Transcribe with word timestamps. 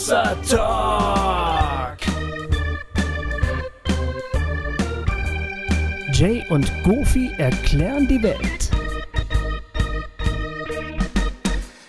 Hossa 0.00 0.34
Talk. 0.48 1.98
Jay 6.14 6.42
und 6.48 6.72
Goofy 6.84 7.30
erklären 7.36 8.08
die 8.08 8.22
Welt. 8.22 8.70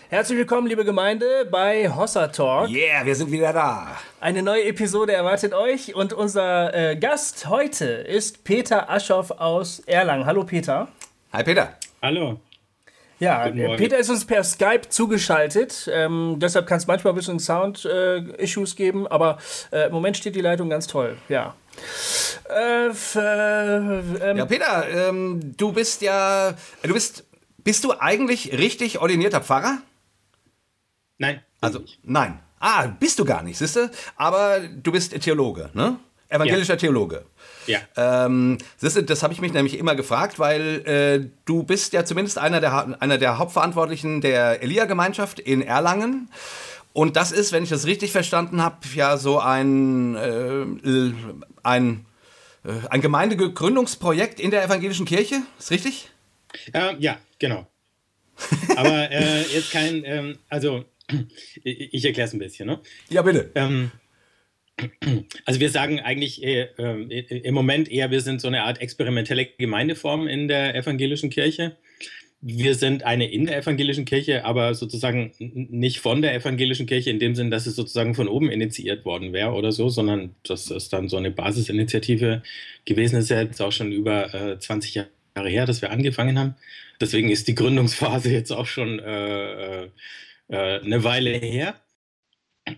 Herzlich 0.09 0.39
willkommen, 0.39 0.67
liebe 0.67 0.83
Gemeinde, 0.83 1.47
bei 1.49 1.89
Hossa 1.89 2.27
Talk. 2.27 2.69
Yeah, 2.69 3.05
wir 3.05 3.15
sind 3.15 3.31
wieder 3.31 3.53
da. 3.53 3.95
Eine 4.19 4.43
neue 4.43 4.65
Episode 4.65 5.13
erwartet 5.13 5.53
euch 5.53 5.95
und 5.95 6.11
unser 6.11 6.73
äh, 6.73 6.97
Gast 6.97 7.47
heute 7.47 7.85
ist 7.85 8.43
Peter 8.43 8.89
Aschoff 8.89 9.31
aus 9.31 9.79
Erlangen. 9.85 10.25
Hallo 10.25 10.43
Peter. 10.43 10.89
Hi 11.31 11.45
Peter. 11.45 11.77
Hallo. 12.01 12.41
Ja, 13.21 13.47
Peter 13.77 13.99
ist 13.99 14.09
uns 14.09 14.25
per 14.25 14.43
Skype 14.43 14.89
zugeschaltet. 14.89 15.87
Ähm, 15.93 16.37
deshalb 16.39 16.65
kann 16.65 16.79
es 16.79 16.87
manchmal 16.87 17.13
ein 17.13 17.15
bisschen 17.15 17.39
Sound-Issues 17.39 18.73
äh, 18.73 18.75
geben, 18.75 19.05
aber 19.05 19.37
äh, 19.71 19.85
im 19.85 19.91
Moment 19.91 20.17
steht 20.17 20.35
die 20.35 20.41
Leitung 20.41 20.71
ganz 20.71 20.87
toll. 20.87 21.15
Ja. 21.29 21.53
Äh, 22.49 22.87
ähm, 22.87 24.37
ja, 24.37 24.45
Peter, 24.47 24.87
ähm, 24.89 25.55
du 25.55 25.71
bist 25.71 26.01
ja, 26.01 26.55
du 26.81 26.93
bist, 26.93 27.23
bist 27.63 27.83
du 27.83 27.93
eigentlich 27.99 28.53
richtig 28.57 28.99
ordinierter 28.99 29.41
Pfarrer? 29.41 29.83
Nein. 31.19 31.43
Also, 31.61 31.83
nein. 32.01 32.39
Ah, 32.59 32.87
bist 32.87 33.19
du 33.19 33.25
gar 33.25 33.43
nicht, 33.43 33.59
siehst 33.59 33.75
du? 33.75 33.91
Aber 34.15 34.61
du 34.61 34.91
bist 34.91 35.11
Theologe, 35.21 35.69
ne? 35.75 35.97
Evangelischer 36.27 36.73
ja. 36.73 36.79
Theologe. 36.79 37.25
Ja. 37.67 37.79
Ähm, 37.95 38.57
das, 38.79 38.93
das 38.93 39.23
habe 39.23 39.33
ich 39.33 39.41
mich 39.41 39.53
nämlich 39.53 39.77
immer 39.77 39.95
gefragt, 39.95 40.39
weil 40.39 40.85
äh, 40.85 41.29
du 41.45 41.63
bist 41.63 41.93
ja 41.93 42.05
zumindest 42.05 42.37
einer 42.37 42.59
der, 42.59 43.01
einer 43.01 43.17
der 43.17 43.37
Hauptverantwortlichen 43.37 44.21
der 44.21 44.63
Elia-Gemeinschaft 44.63 45.39
in 45.39 45.61
Erlangen. 45.61 46.29
Und 46.93 47.15
das 47.15 47.31
ist, 47.31 47.51
wenn 47.51 47.63
ich 47.63 47.69
das 47.69 47.85
richtig 47.85 48.11
verstanden 48.11 48.61
habe, 48.61 48.77
ja 48.95 49.17
so 49.17 49.39
ein, 49.39 50.15
äh, 50.15 51.13
ein, 51.63 52.05
äh, 52.65 52.71
ein 52.89 53.01
Gemeindegründungsprojekt 53.01 54.39
in 54.39 54.51
der 54.51 54.63
evangelischen 54.63 55.05
Kirche. 55.05 55.41
Ist 55.57 55.71
richtig? 55.71 56.09
Äh, 56.73 56.95
ja, 56.99 57.17
genau. 57.39 57.67
Aber 58.75 59.11
äh, 59.11 59.43
jetzt 59.43 59.71
kein, 59.71 60.03
ähm, 60.03 60.37
also 60.49 60.83
ich, 61.63 61.93
ich 61.93 62.05
erkläre 62.05 62.27
es 62.27 62.33
ein 62.33 62.39
bisschen. 62.39 62.67
Ne? 62.67 62.79
Ja, 63.09 63.21
bitte. 63.21 63.51
Ähm, 63.55 63.91
also 65.45 65.59
wir 65.59 65.69
sagen 65.69 65.99
eigentlich 65.99 66.43
äh, 66.43 66.67
äh, 66.77 67.39
im 67.39 67.53
Moment 67.53 67.91
eher, 67.91 68.11
wir 68.11 68.21
sind 68.21 68.41
so 68.41 68.47
eine 68.47 68.63
Art 68.63 68.81
experimentelle 68.81 69.45
Gemeindeform 69.45 70.27
in 70.27 70.47
der 70.47 70.75
evangelischen 70.75 71.29
Kirche. 71.29 71.77
Wir 72.43 72.73
sind 72.73 73.03
eine 73.03 73.31
in 73.31 73.45
der 73.45 73.57
evangelischen 73.57 74.05
Kirche, 74.05 74.45
aber 74.45 74.73
sozusagen 74.73 75.31
nicht 75.37 75.99
von 75.99 76.23
der 76.23 76.33
evangelischen 76.33 76.87
Kirche 76.87 77.11
in 77.11 77.19
dem 77.19 77.35
Sinn, 77.35 77.51
dass 77.51 77.67
es 77.67 77.75
sozusagen 77.75 78.15
von 78.15 78.27
oben 78.27 78.49
initiiert 78.49 79.05
worden 79.05 79.31
wäre 79.31 79.51
oder 79.51 79.71
so, 79.71 79.89
sondern 79.89 80.35
dass 80.43 80.71
es 80.71 80.89
dann 80.89 81.07
so 81.07 81.17
eine 81.17 81.29
Basisinitiative 81.29 82.41
gewesen 82.85 83.17
ist, 83.17 83.29
ja 83.29 83.41
jetzt 83.41 83.61
auch 83.61 83.71
schon 83.71 83.91
über 83.91 84.33
äh, 84.33 84.57
20 84.57 84.95
Jahre 84.95 85.49
her, 85.49 85.67
dass 85.67 85.83
wir 85.83 85.91
angefangen 85.91 86.39
haben. 86.39 86.55
Deswegen 86.99 87.29
ist 87.29 87.47
die 87.47 87.55
Gründungsphase 87.55 88.31
jetzt 88.31 88.51
auch 88.51 88.65
schon 88.65 88.97
äh, 88.99 89.83
äh, 89.83 89.89
äh 90.49 90.81
eine 90.81 91.03
Weile 91.03 91.29
her. 91.31 91.75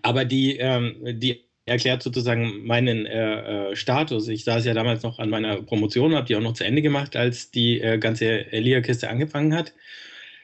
Aber 0.01 0.25
die, 0.25 0.57
ähm, 0.57 0.95
die 1.03 1.45
erklärt 1.65 2.03
sozusagen 2.03 2.65
meinen 2.65 3.05
äh, 3.05 3.71
äh, 3.71 3.75
Status. 3.75 4.27
Ich 4.27 4.43
saß 4.43 4.65
ja 4.65 4.73
damals 4.73 5.03
noch 5.03 5.19
an 5.19 5.29
meiner 5.29 5.61
Promotion, 5.61 6.15
habe 6.15 6.27
die 6.27 6.35
auch 6.35 6.41
noch 6.41 6.53
zu 6.53 6.65
Ende 6.65 6.81
gemacht, 6.81 7.15
als 7.15 7.51
die 7.51 7.79
äh, 7.79 7.97
ganze 7.97 8.51
Elia-Kiste 8.51 9.09
angefangen 9.09 9.53
hat. 9.55 9.73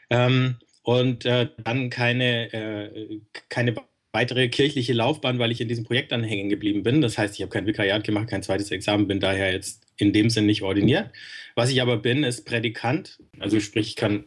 Ähm, 0.09 0.55
und 0.83 1.25
äh, 1.25 1.49
dann 1.63 1.89
keine, 1.89 2.53
äh, 2.53 3.19
keine 3.49 3.75
weitere 4.11 4.47
kirchliche 4.49 4.93
Laufbahn, 4.93 5.39
weil 5.39 5.51
ich 5.51 5.61
in 5.61 5.67
diesem 5.67 5.83
Projekt 5.83 6.11
dann 6.11 6.23
hängen 6.23 6.49
geblieben 6.49 6.83
bin. 6.83 7.01
Das 7.01 7.17
heißt, 7.17 7.35
ich 7.35 7.41
habe 7.41 7.51
kein 7.51 7.67
Vikariat 7.67 8.03
gemacht, 8.03 8.29
kein 8.29 8.41
zweites 8.41 8.71
Examen, 8.71 9.07
bin 9.07 9.19
daher 9.19 9.51
jetzt 9.51 9.83
in 9.97 10.13
dem 10.13 10.29
Sinn 10.29 10.45
nicht 10.45 10.63
ordiniert. 10.63 11.11
Was 11.55 11.69
ich 11.69 11.81
aber 11.81 11.97
bin, 11.97 12.23
ist 12.23 12.45
Prädikant. 12.45 13.19
Also 13.39 13.59
sprich, 13.59 13.87
ich 13.89 13.95
kann 13.97 14.23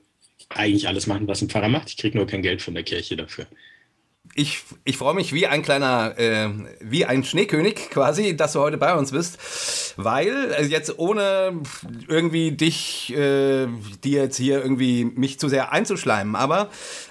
eigentlich 0.51 0.87
alles 0.87 1.07
machen, 1.07 1.27
was 1.27 1.41
ein 1.41 1.49
Pfarrer 1.49 1.69
macht. 1.69 1.89
Ich 1.89 1.97
kriege 1.97 2.17
nur 2.17 2.27
kein 2.27 2.43
Geld 2.43 2.61
von 2.61 2.75
der 2.75 2.85
Kirche 2.85 3.17
dafür 3.17 3.47
ich, 4.35 4.65
ich 4.85 4.97
freue 4.97 5.15
mich 5.15 5.33
wie 5.33 5.47
ein 5.47 5.63
kleiner, 5.63 6.19
äh, 6.19 6.49
wie 6.81 7.05
ein 7.05 7.25
Schneekönig 7.25 7.75
quasi, 7.91 8.37
dass 8.37 8.55
du 8.55 8.61
heute 8.61 8.79
bei 8.79 8.95
uns 8.95 9.13
bist, 9.13 9.95
weil 9.97 10.55
also 10.55 10.71
jetzt 10.71 10.99
ohne 10.99 11.61
irgendwie 12.09 12.53
dich, 12.53 13.13
äh, 13.13 13.67
dir 14.03 14.23
jetzt 14.23 14.37
hier 14.37 14.63
irgendwie 14.63 15.05
mich 15.05 15.39
zu 15.39 15.49
sehr 15.49 15.73
einzuschleimen, 15.73 16.37
aber 16.37 16.71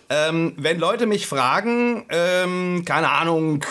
ähm, 0.09 0.53
wenn 0.57 0.77
Leute 0.77 1.05
mich 1.05 1.25
fragen, 1.25 2.05
ähm, 2.09 2.83
keine 2.85 3.09
Ahnung, 3.09 3.63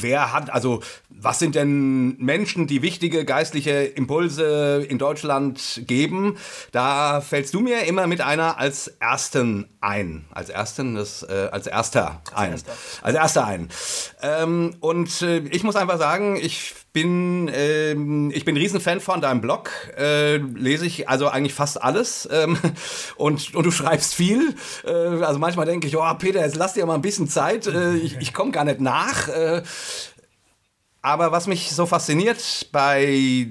wer 0.00 0.32
hat, 0.32 0.50
also 0.50 0.80
was 1.22 1.38
sind 1.38 1.54
denn 1.54 2.16
Menschen, 2.18 2.66
die 2.66 2.82
wichtige 2.82 3.24
geistliche 3.24 3.72
Impulse 3.72 4.84
in 4.88 4.98
Deutschland 4.98 5.82
geben? 5.86 6.36
Da 6.72 7.20
fällst 7.20 7.54
du 7.54 7.60
mir 7.60 7.84
immer 7.84 8.06
mit 8.06 8.20
einer 8.20 8.58
als 8.58 8.88
ersten 9.00 9.66
ein. 9.80 10.24
Als 10.32 10.48
ersten, 10.48 10.94
das, 10.94 11.22
äh, 11.22 11.48
als 11.52 11.66
erster 11.66 12.22
ein. 12.34 12.52
Als 12.52 12.62
erster, 12.62 13.02
als 13.02 13.16
erster 13.16 13.46
ein. 13.46 13.68
Ähm, 14.22 14.76
und 14.80 15.22
äh, 15.22 15.38
ich 15.50 15.62
muss 15.62 15.76
einfach 15.76 15.98
sagen, 15.98 16.36
ich 16.36 16.74
bin, 16.92 17.50
ähm, 17.54 18.30
ich 18.34 18.44
bin 18.44 18.54
ein 18.54 18.58
Riesenfan 18.58 19.00
von 19.00 19.20
deinem 19.20 19.40
Blog. 19.40 19.70
Äh, 19.96 20.38
lese 20.38 20.86
ich 20.86 21.08
also 21.08 21.28
eigentlich 21.28 21.54
fast 21.54 21.82
alles. 21.82 22.28
Ähm, 22.30 22.58
und, 23.16 23.54
und 23.54 23.64
du 23.64 23.70
schreibst 23.70 24.14
viel. 24.14 24.54
Äh, 24.84 24.90
also 24.90 25.38
manchmal 25.38 25.66
denke 25.66 25.86
ich, 25.86 25.96
oh 25.96 26.14
Peter, 26.18 26.40
jetzt 26.40 26.56
lass 26.56 26.74
dir 26.74 26.86
mal 26.86 26.94
ein 26.94 27.02
bisschen 27.02 27.28
Zeit. 27.28 27.66
Äh, 27.66 27.94
ich 27.96 28.16
ich 28.20 28.32
komme 28.32 28.50
gar 28.50 28.64
nicht 28.64 28.80
nach. 28.80 29.28
Äh, 29.28 29.62
aber 31.02 31.32
was 31.32 31.46
mich 31.46 31.70
so 31.70 31.86
fasziniert 31.86 32.68
bei 32.72 33.48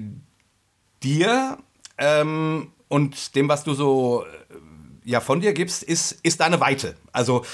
dir 1.02 1.58
ähm, 1.98 2.72
und 2.88 3.34
dem, 3.34 3.48
was 3.48 3.64
du 3.64 3.74
so 3.74 4.24
äh, 4.24 4.54
ja, 5.04 5.20
von 5.20 5.40
dir 5.40 5.52
gibst, 5.52 5.82
ist, 5.82 6.12
ist 6.22 6.40
deine 6.40 6.60
Weite. 6.60 6.96
Also 7.12 7.44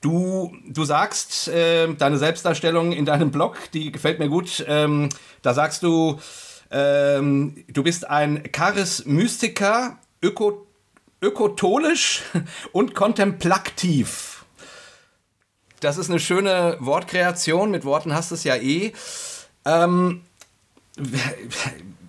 du, 0.00 0.54
du 0.68 0.84
sagst, 0.84 1.48
äh, 1.48 1.92
deine 1.94 2.18
Selbstdarstellung 2.18 2.92
in 2.92 3.04
deinem 3.04 3.30
Blog, 3.30 3.56
die 3.72 3.92
gefällt 3.92 4.18
mir 4.18 4.28
gut. 4.28 4.64
Ähm, 4.68 5.08
da 5.42 5.54
sagst 5.54 5.82
du, 5.82 6.18
ähm, 6.70 7.64
du 7.68 7.82
bist 7.82 8.08
ein 8.08 8.42
Charismystiker, 8.52 9.98
öko, 10.22 10.66
ökotolisch 11.22 12.22
und 12.72 12.94
kontemplativ. 12.94 14.44
Das 15.80 15.98
ist 15.98 16.10
eine 16.10 16.20
schöne 16.20 16.76
Wortkreation. 16.80 17.70
Mit 17.70 17.84
Worten 17.84 18.14
hast 18.14 18.30
du 18.30 18.34
es 18.34 18.44
ja 18.44 18.56
eh. 18.56 18.92
Ähm, 19.66 20.22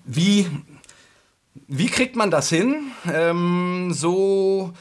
wie, 0.06 0.48
wie 1.68 1.88
kriegt 1.88 2.16
man 2.16 2.32
das 2.32 2.50
hin, 2.50 2.92
ähm, 3.12 3.92
so, 3.92 4.74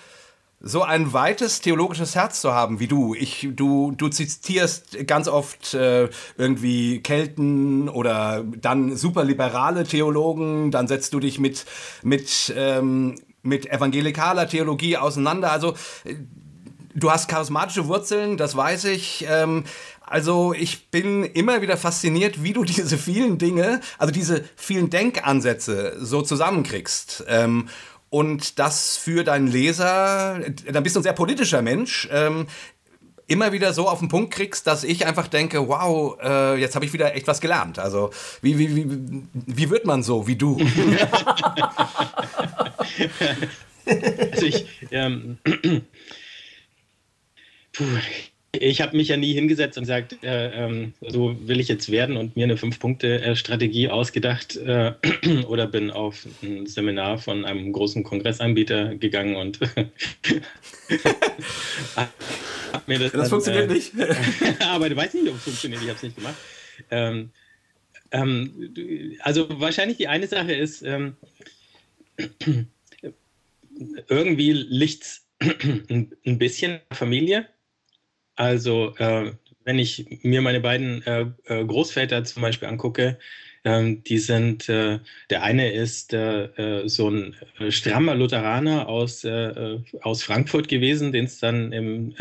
so 0.60 0.82
ein 0.82 1.12
weites 1.12 1.60
theologisches 1.62 2.14
Herz 2.14 2.40
zu 2.40 2.52
haben 2.52 2.78
wie 2.78 2.86
du? 2.86 3.14
Ich, 3.14 3.48
du, 3.50 3.92
du 3.92 4.08
zitierst 4.08 5.06
ganz 5.06 5.26
oft 5.26 5.74
äh, 5.74 6.08
irgendwie 6.36 7.00
Kelten 7.00 7.88
oder 7.88 8.44
dann 8.44 8.96
superliberale 8.96 9.84
Theologen, 9.84 10.70
dann 10.70 10.86
setzt 10.86 11.14
du 11.14 11.20
dich 11.20 11.40
mit, 11.40 11.64
mit, 12.02 12.52
ähm, 12.56 13.16
mit 13.42 13.66
evangelikaler 13.66 14.48
Theologie 14.48 14.98
auseinander. 14.98 15.50
Also 15.50 15.72
äh, 16.04 16.14
du 16.96 17.10
hast 17.10 17.28
charismatische 17.28 17.86
Wurzeln, 17.86 18.36
das 18.36 18.56
weiß 18.56 18.84
ich. 18.84 19.26
Ähm, 19.28 19.64
also 20.04 20.52
ich 20.52 20.90
bin 20.90 21.24
immer 21.24 21.62
wieder 21.62 21.76
fasziniert, 21.76 22.42
wie 22.42 22.52
du 22.52 22.64
diese 22.64 22.98
vielen 22.98 23.38
Dinge, 23.38 23.80
also 23.98 24.12
diese 24.12 24.44
vielen 24.56 24.90
Denkansätze 24.90 25.96
so 26.00 26.22
zusammenkriegst. 26.22 27.24
Ähm, 27.28 27.68
und 28.08 28.58
das 28.58 28.96
für 28.96 29.24
deinen 29.24 29.48
Leser, 29.48 30.40
dann 30.72 30.82
bist 30.82 30.96
du 30.96 31.00
ein 31.00 31.02
sehr 31.02 31.12
politischer 31.12 31.60
Mensch, 31.60 32.08
ähm, 32.10 32.46
immer 33.26 33.50
wieder 33.50 33.72
so 33.72 33.88
auf 33.88 33.98
den 33.98 34.06
Punkt 34.08 34.32
kriegst, 34.32 34.68
dass 34.68 34.84
ich 34.84 35.04
einfach 35.04 35.26
denke, 35.26 35.66
wow, 35.66 36.16
äh, 36.22 36.54
jetzt 36.60 36.76
habe 36.76 36.84
ich 36.84 36.92
wieder 36.92 37.16
echt 37.16 37.26
was 37.26 37.40
gelernt. 37.40 37.80
Also 37.80 38.10
wie, 38.40 38.56
wie, 38.58 38.76
wie, 38.76 39.26
wie 39.32 39.70
wird 39.70 39.84
man 39.84 40.04
so 40.04 40.28
wie 40.28 40.36
du? 40.36 40.56
also 44.32 44.46
ich, 44.46 44.66
ähm, 44.92 45.38
puh, 47.76 47.84
ich 48.60 48.80
habe 48.80 48.96
mich 48.96 49.08
ja 49.08 49.16
nie 49.16 49.32
hingesetzt 49.34 49.76
und 49.76 49.82
gesagt, 49.82 50.22
äh, 50.22 50.64
ähm, 50.64 50.94
so 51.00 51.36
will 51.46 51.60
ich 51.60 51.68
jetzt 51.68 51.90
werden 51.90 52.16
und 52.16 52.36
mir 52.36 52.44
eine 52.44 52.56
Fünf-Punkte-Strategie 52.56 53.88
ausgedacht 53.88 54.56
äh, 54.56 54.92
oder 55.48 55.66
bin 55.66 55.90
auf 55.90 56.26
ein 56.42 56.66
Seminar 56.66 57.18
von 57.18 57.44
einem 57.44 57.72
großen 57.72 58.02
Kongressanbieter 58.02 58.94
gegangen 58.94 59.36
und 59.36 59.60
hab 62.72 62.88
mir 62.88 62.98
das. 62.98 63.12
Das 63.12 63.20
dann, 63.22 63.30
funktioniert 63.30 63.70
äh, 63.70 63.74
nicht. 63.74 63.92
aber 64.60 64.88
du 64.88 64.96
weißt 64.96 65.14
nicht, 65.14 65.28
ob 65.28 65.36
es 65.36 65.42
funktioniert. 65.42 65.82
Ich 65.82 65.88
habe 65.88 65.96
es 65.96 66.02
nicht 66.02 66.16
gemacht. 66.16 66.36
Ähm, 66.90 67.30
ähm, 68.12 69.14
also 69.20 69.48
wahrscheinlich 69.60 69.98
die 69.98 70.08
eine 70.08 70.26
Sache 70.26 70.54
ist, 70.54 70.82
ähm, 70.82 71.16
irgendwie 74.08 74.52
liegt 74.52 75.20
ein 75.40 76.38
bisschen 76.38 76.80
Familie 76.92 77.46
also 78.36 78.94
äh, 78.98 79.32
wenn 79.64 79.78
ich 79.78 80.20
mir 80.22 80.42
meine 80.42 80.60
beiden 80.60 81.04
äh, 81.06 81.26
äh 81.46 81.64
Großväter 81.64 82.24
zum 82.24 82.42
Beispiel 82.42 82.68
angucke, 82.68 83.18
ähm, 83.66 84.04
die 84.04 84.18
sind, 84.18 84.68
äh, 84.68 85.00
der 85.28 85.42
eine 85.42 85.72
ist 85.72 86.12
äh, 86.12 86.44
äh 86.44 86.88
so 86.88 87.10
ein 87.10 87.34
äh, 87.58 87.72
strammer 87.72 88.14
Lutheraner 88.14 88.88
aus, 88.88 89.26
aus 90.02 90.22
Frankfurt 90.22 90.68
gewesen, 90.68 91.10
den 91.12 91.24
es 91.24 91.40
dann 91.40 91.72
im, 91.72 92.14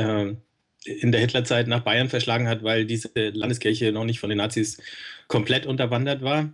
in 0.85 1.11
der 1.11 1.21
Hitlerzeit 1.21 1.67
nach 1.67 1.81
Bayern 1.81 2.09
verschlagen 2.09 2.47
hat, 2.47 2.63
weil 2.63 2.85
diese 2.85 3.09
Landeskirche 3.15 3.91
noch 3.91 4.05
nicht 4.05 4.19
von 4.19 4.29
den 4.29 4.39
Nazis 4.39 4.81
komplett 5.27 5.65
unterwandert 5.67 6.23
war. 6.23 6.51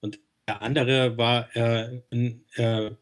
Und 0.00 0.18
der 0.48 0.62
andere 0.62 1.18
war 1.18 1.48
ein 1.54 2.44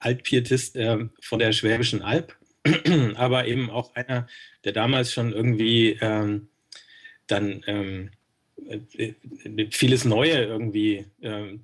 Altpietist 0.01 0.79
von 1.21 1.39
der 1.39 1.53
Schwäbischen 1.53 2.03
Alb, 2.03 2.38
aber 3.17 3.47
eben 3.47 3.71
auch 3.71 3.95
einer, 3.95 4.27
der 4.65 4.73
damals 4.73 5.13
schon 5.13 5.33
irgendwie 5.33 5.99
ähm, 6.01 6.49
dann 7.27 7.63
ähm, 7.67 8.11
äh, 8.95 9.15
vieles 9.71 10.05
Neue 10.05 10.45
irgendwie 10.45 11.07
äh, 11.21 11.59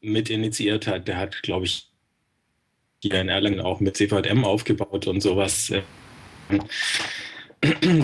mit 0.00 0.30
initiiert 0.30 0.86
hat. 0.86 1.08
Der 1.08 1.18
hat, 1.18 1.42
glaube 1.42 1.66
ich, 1.66 1.88
hier 3.02 3.20
in 3.20 3.28
Erlangen 3.28 3.60
auch 3.60 3.80
mit 3.80 3.96
CVM 3.96 4.44
aufgebaut 4.44 5.06
und 5.06 5.20
sowas. 5.20 5.72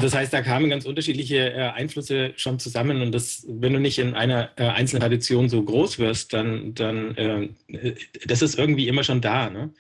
Das 0.03 0.15
heißt, 0.15 0.35
da 0.35 0.43
kamen 0.43 0.69
ganz 0.69 0.85
unterschiedliche 0.85 1.51
äh, 1.51 1.71
Einflüsse 1.71 2.35
schon 2.37 2.59
zusammen 2.59 3.01
und 3.01 3.11
das, 3.13 3.47
wenn 3.49 3.73
du 3.73 3.81
nicht 3.81 3.99
in 3.99 4.13
einer 4.13 4.51
äh, 4.57 4.65
einzelnen 4.65 5.01
Tradition 5.01 5.49
so 5.49 5.63
groß 5.63 5.99
wirst, 5.99 6.35
dann, 6.35 6.75
dann 6.75 7.17
äh, 7.17 7.95
das 8.27 8.43
ist 8.43 8.59
irgendwie 8.59 8.87
immer 8.87 9.03
schon 9.03 9.23
da. 9.23 9.49
Ne? 9.49 9.71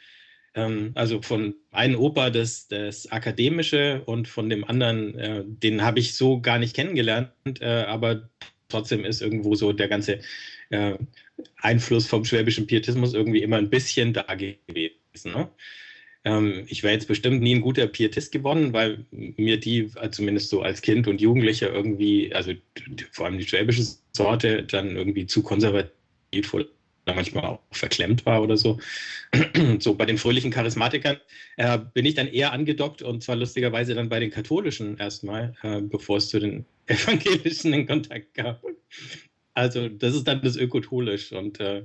Ähm, 0.56 0.93
also 0.94 1.23
von 1.23 1.55
einem 1.70 2.00
Opa 2.00 2.31
das, 2.31 2.67
das 2.67 3.12
Akademische 3.12 4.03
und 4.06 4.26
von 4.26 4.49
dem 4.49 4.64
anderen, 4.64 5.19
äh, 5.19 5.44
den 5.47 5.82
habe 5.82 6.00
ich 6.00 6.14
so 6.14 6.41
gar 6.41 6.58
nicht 6.58 6.75
kennengelernt, 6.75 7.31
äh, 7.61 7.85
aber 7.85 8.31
trotzdem 8.69 9.05
ist 9.05 9.20
irgendwo 9.20 9.55
so 9.55 9.73
der 9.73 9.88
ganze 9.88 10.20
äh, 10.70 10.94
Einfluss 11.58 12.06
vom 12.06 12.25
schwäbischen 12.25 12.67
Pietismus 12.67 13.14
irgendwie 13.14 13.43
immer 13.43 13.58
ein 13.58 13.70
bisschen 13.70 14.14
da 14.14 14.23
gewesen. 14.35 14.97
Ne? 15.25 15.49
Ähm, 16.25 16.64
ich 16.69 16.82
wäre 16.82 16.94
jetzt 16.94 17.09
bestimmt 17.09 17.43
nie 17.43 17.55
ein 17.55 17.61
guter 17.61 17.87
Pietist 17.87 18.32
geworden, 18.32 18.73
weil 18.73 19.05
mir 19.11 19.61
die, 19.61 19.91
äh, 20.00 20.11
zumindest 20.11 20.49
so 20.49 20.62
als 20.62 20.81
Kind 20.82 21.06
und 21.06 21.20
Jugendlicher 21.20 21.73
irgendwie, 21.73 22.35
also 22.35 22.52
vor 23.12 23.26
allem 23.26 23.38
die 23.38 23.47
schwäbische 23.47 23.85
Sorte, 24.12 24.64
dann 24.64 24.97
irgendwie 24.97 25.26
zu 25.26 25.43
konservativ 25.43 26.55
oder 26.55 26.67
manchmal 27.14 27.44
auch 27.44 27.61
verklemmt 27.70 28.26
war 28.26 28.43
oder 28.43 28.56
so. 28.56 28.79
so 29.79 29.94
bei 29.94 30.06
den 30.06 30.19
fröhlichen 30.19 30.50
Charismatikern 30.50 31.19
äh, 31.56 31.79
bin 31.94 32.05
ich 32.05 32.14
dann 32.14 32.26
eher 32.26 32.53
angedockt 32.53 33.03
und 33.03 33.23
zwar 33.23 33.37
lustigerweise 33.37 33.94
dann 33.94 34.08
bei 34.08 34.20
den 34.20 34.31
katholischen 34.31 34.99
erstmal, 34.99 35.55
äh, 35.62 35.81
bevor 35.81 36.19
es 36.19 36.29
zu 36.29 36.41
den 36.41 36.67
evangelischen 36.87 37.73
in 37.73 37.87
Kontakt 37.87 38.35
gab. 38.35 38.62
Also 39.55 39.88
das 39.88 40.14
ist 40.14 40.25
dann 40.25 40.43
das 40.43 40.56
ökotolisch 40.56 41.32
und 41.32 41.61
äh, 41.61 41.85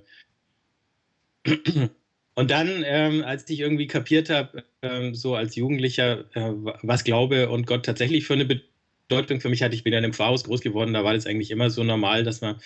und 2.36 2.52
dann, 2.52 2.84
ähm, 2.86 3.24
als 3.24 3.50
ich 3.50 3.60
irgendwie 3.60 3.88
kapiert 3.88 4.30
habe, 4.30 4.64
ähm, 4.82 5.16
so 5.16 5.36
als 5.36 5.56
Jugendlicher, 5.56 6.26
äh, 6.36 6.52
was 6.84 7.04
Glaube 7.04 7.50
und 7.50 7.68
Gott 7.68 7.86
tatsächlich 7.86 8.26
für 8.26 8.34
eine 8.34 8.46
Bedeutung 8.46 9.40
für 9.40 9.50
mich 9.50 9.64
hat, 9.64 9.74
ich 9.74 9.84
bin 9.84 9.94
ja 9.94 10.00
in 10.00 10.06
einem 10.06 10.14
Pfarrhaus 10.14 10.44
groß 10.44 10.62
geworden, 10.62 10.94
da 10.94 11.04
war 11.04 11.14
das 11.14 11.26
eigentlich 11.26 11.52
immer 11.52 11.70
so 11.70 11.84
normal, 11.84 12.24
dass 12.24 12.42
man 12.42 12.62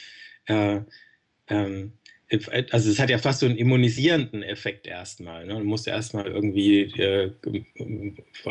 äh, 0.48 0.82
ähm, 1.48 1.94
also 2.72 2.90
es 2.90 3.00
hat 3.00 3.10
ja 3.10 3.18
fast 3.18 3.40
so 3.40 3.46
einen 3.46 3.58
immunisierenden 3.58 4.44
Effekt 4.44 4.88
erstmal. 4.88 5.46
Ne? 5.46 5.54
Du 5.54 5.64
musst 5.64 5.88
erstmal 5.88 6.26
irgendwie 6.26 6.82
äh, 7.00 7.32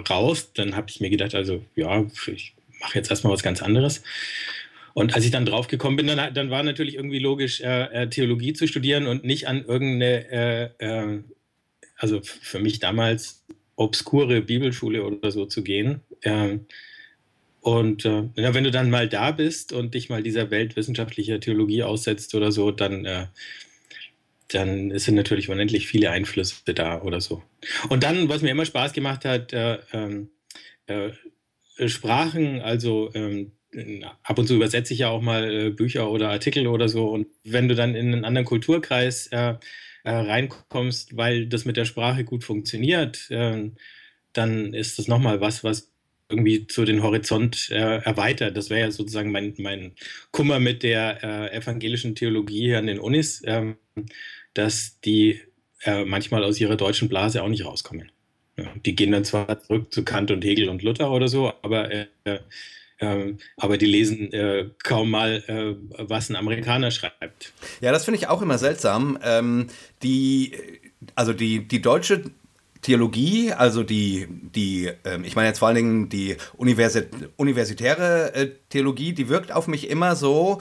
raus. 0.08 0.52
Dann 0.54 0.76
habe 0.76 0.86
ich 0.88 1.00
mir 1.00 1.10
gedacht, 1.10 1.34
also 1.34 1.64
ja, 1.74 2.04
ich 2.26 2.54
mache 2.80 2.98
jetzt 2.98 3.10
erstmal 3.10 3.32
was 3.32 3.42
ganz 3.42 3.62
anderes. 3.62 4.02
Und 4.94 5.14
als 5.14 5.24
ich 5.24 5.32
dann 5.32 5.44
drauf 5.44 5.66
gekommen 5.66 5.96
bin, 5.96 6.06
dann, 6.06 6.32
dann 6.34 6.50
war 6.50 6.62
natürlich 6.62 6.94
irgendwie 6.94 7.18
logisch, 7.18 7.60
äh, 7.60 8.02
äh 8.02 8.08
Theologie 8.08 8.52
zu 8.52 8.68
studieren 8.68 9.08
und 9.08 9.24
nicht 9.24 9.48
an 9.48 9.64
irgendeine, 9.64 10.30
äh, 10.30 10.64
äh, 10.78 11.22
also 11.96 12.20
für 12.22 12.60
mich 12.60 12.78
damals 12.78 13.44
obskure 13.76 14.40
Bibelschule 14.40 15.02
oder 15.02 15.32
so 15.32 15.46
zu 15.46 15.64
gehen. 15.64 16.00
Ähm, 16.22 16.66
und 17.64 18.04
äh, 18.04 18.28
wenn 18.34 18.64
du 18.64 18.70
dann 18.70 18.90
mal 18.90 19.08
da 19.08 19.30
bist 19.30 19.72
und 19.72 19.94
dich 19.94 20.10
mal 20.10 20.22
dieser 20.22 20.50
Welt 20.50 20.76
wissenschaftlicher 20.76 21.40
Theologie 21.40 21.82
aussetzt 21.82 22.34
oder 22.34 22.52
so, 22.52 22.70
dann, 22.70 23.06
äh, 23.06 23.28
dann 24.48 24.96
sind 24.98 25.14
natürlich 25.14 25.48
unendlich 25.48 25.86
viele 25.86 26.10
Einflüsse 26.10 26.74
da 26.74 27.00
oder 27.00 27.22
so. 27.22 27.42
Und 27.88 28.02
dann, 28.02 28.28
was 28.28 28.42
mir 28.42 28.50
immer 28.50 28.66
Spaß 28.66 28.92
gemacht 28.92 29.24
hat, 29.24 29.54
äh, 29.54 29.78
ähm, 29.94 30.28
äh 30.88 31.12
Sprachen, 31.88 32.60
also 32.60 33.10
ähm, 33.14 33.52
ab 34.22 34.38
und 34.38 34.46
zu 34.46 34.56
übersetze 34.56 34.92
ich 34.92 35.00
ja 35.00 35.08
auch 35.08 35.22
mal 35.22 35.50
äh, 35.50 35.70
Bücher 35.70 36.10
oder 36.10 36.28
Artikel 36.28 36.66
oder 36.66 36.90
so. 36.90 37.08
Und 37.08 37.28
wenn 37.44 37.68
du 37.68 37.74
dann 37.74 37.94
in 37.94 38.12
einen 38.12 38.26
anderen 38.26 38.44
Kulturkreis 38.44 39.28
äh, 39.28 39.54
reinkommst, 40.04 41.16
weil 41.16 41.46
das 41.46 41.64
mit 41.64 41.78
der 41.78 41.86
Sprache 41.86 42.24
gut 42.24 42.44
funktioniert, 42.44 43.30
dann 43.30 44.74
ist 44.74 44.98
das 44.98 45.08
nochmal 45.08 45.40
was, 45.40 45.64
was 45.64 45.93
irgendwie 46.34 46.66
zu 46.66 46.84
den 46.84 47.02
Horizont 47.02 47.70
äh, 47.70 47.98
erweitert. 47.98 48.56
Das 48.56 48.70
wäre 48.70 48.80
ja 48.80 48.90
sozusagen 48.90 49.30
mein, 49.30 49.54
mein 49.58 49.92
Kummer 50.32 50.58
mit 50.58 50.82
der 50.82 51.22
äh, 51.22 51.56
evangelischen 51.56 52.14
Theologie 52.14 52.66
hier 52.66 52.78
an 52.78 52.86
den 52.86 52.98
Unis, 52.98 53.42
ähm, 53.46 53.76
dass 54.54 55.00
die 55.00 55.40
äh, 55.84 56.04
manchmal 56.04 56.44
aus 56.44 56.60
ihrer 56.60 56.76
deutschen 56.76 57.08
Blase 57.08 57.42
auch 57.42 57.48
nicht 57.48 57.64
rauskommen. 57.64 58.10
Ja, 58.56 58.66
die 58.84 58.94
gehen 58.94 59.12
dann 59.12 59.24
zwar 59.24 59.60
zurück 59.62 59.92
zu 59.92 60.04
Kant 60.04 60.30
und 60.30 60.44
Hegel 60.44 60.68
und 60.68 60.82
Luther 60.82 61.10
oder 61.10 61.28
so, 61.28 61.52
aber, 61.62 61.90
äh, 61.90 62.06
ähm, 63.00 63.38
aber 63.56 63.78
die 63.78 63.86
lesen 63.86 64.32
äh, 64.32 64.70
kaum 64.82 65.10
mal, 65.10 65.42
äh, 65.46 65.74
was 65.98 66.30
ein 66.30 66.36
Amerikaner 66.36 66.90
schreibt. 66.90 67.52
Ja, 67.80 67.90
das 67.90 68.04
finde 68.04 68.18
ich 68.18 68.28
auch 68.28 68.42
immer 68.42 68.58
seltsam. 68.58 69.18
Ähm, 69.24 69.66
die, 70.02 70.52
also 71.14 71.32
die, 71.32 71.66
die 71.66 71.82
deutsche 71.82 72.24
Theologie, 72.84 73.50
also 73.50 73.82
die, 73.82 74.28
die 74.28 74.90
ähm, 75.04 75.24
ich 75.24 75.36
meine 75.36 75.48
jetzt 75.48 75.58
vor 75.58 75.68
allen 75.68 75.76
Dingen 75.76 76.08
die 76.10 76.36
Universi 76.54 77.04
universitäre 77.36 78.34
äh, 78.34 78.50
Theologie, 78.68 79.14
die 79.14 79.30
wirkt 79.30 79.52
auf 79.52 79.66
mich 79.68 79.88
immer 79.88 80.16
so, 80.16 80.60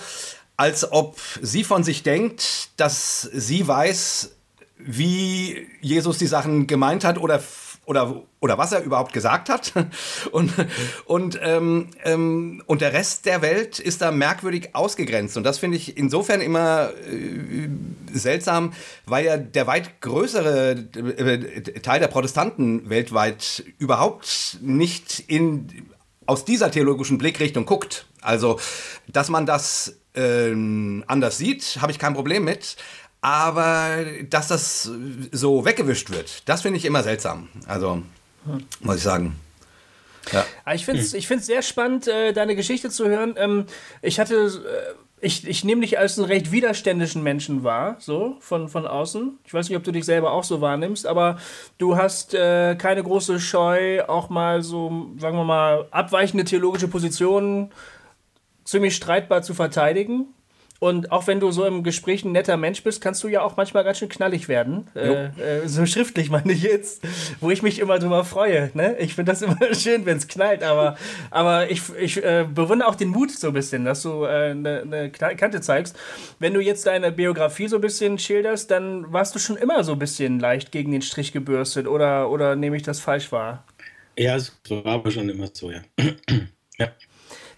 als 0.56 0.90
ob 0.90 1.20
sie 1.42 1.66
von 1.66 1.84
sich 1.84 2.02
denkt, 2.02 2.70
dass 2.78 3.22
sie 3.22 3.68
weiß, 3.68 4.32
wie 4.78 5.68
Jesus 5.82 6.18
die 6.18 6.28
Sachen 6.28 6.66
gemeint 6.66 7.04
hat 7.04 7.18
oder 7.18 7.44
oder, 7.86 8.24
oder 8.40 8.58
was 8.58 8.72
er 8.72 8.84
überhaupt 8.84 9.14
gesagt 9.14 9.50
hat. 9.50 9.74
Und, 10.32 10.52
und, 11.06 11.40
ähm, 11.44 11.90
ähm, 12.04 12.64
und 12.66 12.82
der 12.82 12.94
Rest 12.94 13.26
der 13.26 13.42
Welt 13.42 13.80
ist 13.80 14.02
da 14.02 14.12
merkwürdig 14.12 14.74
ausgegrenzt. 14.74 15.38
Und 15.38 15.44
das 15.44 15.60
finde 15.60 15.78
ich 15.78 15.98
insofern 15.98 16.42
immer 16.42 16.92
äh, 16.92 17.70
seltsam, 18.14 18.74
weil 19.06 19.26
ja 19.26 19.38
der 19.38 19.68
weit 19.68 20.02
größere 20.02 20.72
äh, 20.72 21.62
Teil 21.82 22.00
der 22.00 22.08
Protestanten 22.08 22.90
weltweit 22.90 23.64
überhaupt 23.80 24.58
nicht 24.62 25.20
in, 25.28 25.88
aus 26.26 26.46
dieser 26.46 26.72
theologischen 26.72 27.18
Blickrichtung 27.18 27.66
guckt. 27.66 28.08
Also, 28.22 28.60
dass 29.08 29.30
man 29.30 29.46
das 29.46 29.98
ähm, 30.16 31.04
anders 31.08 31.38
sieht, 31.38 31.78
habe 31.82 31.92
ich 31.92 32.00
kein 32.00 32.14
Problem 32.14 32.44
mit. 32.44 32.78
Aber 33.24 34.04
dass 34.30 34.50
das 34.50 34.92
so 35.32 35.64
weggewischt 35.64 36.12
wird, 36.12 36.44
das 36.46 36.62
finde 36.62 36.78
ich 36.78 36.84
immer 36.84 37.04
seltsam. 37.04 37.48
Also, 37.66 38.04
muss 38.82 38.98
ich 38.98 39.02
sagen. 39.02 39.40
Ja. 40.34 40.46
Ah, 40.66 40.74
ich 40.74 40.84
finde 40.84 41.02
es 41.02 41.14
ich 41.14 41.26
sehr 41.28 41.62
spannend, 41.62 42.10
äh, 42.10 42.34
deine 42.34 42.54
Geschichte 42.54 42.90
zu 42.90 43.08
hören. 43.08 43.36
Ähm, 43.38 43.66
ich 44.02 44.20
hatte, 44.20 44.36
äh, 44.36 45.26
ich, 45.26 45.48
ich 45.48 45.64
nehme 45.64 45.82
dich 45.82 45.98
als 45.98 46.20
einen 46.20 46.28
recht 46.28 46.52
widerständischen 46.52 47.24
Menschen 47.24 47.64
wahr, 47.64 47.96
so 48.00 48.36
von, 48.42 48.68
von 48.68 48.86
außen. 48.86 49.40
Ich 49.46 49.54
weiß 49.54 49.70
nicht, 49.70 49.78
ob 49.78 49.86
du 49.86 49.94
dich 49.94 50.04
selber 50.04 50.32
auch 50.34 50.44
so 50.44 50.60
wahrnimmst, 50.60 51.08
aber 51.08 51.38
du 51.78 51.96
hast 51.96 52.34
äh, 52.34 52.76
keine 52.76 53.04
große 53.04 53.40
Scheu, 53.40 54.04
auch 54.04 54.30
mal 54.30 54.64
so, 54.64 55.14
sagen 55.18 55.38
wir 55.38 55.46
mal, 55.46 55.88
abweichende 55.92 56.44
theologische 56.44 56.90
Positionen 56.90 57.72
ziemlich 58.66 58.98
streitbar 58.98 59.44
zu 59.44 59.54
verteidigen. 59.54 60.28
Und 60.84 61.14
auch 61.14 61.28
wenn 61.28 61.40
du 61.40 61.50
so 61.50 61.64
im 61.64 61.82
Gespräch 61.82 62.26
ein 62.26 62.34
netter 62.34 62.58
Mensch 62.58 62.84
bist, 62.84 63.00
kannst 63.00 63.24
du 63.24 63.30
ja 63.30 63.42
auch 63.42 63.56
manchmal 63.56 63.86
ganz 63.86 64.00
schön 64.00 64.10
knallig 64.10 64.50
werden. 64.50 64.90
Äh, 64.96 65.28
äh, 65.28 65.66
so 65.66 65.86
schriftlich 65.86 66.30
meine 66.30 66.52
ich 66.52 66.62
jetzt, 66.62 67.02
wo 67.40 67.52
ich 67.52 67.62
mich 67.62 67.80
immer 67.80 68.00
drüber 68.00 68.26
freue. 68.26 68.70
Ne? 68.74 68.98
Ich 69.00 69.16
finde 69.16 69.32
das 69.32 69.42
immer 69.42 69.58
schön, 69.74 70.06
wenn 70.06 70.18
es 70.18 70.28
knallt, 70.28 70.62
aber, 70.62 70.98
aber 71.32 71.72
ich, 71.72 71.84
ich 71.98 72.22
äh, 72.22 72.46
bewundere 72.54 72.90
auch 72.90 72.96
den 72.96 73.08
Mut 73.08 73.32
so 73.32 73.48
ein 73.48 73.54
bisschen, 73.54 73.86
dass 73.86 74.02
du 74.02 74.26
eine 74.26 74.82
äh, 74.82 74.86
ne 74.86 75.10
Kante 75.10 75.62
zeigst. 75.62 75.98
Wenn 76.40 76.54
du 76.54 76.60
jetzt 76.60 76.86
deine 76.86 77.14
Biografie 77.14 77.70
so 77.70 77.78
ein 77.78 77.82
bisschen 77.82 78.20
schilderst, 78.20 78.70
dann 78.70 79.10
warst 79.14 79.34
du 79.36 79.40
schon 79.40 79.56
immer 79.56 79.86
so 79.86 79.94
ein 79.94 80.00
bisschen 80.00 80.38
leicht 80.38 80.74
gegen 80.74 80.92
den 80.92 81.02
Strich 81.02 81.32
gebürstet 81.32 81.88
oder, 81.88 82.30
oder 82.30 82.58
nehme 82.58 82.76
ich 82.76 82.84
das 82.84 83.00
falsch 83.00 83.32
wahr? 83.32 83.64
Ja, 84.20 84.36
es 84.36 84.52
war 84.68 84.86
aber 84.86 85.12
schon 85.12 85.30
immer 85.30 85.48
so, 85.54 85.72
ja. 85.72 85.80
ja. 86.78 86.92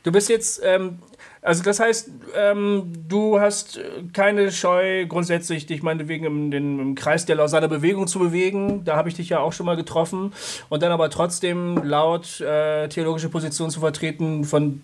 Du 0.04 0.12
bist 0.12 0.30
jetzt 0.30 0.62
ähm, 0.64 1.00
also 1.46 1.64
das 1.64 1.80
heißt, 1.80 2.10
ähm, 2.36 2.92
du 3.08 3.40
hast 3.40 3.80
keine 4.14 4.52
Scheu, 4.52 5.06
grundsätzlich 5.06 5.68
dich 5.68 5.84
meinetwegen 5.84 6.26
im, 6.26 6.50
den, 6.50 6.80
im 6.80 6.96
Kreis 6.96 7.26
der 7.26 7.36
Lausanne 7.36 7.70
Bewegung 7.70 8.08
zu 8.08 8.18
bewegen. 8.18 8.84
Da 8.84 8.96
habe 8.96 9.10
ich 9.10 9.16
dich 9.16 9.30
ja 9.30 9.40
auch 9.40 9.54
schon 9.54 9.68
mal 9.68 9.76
getroffen. 9.76 10.34
Und 10.70 10.82
dann 10.82 10.92
aber 10.92 11.12
trotzdem 11.12 11.78
laut 11.84 12.42
äh, 12.42 12.88
theologische 12.88 13.30
Positionen 13.30 13.70
zu 13.70 13.80
vertreten, 13.80 14.44
von 14.44 14.82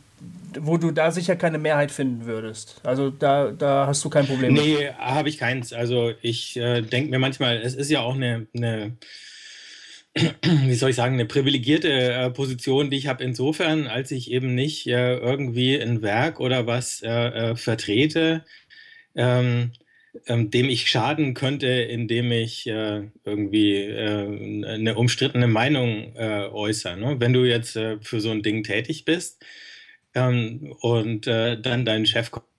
wo 0.59 0.77
du 0.77 0.91
da 0.91 1.09
sicher 1.09 1.35
keine 1.35 1.57
Mehrheit 1.57 1.91
finden 1.91 2.25
würdest. 2.25 2.79
Also 2.83 3.09
da, 3.09 3.51
da 3.51 3.87
hast 3.87 4.05
du 4.05 4.09
kein 4.09 4.27
Problem. 4.27 4.53
Nee, 4.53 4.89
habe 4.99 5.29
ich 5.29 5.39
keins. 5.39 5.73
Also 5.73 6.11
ich 6.21 6.57
äh, 6.57 6.81
denke 6.81 7.09
mir 7.09 7.19
manchmal, 7.19 7.57
es 7.57 7.73
ist 7.73 7.89
ja 7.89 8.01
auch 8.01 8.13
eine, 8.13 8.45
eine 8.55 8.91
wie 10.43 10.73
soll 10.75 10.89
ich 10.89 10.95
sagen, 10.95 11.13
eine 11.13 11.25
privilegierte 11.25 11.89
äh, 11.89 12.29
Position, 12.31 12.89
die 12.89 12.97
ich 12.97 13.07
habe 13.07 13.23
insofern, 13.23 13.87
als 13.87 14.11
ich 14.11 14.31
eben 14.31 14.55
nicht 14.55 14.87
äh, 14.87 15.17
irgendwie 15.17 15.79
ein 15.79 16.01
Werk 16.01 16.39
oder 16.39 16.67
was 16.67 17.01
äh, 17.01 17.09
äh 17.09 17.55
vertrete, 17.55 18.43
ähm, 19.15 19.71
ähm, 20.27 20.51
dem 20.51 20.69
ich 20.69 20.89
schaden 20.89 21.33
könnte, 21.33 21.67
indem 21.67 22.31
ich 22.33 22.67
äh, 22.67 23.03
irgendwie 23.23 23.75
äh, 23.75 24.65
eine 24.67 24.95
umstrittene 24.95 25.47
Meinung 25.47 26.15
äußere. 26.17 26.97
Ne? 26.97 27.15
Wenn 27.19 27.33
du 27.33 27.45
jetzt 27.45 27.73
für 27.73 28.19
so 28.21 28.31
ein 28.31 28.43
Ding 28.43 28.63
tätig 28.63 29.05
bist 29.05 29.43
ähm, 30.13 30.75
und 30.81 31.27
dann 31.27 31.85
dein 31.85 32.05
Chef 32.05 32.31
kommt, 32.31 32.50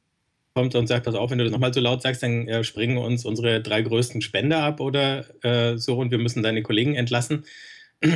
kommt 0.54 0.74
und 0.74 0.86
sagt, 0.86 1.04
pass 1.04 1.14
auf, 1.14 1.30
wenn 1.30 1.38
du 1.38 1.44
das 1.44 1.52
nochmal 1.52 1.72
so 1.72 1.80
laut 1.80 2.02
sagst, 2.02 2.22
dann 2.22 2.46
äh, 2.48 2.64
springen 2.64 2.98
uns 2.98 3.24
unsere 3.24 3.60
drei 3.60 3.82
größten 3.82 4.20
Spender 4.20 4.62
ab 4.62 4.80
oder 4.80 5.24
äh, 5.44 5.76
so 5.78 5.96
und 5.96 6.10
wir 6.10 6.18
müssen 6.18 6.42
deine 6.42 6.62
Kollegen 6.62 6.94
entlassen, 6.94 7.44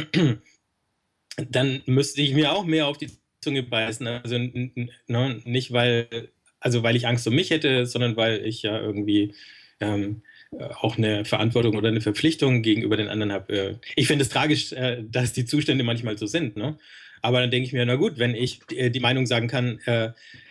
dann 1.51 1.83
müsste 1.87 2.23
ich 2.23 2.35
mir 2.35 2.53
auch 2.53 2.65
mehr 2.65 2.87
auf 2.87 2.99
die 2.99 3.11
Zunge 3.41 3.63
beißen. 3.63 4.07
Also 4.07 4.39
ne, 4.39 5.41
nicht, 5.45 5.73
weil, 5.73 6.31
also 6.61 6.83
weil 6.83 6.97
ich 6.97 7.07
Angst 7.07 7.27
um 7.27 7.35
mich 7.35 7.51
hätte, 7.51 7.87
sondern 7.87 8.17
weil 8.17 8.45
ich 8.45 8.63
ja 8.63 8.81
irgendwie 8.81 9.35
ähm, 9.81 10.23
auch 10.51 10.97
eine 10.97 11.25
Verantwortung 11.25 11.77
oder 11.77 11.89
eine 11.89 12.01
Verpflichtung 12.01 12.63
gegenüber 12.63 12.97
den 12.97 13.09
anderen 13.09 13.33
habe. 13.33 13.53
Äh, 13.53 13.75
ich 13.95 14.07
finde 14.07 14.23
es 14.23 14.31
tragisch, 14.31 14.73
äh, 14.73 15.03
dass 15.09 15.33
die 15.33 15.45
Zustände 15.45 15.85
manchmal 15.85 16.19
so 16.19 16.27
sind. 16.27 16.57
Ne? 16.57 16.79
Aber 17.23 17.41
dann 17.41 17.51
denke 17.51 17.67
ich 17.67 17.73
mir, 17.73 17.85
na 17.87 17.97
gut, 17.97 18.19
wenn 18.19 18.35
ich 18.35 18.61
äh, 18.73 18.91
die 18.91 19.01
Meinung 19.01 19.27
sagen 19.27 19.49
kann, 19.49 19.81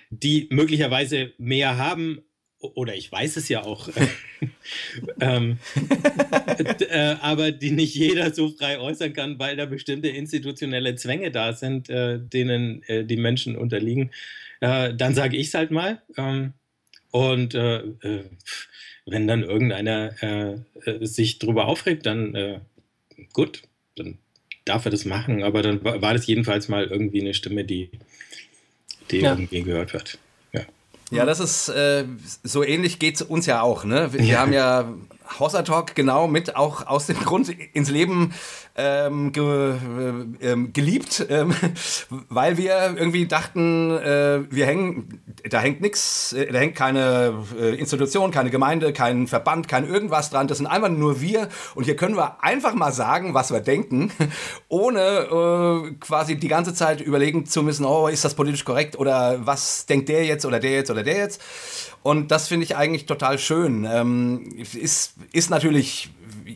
die 0.10 0.48
möglicherweise 0.52 1.34
mehr 1.38 1.78
haben, 1.78 2.22
oder 2.74 2.96
ich 2.96 3.12
weiß 3.12 3.38
es 3.38 3.50
ja 3.50 3.64
auch, 3.64 3.90
ähm, 5.20 5.60
äh, 6.90 7.16
aber 7.22 7.52
die 7.52 7.72
nicht 7.72 7.96
jeder 7.96 8.34
so 8.34 8.50
frei 8.50 8.80
äußern 8.80 9.14
kann, 9.14 9.40
weil 9.40 9.56
da 9.56 9.66
bestimmte 9.66 10.08
institutionelle 10.08 10.96
Zwänge 10.96 11.32
da 11.32 11.54
sind, 11.54 11.90
äh, 11.90 12.20
denen 12.20 12.82
äh, 12.84 13.06
die 13.06 13.18
Menschen 13.18 13.56
unterliegen, 13.56 14.12
äh, 14.62 14.94
dann 14.94 15.14
sage 15.14 15.38
ich 15.38 15.48
es 15.48 15.54
halt 15.54 15.72
mal. 15.72 16.02
Ähm, 16.18 16.54
und 17.12 17.54
äh, 17.56 17.78
äh, 17.78 18.24
wenn 19.06 19.28
dann 19.28 19.44
irgendeiner 19.44 20.64
sich 21.02 21.38
darüber 21.38 21.68
aufregt, 21.68 22.08
dann 22.08 22.62
gut, 23.34 23.62
dann 23.96 24.18
darf 24.66 24.86
er 24.86 24.92
das 24.92 25.06
machen, 25.06 25.44
aber 25.44 25.62
dann 25.62 25.84
war 25.84 26.14
das 26.14 26.26
jedenfalls 26.26 26.70
mal 26.70 26.86
irgendwie 26.86 27.22
eine 27.22 27.36
Stimme, 27.36 27.66
die 27.66 27.92
die 29.12 29.20
ja. 29.20 29.32
irgendwie 29.32 29.62
gehört 29.64 29.94
wird. 29.94 30.18
Ja, 30.54 30.62
ja 31.12 31.26
das 31.26 31.40
ist 31.40 31.70
äh, 31.70 32.06
so 32.44 32.64
ähnlich 32.64 33.00
geht 33.00 33.16
es 33.16 33.22
uns 33.22 33.46
ja 33.46 33.62
auch. 33.62 33.84
Ne? 33.84 34.14
Wir, 34.14 34.20
wir 34.22 34.40
haben 34.40 34.54
ja 34.54 34.94
Hossa 35.40 35.64
Talk 35.64 35.96
genau 35.96 36.28
mit 36.28 36.56
auch 36.56 36.88
aus 36.88 37.08
dem 37.08 37.20
Grund 37.20 37.50
ins 37.74 37.90
Leben 37.90 38.34
ähm, 38.76 39.32
ge, 39.32 39.74
äh, 39.74 40.52
ähm, 40.52 40.74
geliebt, 40.74 41.26
ähm, 41.30 41.54
weil 42.30 42.58
wir 42.58 42.96
irgendwie 42.98 43.26
dachten, 43.26 43.92
äh, 43.92 44.42
wir 44.50 44.66
hängen, 44.66 45.22
da 45.50 45.60
hängt 45.60 45.82
nichts, 45.82 46.34
äh, 46.34 46.52
da 46.52 46.60
hängt 46.60 46.76
keine 46.76 47.46
äh, 47.58 47.76
Institution, 47.76 48.32
keine 48.32 48.50
Gemeinde, 48.50 48.92
kein 48.92 49.28
Verband, 49.28 49.68
kein 49.68 49.88
irgendwas 49.88 50.30
dran. 50.30 50.48
Das 50.48 50.58
sind 50.58 50.68
einfach 50.68 50.90
nur 50.90 51.22
wir 51.22 51.48
und 51.76 51.86
hier 51.86 51.96
können 51.96 52.18
wir 52.18 52.44
einfach 52.44 52.74
mal 52.74 52.92
sagen, 52.92 53.34
was 53.34 53.52
wir 53.52 53.62
denken, 53.62 54.12
ohne 54.68 55.02
äh, 55.02 55.92
quasi 56.00 56.36
die 56.36 56.50
ganze 56.50 56.74
Zeit 56.74 57.00
überlegen 57.00 57.46
zu 57.46 57.64
müssen, 57.64 57.86
oh, 57.86 58.08
ist 58.08 58.26
das 58.26 58.36
politisch 58.36 58.66
korrekt 58.66 58.98
oder 58.98 59.46
was 59.46 59.86
denkt 59.86 60.10
der 60.10 60.26
jetzt 60.26 60.46
oder 60.46 60.60
der 60.60 60.72
jetzt 60.72 60.92
oder 60.92 61.04
der 61.04 61.18
jetzt. 61.18 61.42
Und 62.06 62.30
das 62.30 62.50
finde 62.50 62.66
ich 62.66 62.76
eigentlich 62.76 63.08
total 63.08 63.40
schön. 63.40 63.88
Ähm, 63.92 64.54
ist, 64.74 65.15
ist 65.32 65.50
natürlich 65.50 66.10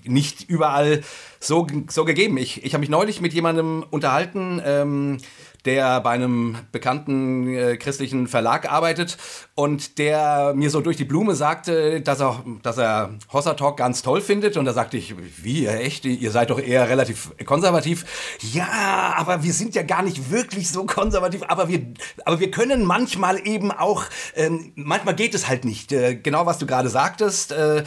nicht 0.05 0.49
überall 0.49 1.01
so, 1.39 1.67
so 1.87 2.05
gegeben. 2.05 2.37
Ich, 2.37 2.63
ich 2.63 2.73
habe 2.73 2.81
mich 2.81 2.89
neulich 2.89 3.21
mit 3.21 3.33
jemandem 3.33 3.85
unterhalten, 3.89 4.61
ähm, 4.63 5.17
der 5.65 5.99
bei 6.01 6.11
einem 6.11 6.57
bekannten 6.71 7.53
äh, 7.53 7.77
christlichen 7.77 8.27
Verlag 8.27 8.71
arbeitet 8.71 9.17
und 9.55 9.97
der 9.97 10.53
mir 10.55 10.69
so 10.69 10.81
durch 10.81 10.97
die 10.97 11.05
Blume 11.05 11.35
sagte, 11.35 12.01
dass 12.01 12.21
er, 12.21 12.43
dass 12.63 12.77
er 12.77 13.11
Hossa 13.33 13.55
Talk 13.55 13.77
ganz 13.77 14.01
toll 14.01 14.21
findet. 14.21 14.55
Und 14.57 14.65
da 14.65 14.73
sagte 14.73 14.97
ich, 14.97 15.15
wie, 15.43 15.67
echt? 15.67 16.05
Ihr 16.05 16.31
seid 16.31 16.49
doch 16.49 16.59
eher 16.59 16.87
relativ 16.87 17.31
konservativ. 17.45 18.05
Ja, 18.53 19.13
aber 19.17 19.43
wir 19.43 19.53
sind 19.53 19.75
ja 19.75 19.83
gar 19.83 20.01
nicht 20.01 20.31
wirklich 20.31 20.69
so 20.69 20.85
konservativ. 20.85 21.43
Aber 21.47 21.67
wir, 21.67 21.81
aber 22.25 22.39
wir 22.39 22.51
können 22.51 22.85
manchmal 22.85 23.45
eben 23.45 23.71
auch, 23.71 24.05
ähm, 24.35 24.71
manchmal 24.75 25.15
geht 25.15 25.35
es 25.35 25.47
halt 25.47 25.65
nicht. 25.65 25.91
Äh, 25.91 26.15
genau, 26.15 26.45
was 26.45 26.57
du 26.57 26.65
gerade 26.65 26.89
sagtest. 26.89 27.51
Äh, 27.51 27.83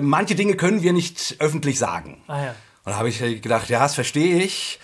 manche 0.00 0.34
Dinge 0.34 0.56
können 0.56 0.82
wir 0.82 0.92
nicht 0.92 1.36
öffentlich 1.38 1.78
sagen. 1.78 2.22
Ah 2.28 2.44
ja. 2.44 2.54
Und 2.84 2.92
da 2.92 2.96
habe 2.96 3.10
ich 3.10 3.18
gedacht, 3.42 3.68
ja, 3.68 3.80
das 3.80 3.94
verstehe 3.94 4.42
ich. 4.42 4.78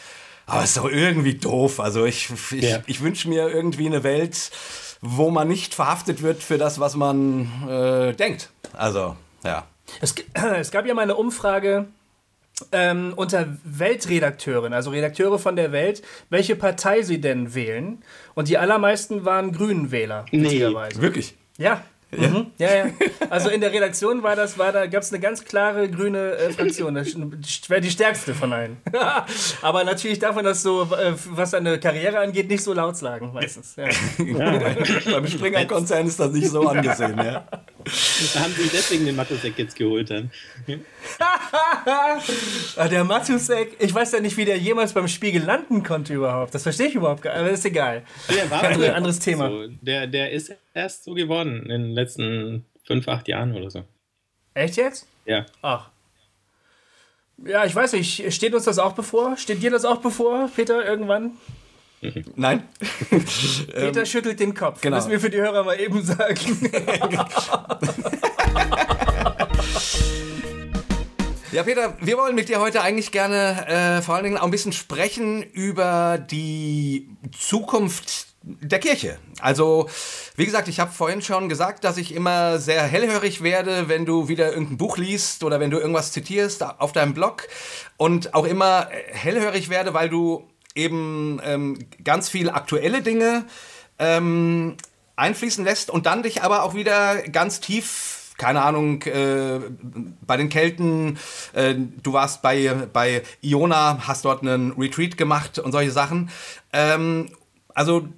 Aber 0.47 0.62
es 0.62 0.71
ist 0.71 0.76
doch 0.76 0.88
irgendwie 0.88 1.35
doof. 1.35 1.81
Also 1.81 2.05
ich, 2.05 2.31
ich, 2.53 2.62
ja. 2.62 2.79
ich 2.87 3.03
wünsche 3.03 3.29
mir 3.29 3.49
irgendwie 3.49 3.87
eine 3.87 4.05
Welt, 4.05 4.50
wo 5.00 5.31
man 5.31 5.49
nicht 5.49 5.75
verhaftet 5.75 6.23
wird 6.23 6.43
für 6.43 6.57
das, 6.57 6.81
was 6.81 6.95
man 6.95 7.50
äh, 7.69 8.15
denkt. 8.15 8.50
Also, 8.73 9.17
ja. 9.45 9.67
Es, 10.00 10.15
es, 10.35 10.71
gab 10.71 10.87
ja 10.87 10.95
mal 10.95 11.03
eine 11.03 11.17
Umfrage 11.17 11.87
ähm, 12.73 13.12
unter 13.17 13.57
Weltredakteuren, 13.65 14.73
also 14.73 14.91
Redakteure 14.91 15.38
von 15.38 15.57
der 15.57 15.73
Welt, 15.73 16.03
welche 16.31 16.57
Partei 16.57 17.03
sie 17.03 17.21
denn 17.21 17.55
wählen. 17.55 18.03
Und 18.35 18.49
die 18.49 18.57
allermeisten 18.57 19.25
waren 19.25 19.53
Grünenwähler. 19.53 20.25
Nee, 20.31 20.62
wirklich? 20.95 21.35
Ja, 21.59 21.83
ja. 22.12 22.28
Mhm. 22.28 22.46
ja, 22.58 22.75
ja. 22.75 22.84
Also 23.30 23.50
in 23.50 23.60
der 23.60 23.72
Redaktion 23.72 24.22
war 24.22 24.36
das, 24.36 24.58
war 24.58 24.70
da 24.72 24.86
gab 24.86 25.02
es 25.02 25.12
eine 25.12 25.20
ganz 25.20 25.44
klare 25.44 25.90
grüne 25.90 26.32
äh, 26.32 26.52
Fraktion. 26.52 26.94
Das 26.94 27.14
wäre 27.68 27.80
die 27.80 27.90
stärkste 27.90 28.32
von 28.32 28.52
allen. 28.52 28.76
Aber 29.62 29.84
natürlich 29.84 30.18
darf 30.18 30.36
man 30.36 30.44
das 30.44 30.62
so, 30.62 30.82
äh, 30.82 31.14
was 31.30 31.50
seine 31.50 31.80
Karriere 31.80 32.20
angeht, 32.20 32.48
nicht 32.48 32.62
so 32.62 32.72
laut 32.72 32.96
sagen, 32.96 33.32
meistens. 33.32 33.75
Ja. 33.76 33.88
Ja. 34.25 34.75
Beim 35.12 35.26
Springer-Konzern 35.26 36.06
ist 36.06 36.20
das 36.20 36.30
nicht 36.32 36.48
so 36.48 36.60
angesehen, 36.68 37.18
ja. 37.18 37.46
Da 38.35 38.40
haben 38.40 38.52
sie 38.52 38.69
deswegen 38.73 39.07
den 39.07 39.14
Matusek 39.14 39.57
jetzt 39.59 39.76
geholt 39.76 40.11
dann. 40.11 40.31
Ah, 42.76 42.88
der 42.88 43.05
Matusek, 43.05 43.76
ich 43.78 43.95
weiß 43.95 44.12
ja 44.12 44.21
nicht, 44.21 44.37
wie 44.37 44.45
der 44.45 44.59
jemals 44.59 44.93
beim 44.93 45.09
Spiegel 45.09 45.43
landen 45.43 45.83
konnte 45.83 46.14
überhaupt. 46.14 46.55
Das 46.55 46.64
verstehe 46.64 46.88
ich 46.88 46.95
überhaupt 46.95 47.23
gar 47.23 47.33
nicht, 47.33 47.40
aber 47.40 47.50
ist 47.50 47.64
egal. 47.64 48.02
Der 48.28 48.50
war 48.50 48.62
ein 48.62 48.83
anderes 48.90 49.19
Thema. 49.19 49.49
So. 49.49 49.69
Der, 49.81 50.07
der 50.07 50.33
ist 50.33 50.52
erst 50.75 51.05
so 51.05 51.14
geworden 51.14 51.62
in 51.62 51.83
den 51.83 51.90
letzten 51.93 52.66
fünf, 52.85 53.09
acht 53.09 53.28
Jahren 53.28 53.55
oder 53.55 53.71
so. 53.71 53.85
Echt 54.55 54.76
jetzt? 54.76 55.07
Ja. 55.25 55.47
Ach. 55.62 55.90
Ja, 57.45 57.64
ich 57.64 57.75
weiß 57.75 57.93
nicht, 57.93 58.33
steht 58.35 58.55
uns 58.55 58.64
das 58.64 58.78
auch 58.78 58.95
bevor? 58.95 59.37
Steht 59.37 59.62
dir 59.62 59.71
das 59.71 59.85
auch 59.85 59.99
bevor, 59.99 60.50
Peter, 60.55 60.85
irgendwann? 60.85 61.33
Nein. 62.35 62.62
Peter 63.11 64.00
ähm, 64.00 64.07
schüttelt 64.07 64.41
den 64.41 64.55
Kopf. 64.55 64.81
Genau. 64.81 64.97
Müssen 64.97 65.11
wir 65.11 65.21
für 65.21 65.31
die 65.31 65.38
Hörer 65.38 65.65
mal 65.65 65.79
eben 65.81 66.03
sagen. 66.03 66.71
Ja, 71.53 71.62
Peter, 71.62 71.97
wir 72.03 72.19
wollen 72.19 72.35
mit 72.35 72.50
dir 72.50 72.61
heute 72.61 72.83
eigentlich 72.83 73.12
gerne 73.12 73.67
äh, 73.67 74.03
vor 74.03 74.15
allen 74.15 74.25
Dingen 74.25 74.37
auch 74.37 74.45
ein 74.45 74.50
bisschen 74.50 74.75
sprechen 74.75 75.43
über 75.43 76.19
die 76.19 77.09
Zukunft 77.35 78.26
der 78.43 78.79
Kirche. 78.79 79.19
Also, 79.41 79.88
wie 80.37 80.45
gesagt, 80.45 80.69
ich 80.69 80.81
habe 80.81 80.93
vorhin 80.93 81.23
schon 81.23 81.49
gesagt, 81.49 81.85
dass 81.85 81.97
ich 81.97 82.15
immer 82.15 82.59
sehr 82.59 82.83
hellhörig 82.83 83.43
werde, 83.43 83.88
wenn 83.88 84.05
du 84.05 84.29
wieder 84.29 84.53
irgendein 84.53 84.76
Buch 84.76 84.99
liest 84.99 85.45
oder 85.45 85.59
wenn 85.59 85.71
du 85.71 85.79
irgendwas 85.79 86.12
zitierst 86.12 86.62
auf 86.62 86.93
deinem 86.93 87.15
Blog 87.15 87.49
und 87.97 88.35
auch 88.35 88.45
immer 88.45 88.88
hellhörig 89.12 89.71
werde, 89.71 89.95
weil 89.95 90.11
du 90.11 90.47
eben 90.76 91.40
ähm, 91.45 91.78
ganz 92.04 92.28
viel 92.28 92.50
aktuelle 92.50 93.02
Dinge 93.02 93.45
ähm, 93.99 94.76
einfließen 95.16 95.64
lässt 95.64 95.90
und 95.90 96.06
dann 96.06 96.23
dich 96.23 96.42
aber 96.42 96.62
auch 96.62 96.75
wieder 96.75 97.23
ganz 97.28 97.61
tief 97.61 98.23
keine 98.38 98.62
Ahnung, 98.62 99.02
äh, 99.04 99.61
bei 100.26 100.37
den 100.37 100.50
Kelten, 100.50 101.18
äh, 101.54 101.75
du 102.02 102.12
warst 102.12 102.42
bei, 102.42 102.87
bei 102.92 103.23
Iona, 103.40 104.06
hast 104.06 104.26
dort 104.26 104.42
einen 104.42 104.73
Retreat 104.73 105.16
gemacht 105.16 105.59
und 105.59 105.73
solche 105.73 105.90
Sachen. 105.90 106.30
Ähm, 106.73 107.30
also 107.75 108.09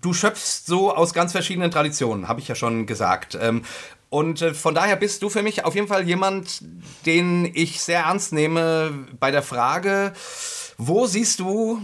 du 0.00 0.12
schöpfst 0.12 0.66
so 0.66 0.94
aus 0.94 1.12
ganz 1.12 1.32
verschiedenen 1.32 1.70
Traditionen, 1.70 2.28
habe 2.28 2.40
ich 2.40 2.48
ja 2.48 2.54
schon 2.54 2.86
gesagt. 2.86 3.36
Ähm, 3.40 3.62
und 4.08 4.40
äh, 4.40 4.54
von 4.54 4.74
daher 4.74 4.96
bist 4.96 5.22
du 5.22 5.28
für 5.28 5.42
mich 5.42 5.64
auf 5.64 5.74
jeden 5.74 5.88
Fall 5.88 6.06
jemand, 6.06 6.62
den 7.04 7.50
ich 7.54 7.82
sehr 7.82 8.00
ernst 8.00 8.32
nehme 8.32 9.06
bei 9.18 9.30
der 9.30 9.42
Frage, 9.42 10.12
wo 10.78 11.06
siehst 11.06 11.40
du 11.40 11.82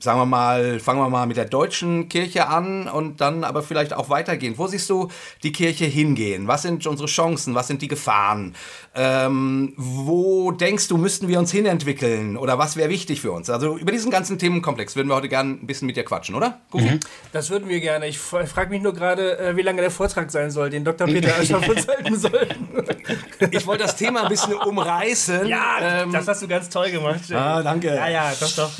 sagen 0.00 0.18
wir 0.18 0.26
mal, 0.26 0.80
fangen 0.80 1.00
wir 1.00 1.08
mal 1.10 1.26
mit 1.26 1.36
der 1.36 1.44
deutschen 1.44 2.08
Kirche 2.08 2.48
an 2.48 2.88
und 2.88 3.20
dann 3.20 3.44
aber 3.44 3.62
vielleicht 3.62 3.92
auch 3.92 4.08
weitergehen. 4.08 4.54
Wo 4.56 4.66
siehst 4.66 4.88
du 4.88 5.08
die 5.42 5.52
Kirche 5.52 5.84
hingehen? 5.84 6.48
Was 6.48 6.62
sind 6.62 6.86
unsere 6.86 7.06
Chancen? 7.06 7.54
Was 7.54 7.68
sind 7.68 7.82
die 7.82 7.88
Gefahren? 7.88 8.54
Ähm, 8.94 9.74
wo 9.76 10.52
denkst 10.52 10.88
du, 10.88 10.96
müssten 10.96 11.28
wir 11.28 11.38
uns 11.38 11.52
hinentwickeln? 11.52 12.36
Oder 12.36 12.58
was 12.58 12.76
wäre 12.76 12.88
wichtig 12.88 13.20
für 13.20 13.32
uns? 13.32 13.50
Also 13.50 13.76
über 13.76 13.92
diesen 13.92 14.10
ganzen 14.10 14.38
Themenkomplex 14.38 14.96
würden 14.96 15.08
wir 15.08 15.14
heute 15.14 15.28
gerne 15.28 15.50
ein 15.52 15.66
bisschen 15.66 15.86
mit 15.86 15.96
dir 15.96 16.04
quatschen, 16.04 16.34
oder? 16.34 16.60
Mhm. 16.72 16.98
Das 17.32 17.50
würden 17.50 17.68
wir 17.68 17.80
gerne. 17.80 18.06
Ich 18.08 18.18
frage 18.18 18.70
mich 18.70 18.82
nur 18.82 18.94
gerade, 18.94 19.38
äh, 19.38 19.56
wie 19.56 19.62
lange 19.62 19.82
der 19.82 19.90
Vortrag 19.90 20.30
sein 20.30 20.50
soll, 20.50 20.70
den 20.70 20.84
Dr. 20.84 21.06
Peter 21.06 21.36
Ascher 21.38 21.58
uns 21.68 21.86
halten 21.86 22.16
soll. 22.16 22.48
Ich 23.50 23.66
wollte 23.66 23.84
das 23.84 23.96
Thema 23.96 24.22
ein 24.22 24.28
bisschen 24.28 24.54
umreißen. 24.54 25.46
Ja, 25.46 26.02
ähm, 26.02 26.12
das 26.12 26.26
hast 26.26 26.42
du 26.42 26.48
ganz 26.48 26.70
toll 26.70 26.90
gemacht. 26.90 27.30
Ah, 27.32 27.62
danke. 27.62 27.88
Ja, 27.94 28.08
ja, 28.08 28.32
doch, 28.40 28.56
doch. 28.56 28.70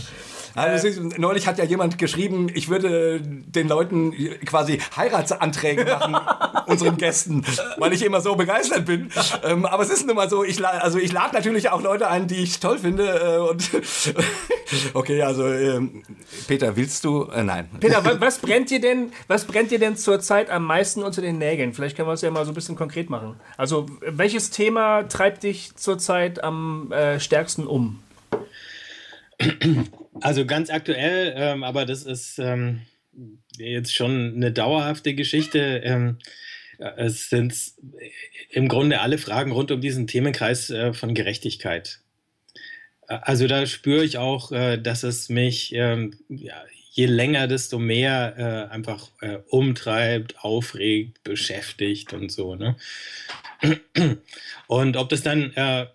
Also 0.55 0.89
ist, 0.89 1.19
neulich 1.19 1.47
hat 1.47 1.59
ja 1.59 1.65
jemand 1.65 1.99
geschrieben, 1.99 2.51
ich 2.53 2.69
würde 2.69 3.21
den 3.21 3.69
Leuten 3.69 4.13
quasi 4.45 4.81
Heiratsanträge 4.97 5.85
machen, 5.85 6.17
unseren 6.67 6.97
Gästen, 6.97 7.45
weil 7.79 7.93
ich 7.93 8.05
immer 8.05 8.21
so 8.21 8.35
begeistert 8.35 8.87
bin. 8.87 9.11
Ähm, 9.45 9.67
aber 9.67 9.83
es 9.83 9.91
ist 9.91 10.07
nun 10.07 10.17
mal 10.17 10.29
so, 10.29 10.45
ich, 10.45 10.65
also 10.65 10.99
ich 10.99 11.13
lade 11.13 11.35
natürlich 11.35 11.71
auch 11.71 11.83
Leute 11.83 12.09
ein, 12.09 12.27
die 12.27 12.37
ich 12.37 12.61
toll 12.61 12.79
finde. 12.79 13.09
Äh, 13.09 13.39
und 13.39 13.71
okay, 14.95 15.23
also 15.23 15.47
äh, 15.47 15.81
Peter, 16.47 16.77
willst 16.77 17.05
du? 17.05 17.25
Äh, 17.25 17.43
nein. 17.43 17.69
Peter, 17.81 18.05
was, 18.05 18.21
was, 18.21 18.39
brennt 18.39 18.71
dir 18.71 18.81
denn, 18.81 19.13
was 19.29 19.45
brennt 19.45 19.71
dir 19.71 19.79
denn 19.79 19.97
zurzeit 19.97 20.51
am 20.51 20.65
meisten 20.65 21.03
unter 21.03 21.23
den 21.23 21.39
Nägeln? 21.39 21.75
Vielleicht 21.75 21.97
können 21.97 22.09
wir 22.09 22.15
es 22.15 22.23
ja 22.23 22.31
mal 22.31 22.45
so 22.45 22.53
ein 22.53 22.55
bisschen 22.55 22.77
konkret 22.77 23.11
machen. 23.11 23.37
Also 23.57 23.87
welches 24.01 24.51
Thema 24.51 25.05
treibt 25.05 25.43
dich 25.43 25.75
zurzeit 25.77 26.43
am 26.43 26.93
äh, 26.93 27.21
stärksten 27.21 27.67
um? 27.67 28.01
Also 30.21 30.45
ganz 30.45 30.71
aktuell, 30.71 31.35
ähm, 31.37 31.63
aber 31.65 31.87
das 31.87 32.05
ist 32.05 32.39
ähm, 32.39 32.83
jetzt 33.57 33.95
schon 33.95 34.35
eine 34.35 34.53
dauerhafte 34.53 35.15
Geschichte. 35.15 35.83
Ähm, 35.85 36.19
es 36.97 37.29
sind 37.29 37.55
im 38.51 38.69
Grunde 38.69 39.01
alle 39.01 39.19
Fragen 39.19 39.53
rund 39.53 39.71
um 39.71 39.81
diesen 39.81 40.07
Themenkreis 40.07 40.71
äh, 40.71 40.93
von 40.93 41.15
Gerechtigkeit. 41.15 42.01
Also 43.07 43.47
da 43.47 43.67
spüre 43.67 44.05
ich 44.05 44.19
auch, 44.19 44.53
äh, 44.53 44.79
dass 44.79 45.03
es 45.03 45.29
mich 45.29 45.73
ähm, 45.75 46.15
ja, 46.29 46.55
je 46.93 47.07
länger, 47.07 47.47
desto 47.49 47.79
mehr 47.79 48.35
äh, 48.71 48.73
einfach 48.73 49.11
äh, 49.21 49.39
umtreibt, 49.49 50.43
aufregt, 50.45 51.23
beschäftigt 51.23 52.13
und 52.13 52.31
so. 52.33 52.55
Ne? 52.55 52.77
Und 54.67 54.97
ob 54.97 55.09
das 55.09 55.23
dann 55.23 55.53
äh, 55.55 55.87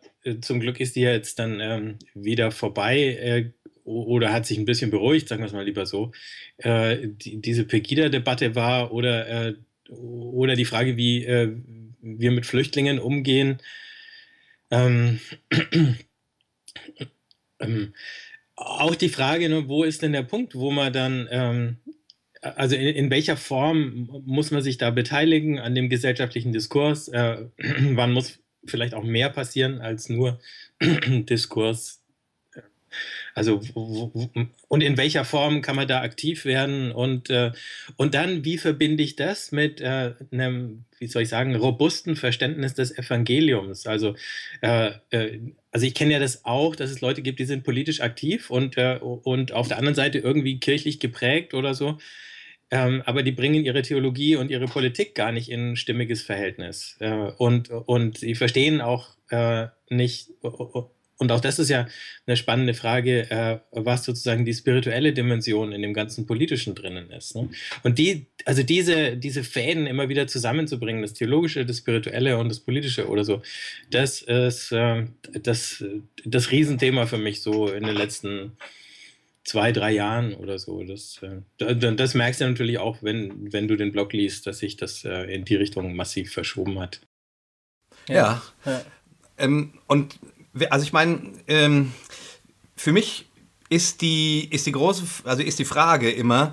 zum 0.42 0.60
Glück 0.60 0.80
ist 0.80 0.96
die 0.96 1.02
jetzt 1.02 1.40
dann 1.40 1.60
ähm, 1.60 2.00
wieder 2.14 2.52
vorbei 2.52 2.98
äh, 2.98 3.52
oder 3.86 4.34
hat 4.34 4.46
sich 4.46 4.58
ein 4.58 4.66
bisschen 4.66 4.92
beruhigt, 4.92 5.30
sagen 5.30 5.42
wir 5.42 5.48
es 5.48 5.54
mal 5.54 5.64
lieber 5.64 5.86
so, 5.86 6.12
äh, 6.58 7.08
die, 7.08 7.38
diese 7.38 7.64
Pegida-Debatte 7.64 8.56
war 8.56 8.92
oder, 8.92 9.48
äh, 9.48 9.54
oder 9.90 10.56
die 10.56 10.66
Frage, 10.66 10.98
wie 10.98 11.24
äh, 11.24 11.56
wir 12.02 12.32
mit 12.32 12.46
Flüchtlingen 12.46 13.00
umgehen. 13.00 13.60
Ähm, 14.72 15.20
ähm, 17.60 17.94
auch 18.56 18.96
die 18.96 19.10
Frage, 19.10 19.50
ne, 19.50 19.68
wo 19.68 19.84
ist 19.84 20.02
denn 20.02 20.14
der 20.14 20.24
Punkt, 20.24 20.56
wo 20.56 20.72
man 20.72 20.92
dann, 20.92 21.28
ähm, 21.30 21.78
also 22.42 22.76
in, 22.76 22.88
in, 22.88 23.10
welcher 23.12 23.38
Form 23.38 24.10
muss 24.26 24.52
man 24.52 24.62
sich 24.62 24.78
da 24.78 24.90
beteiligen 24.90 25.60
an 25.60 25.76
dem 25.76 25.90
gesellschaftlichen 25.90 26.54
Diskurs? 26.54 27.08
Äh, 27.10 27.46
wann 27.58 28.14
muss 28.14 28.40
vielleicht 28.66 28.96
auch 28.96 29.04
mehr 29.04 29.30
passieren 29.30 29.80
als 29.80 30.10
nur 30.10 30.40
Diskurs. 30.82 32.02
Also 33.36 33.62
und 34.70 34.82
in 34.82 34.96
welcher 34.96 35.26
Form 35.26 35.62
kann 35.62 35.76
man 35.76 35.90
da 35.90 36.02
aktiv 36.02 36.46
werden 36.46 36.94
und 36.94 37.30
äh, 37.30 37.52
und 37.98 38.16
dann 38.16 38.46
wie 38.46 38.58
verbinde 38.58 39.04
ich 39.04 39.18
das 39.18 39.52
mit 39.52 39.82
äh, 39.82 40.14
einem 40.32 40.86
wie 41.00 41.08
soll 41.08 41.24
ich 41.24 41.30
sagen 41.30 41.54
robusten 41.54 42.16
Verständnis 42.16 42.76
des 42.76 42.98
Evangeliums? 42.98 43.88
Also 43.88 44.16
äh, 44.62 44.92
äh 45.12 45.40
also 45.70 45.86
ich 45.86 45.94
kenne 45.94 46.14
ja 46.14 46.20
das 46.20 46.46
auch, 46.46 46.78
dass 46.78 46.90
es 46.90 47.02
Leute 47.02 47.22
gibt, 47.22 47.40
die 47.40 47.44
sind 47.44 47.66
politisch 47.66 48.00
aktiv 48.00 48.50
und 48.50 48.78
äh, 48.78 49.00
und 49.02 49.52
auf 49.52 49.68
der 49.68 49.80
anderen 49.80 49.96
Seite 49.96 50.20
irgendwie 50.20 50.58
kirchlich 50.62 51.02
geprägt 51.02 51.54
oder 51.54 51.74
so. 51.74 51.98
Ähm, 52.72 53.04
aber 53.06 53.22
die 53.22 53.34
bringen 53.34 53.66
ihre 53.66 53.82
Theologie 53.82 54.38
und 54.38 54.50
ihre 54.50 54.68
Politik 54.68 55.14
gar 55.14 55.34
nicht 55.34 55.50
in 55.50 55.72
ein 55.72 55.76
stimmiges 55.76 56.24
Verhältnis. 56.24 56.96
Äh, 57.00 57.32
und, 57.38 57.70
und 57.70 58.18
sie 58.18 58.34
verstehen 58.34 58.82
auch 58.82 59.10
nicht, 59.90 60.30
und 61.18 61.32
auch 61.32 61.40
das 61.40 61.60
ist 61.60 61.70
ja 61.70 61.88
eine 62.28 62.36
spannende 62.36 62.74
Frage, 62.74 63.30
äh, 63.32 63.60
was 63.72 64.04
sozusagen 64.04 64.44
die 64.44 64.54
spirituelle 64.54 65.14
Dimension 65.14 65.72
in 65.72 65.82
dem 65.82 65.94
ganzen 65.94 66.26
Politischen 66.26 66.76
drinnen 66.76 67.10
ist. 67.10 67.36
Ne? 67.36 67.50
Und 67.84 67.98
die, 68.00 68.26
also 68.44 68.64
diese, 68.64 69.16
diese 69.16 69.44
Fäden 69.44 69.88
immer 69.88 70.10
wieder 70.10 70.28
zusammenzubringen, 70.28 71.02
das 71.02 71.14
Theologische, 71.14 71.66
das 71.66 71.78
Spirituelle 71.78 72.38
und 72.38 72.50
das 72.50 72.60
Politische 72.60 73.08
oder 73.08 73.24
so, 73.24 73.42
das 73.92 74.22
ist 74.22 74.74
äh, 74.74 75.06
das, 75.42 75.86
das 76.26 76.52
Riesenthema 76.52 77.06
für 77.06 77.18
mich 77.18 77.42
so 77.42 77.70
in 77.70 77.86
den 77.86 77.96
letzten 77.96 78.58
zwei, 79.46 79.72
drei 79.72 79.94
Jahren 79.94 80.34
oder 80.34 80.60
so. 80.60 80.84
Das, 80.84 81.22
äh, 81.24 81.76
das 81.76 82.14
merkst 82.14 82.42
du 82.42 82.46
natürlich 82.46 82.80
auch, 82.80 82.98
wenn, 83.04 83.54
wenn 83.54 83.70
du 83.70 83.78
den 83.78 83.94
Blog 83.94 84.12
liest, 84.12 84.48
dass 84.48 84.60
sich 84.60 84.76
das 84.76 85.06
äh, 85.06 85.34
in 85.34 85.46
die 85.46 85.56
Richtung 85.56 85.96
massiv 85.96 86.34
verschoben 86.34 86.78
hat. 86.80 87.00
Ja. 88.10 88.44
ja. 88.66 88.84
Ähm, 89.38 89.74
und 89.88 90.20
also 90.70 90.86
ich 90.86 90.94
meine, 90.94 91.34
ähm, 91.48 91.94
für 92.76 92.92
mich 92.92 93.26
ist 93.70 94.02
die, 94.02 94.48
ist 94.52 94.68
die 94.68 94.72
große, 94.72 95.04
also 95.24 95.42
ist 95.42 95.58
die 95.58 95.66
Frage 95.66 96.12
immer, 96.12 96.52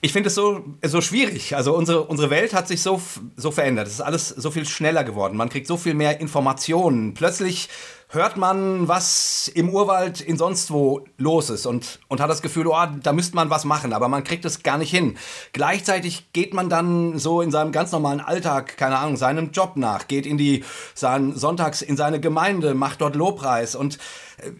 ich 0.00 0.12
finde 0.12 0.28
es 0.28 0.34
so, 0.34 0.64
so 0.82 1.00
schwierig. 1.00 1.54
Also 1.54 1.74
unsere, 1.74 2.02
unsere 2.02 2.30
Welt 2.30 2.52
hat 2.52 2.68
sich 2.68 2.82
so, 2.82 3.00
so 3.36 3.50
verändert. 3.50 3.86
Es 3.86 3.94
ist 3.94 4.00
alles 4.00 4.28
so 4.28 4.50
viel 4.50 4.66
schneller 4.66 5.04
geworden. 5.04 5.36
Man 5.36 5.48
kriegt 5.48 5.66
so 5.66 5.76
viel 5.76 5.94
mehr 5.94 6.20
Informationen. 6.20 7.14
Plötzlich 7.14 7.68
hört 8.08 8.36
man, 8.36 8.88
was 8.88 9.48
im 9.54 9.70
Urwald 9.70 10.20
in 10.20 10.36
sonst 10.36 10.72
wo 10.72 11.04
los 11.16 11.48
ist 11.48 11.64
und, 11.66 12.00
und 12.08 12.20
hat 12.20 12.28
das 12.28 12.42
Gefühl, 12.42 12.66
oh, 12.66 12.86
da 13.02 13.12
müsste 13.12 13.36
man 13.36 13.50
was 13.50 13.64
machen, 13.64 13.92
aber 13.92 14.08
man 14.08 14.24
kriegt 14.24 14.44
es 14.44 14.64
gar 14.64 14.78
nicht 14.78 14.90
hin. 14.90 15.16
Gleichzeitig 15.52 16.32
geht 16.32 16.52
man 16.52 16.68
dann 16.68 17.18
so 17.18 17.40
in 17.40 17.52
seinem 17.52 17.70
ganz 17.70 17.92
normalen 17.92 18.20
Alltag, 18.20 18.76
keine 18.76 18.98
Ahnung, 18.98 19.16
seinem 19.16 19.52
Job 19.52 19.76
nach, 19.76 20.08
geht 20.08 20.26
in 20.26 20.38
die, 20.38 20.64
sein, 20.94 21.36
sonntags 21.36 21.82
in 21.82 21.96
seine 21.96 22.18
Gemeinde, 22.18 22.74
macht 22.74 23.00
dort 23.00 23.14
Lobpreis 23.14 23.76
und 23.76 23.98
äh, 24.38 24.50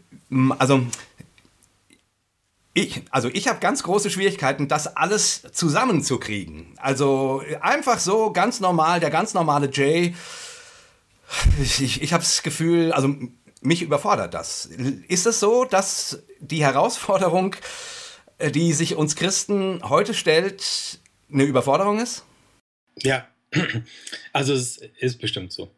also 0.59 0.83
ich, 2.73 3.03
also 3.11 3.29
ich 3.29 3.49
habe 3.49 3.59
ganz 3.59 3.83
große 3.83 4.11
Schwierigkeiten, 4.11 4.69
das 4.69 4.97
alles 4.97 5.43
zusammenzukriegen. 5.53 6.75
Also 6.77 7.43
einfach 7.61 7.99
so 7.99 8.33
ganz 8.33 8.61
normal, 8.61 9.01
der 9.01 9.11
ganz 9.11 9.35
normale 9.35 9.71
Jay. 9.73 10.15
Ich, 11.61 12.03
ich 12.03 12.13
habe 12.13 12.23
das 12.23 12.43
Gefühl, 12.43 12.93
also 12.93 13.15
mich 13.61 13.83
überfordert 13.83 14.35
das. 14.35 14.67
Ist 14.67 15.27
es 15.27 15.41
so, 15.41 15.65
dass 15.65 16.23
die 16.41 16.63
Herausforderung, 16.63 17.57
äh, 18.39 18.51
die 18.51 18.73
sich 18.73 18.97
uns 18.97 19.17
Christen 19.17 19.81
heute 19.89 20.15
stellt, 20.15 21.01
eine 21.33 21.45
Überforderung 21.45 22.01
ist? 22.01 22.25
Ja, 22.97 23.29
also 24.33 24.55
es 24.55 24.79
ist 24.99 25.21
bestimmt 25.21 25.53
so. 25.53 25.71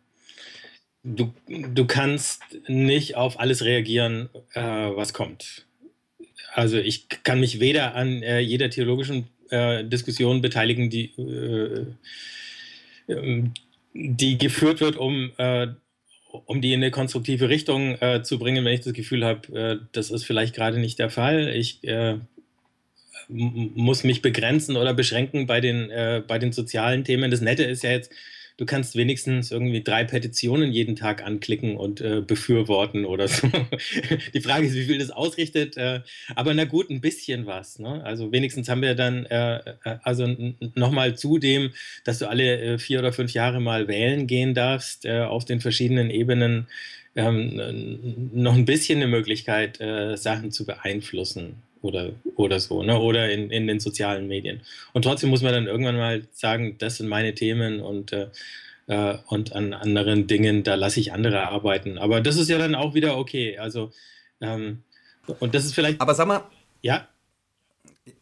Du, 1.05 1.35
du 1.49 1.87
kannst 1.87 2.43
nicht 2.69 3.17
auf 3.17 3.41
alles 3.41 3.63
reagieren, 3.63 4.29
äh, 4.53 4.63
was 4.63 5.13
kommt. 5.13 5.67
Also 6.53 6.79
ich 6.79 7.09
kann 7.23 7.41
mich 7.41 7.61
weder 7.61 7.95
an 7.95 8.23
äh, 8.23 8.41
jeder 8.41 8.71
theologischen 8.71 9.29
äh, 9.51 9.85
Diskussion 9.85 10.43
beteiligen, 10.43 10.91
die, 10.91 11.13
äh, 11.19 11.87
ähm, 13.09 13.53
die 13.95 14.39
geführt 14.39 14.81
wird, 14.81 14.97
um 14.97 15.33
äh, 15.39 15.69
um 16.47 16.63
die 16.63 16.73
in 16.73 16.81
eine 16.81 16.91
konstruktive 16.91 17.51
Richtung 17.51 18.01
äh, 18.01 18.23
zu 18.23 18.39
bringen, 18.39 18.65
wenn 18.65 18.73
ich 18.73 18.81
das 18.81 18.95
Gefühl 18.95 19.23
habe, 19.23 19.55
äh, 19.55 19.87
das 19.93 20.11
ist 20.11 20.25
vielleicht 20.25 20.55
gerade 20.55 20.79
nicht 20.79 20.99
der 20.99 21.11
Fall. 21.11 21.51
Ich 21.55 21.81
muss 23.29 24.03
mich 24.03 24.23
begrenzen 24.23 24.77
oder 24.77 24.95
beschränken 24.95 25.47
bei 25.47 25.61
den, 25.61 25.91
bei 26.27 26.39
den 26.39 26.53
sozialen 26.53 27.05
Themen. 27.05 27.31
Das 27.31 27.41
Nette 27.41 27.63
ist 27.63 27.83
ja 27.83 27.91
jetzt, 27.91 28.13
du 28.63 28.67
kannst 28.67 28.95
wenigstens 28.95 29.51
irgendwie 29.51 29.83
drei 29.83 30.05
Petitionen 30.05 30.71
jeden 30.71 30.95
Tag 30.95 31.25
anklicken 31.27 31.77
und 31.77 32.01
äh, 32.01 32.21
befürworten 32.21 33.05
oder 33.05 33.27
so. 33.27 33.51
Die 34.35 34.41
Frage 34.41 34.69
ist, 34.69 34.77
wie 34.77 34.85
viel 34.85 34.99
das 34.99 35.11
ausrichtet. 35.11 35.77
Äh, 35.77 36.03
aber 36.37 36.55
na 36.55 36.65
gut, 36.65 36.89
ein 36.89 37.01
bisschen 37.01 37.47
was. 37.47 37.81
Ne? 37.81 38.05
Also 38.05 38.31
wenigstens 38.31 38.69
haben 38.69 38.81
wir 38.81 38.95
dann, 38.95 39.27
äh, 39.27 39.57
äh 39.57 39.99
also 40.05 40.29
nochmal 40.77 41.17
zu 41.17 41.39
dem, 41.39 41.73
dass 42.05 42.21
du 42.21 42.29
alle 42.29 42.61
äh, 42.61 42.79
vier 42.79 43.01
oder 43.01 43.13
fünf 43.13 43.33
Jahre 43.33 43.61
mal 43.61 43.89
wählen 43.89 44.29
gehen 44.29 44.55
darfst 44.55 45.07
äh, 45.07 45.23
auf 45.23 45.45
den 45.45 45.61
verschiedenen 45.61 46.11
Ebenen, 46.11 46.69
ähm, 47.17 48.31
noch 48.33 48.55
ein 48.55 48.65
bisschen 48.65 48.99
eine 48.99 49.09
Möglichkeit, 49.09 49.79
Sachen 50.15 50.51
zu 50.53 50.65
beeinflussen 50.65 51.57
oder, 51.83 52.11
oder 52.37 52.61
so, 52.61 52.83
ne? 52.83 52.99
oder 52.99 53.31
in, 53.31 53.51
in 53.51 53.67
den 53.67 53.81
sozialen 53.81 54.29
Medien. 54.29 54.63
Und 54.93 55.03
trotzdem 55.03 55.31
muss 55.31 55.43
man 55.43 55.53
dann 55.53 55.67
irgendwann 55.67 55.97
mal 55.97 56.23
sagen, 56.33 56.77
das 56.79 56.97
sind 56.97 57.09
meine 57.09 57.35
Themen 57.35 57.81
und, 57.81 58.13
äh, 58.13 58.29
äh, 58.87 59.19
und 59.27 59.55
an 59.55 59.75
anderen 59.75 60.27
Dingen, 60.27 60.63
da 60.63 60.77
lasse 60.77 61.01
ich 61.01 61.13
andere 61.13 61.49
arbeiten. 61.49 61.99
Aber 61.99 62.21
das 62.21 62.37
ist 62.37 62.49
ja 62.49 62.59
dann 62.59 62.75
auch 62.75 62.95
wieder 62.95 63.19
okay. 63.19 63.59
Also, 63.59 63.91
ähm, 64.41 64.83
und 65.41 65.55
das 65.55 65.65
ist 65.65 65.75
vielleicht. 65.75 66.01
Aber 66.01 66.15
sag 66.15 66.27
mal. 66.27 66.43
Ja. 66.81 67.09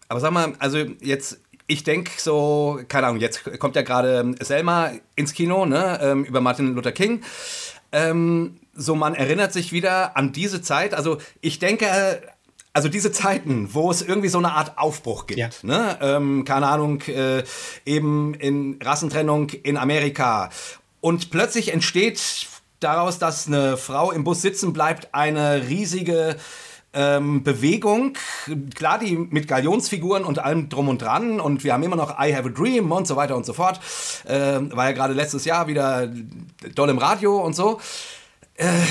Aber 0.09 0.21
sag 0.21 0.33
mal, 0.33 0.55
also 0.59 0.79
jetzt, 1.01 1.41
ich 1.67 1.85
denke 1.85 2.11
so, 2.19 2.81
keine 2.89 3.07
Ahnung, 3.07 3.21
jetzt 3.21 3.45
kommt 3.59 3.77
ja 3.77 3.83
gerade 3.83 4.35
Selma 4.41 4.93
ins 5.15 5.33
Kino, 5.33 5.67
ne, 5.67 5.99
ähm, 6.03 6.25
über 6.25 6.41
Martin 6.41 6.75
Luther 6.75 6.93
King. 6.93 7.23
Ähm, 7.93 8.61
so, 8.75 8.95
man 8.95 9.15
erinnert 9.15 9.53
sich 9.53 9.73
wieder 9.73 10.17
an 10.17 10.33
diese 10.33 10.63
Zeit. 10.63 10.95
Also 10.95 11.19
ich 11.41 11.59
denke, 11.59 11.87
also 12.73 12.89
diese 12.89 13.13
Zeiten, 13.13 13.75
wo 13.75 13.91
es 13.91 14.03
irgendwie 14.03 14.29
so 14.29 14.39
eine 14.39 14.53
Art 14.53 14.79
Aufbruch 14.79 15.27
gibt, 15.27 15.39
ja. 15.39 15.49
ne? 15.63 15.99
Ähm, 16.01 16.45
keine 16.45 16.69
Ahnung, 16.69 17.03
äh, 17.03 17.43
eben 17.85 18.35
in 18.35 18.79
Rassentrennung 18.83 19.51
in 19.51 19.77
Amerika. 19.77 20.51
Und 21.01 21.31
plötzlich 21.31 21.73
entsteht 21.73 22.47
daraus, 22.79 23.19
dass 23.19 23.47
eine 23.47 23.77
Frau 23.77 24.13
im 24.13 24.25
Bus 24.25 24.43
sitzen 24.43 24.73
bleibt, 24.73 25.15
eine 25.15 25.69
riesige 25.69 26.37
ähm, 26.93 27.43
Bewegung, 27.45 28.15
klar, 28.75 28.99
die 28.99 29.17
mit 29.17 29.47
Galionsfiguren 29.47 30.25
und 30.25 30.41
allem 30.41 30.69
drum 30.69 30.89
und 30.89 31.03
dran 31.03 31.41
und 31.41 31.63
wir 31.63 31.73
haben 31.73 31.83
immer 31.83 31.97
noch 31.97 32.19
I 32.19 32.35
Have 32.35 32.49
a 32.49 32.53
Dream 32.53 32.91
und 32.91 33.07
so 33.07 33.15
weiter 33.17 33.37
und 33.37 33.47
so 33.47 33.53
fort. 33.53 33.81
Ähm, 34.27 34.75
war 34.75 34.87
ja 34.87 34.93
gerade 34.93 35.15
letztes 35.15 35.45
Jahr 35.45 35.69
wieder 35.69 36.11
doll 36.75 36.91
im 36.91 36.99
Radio 36.99 37.41
und 37.41 37.55
so. 37.55 37.81
Äh, 38.61 38.83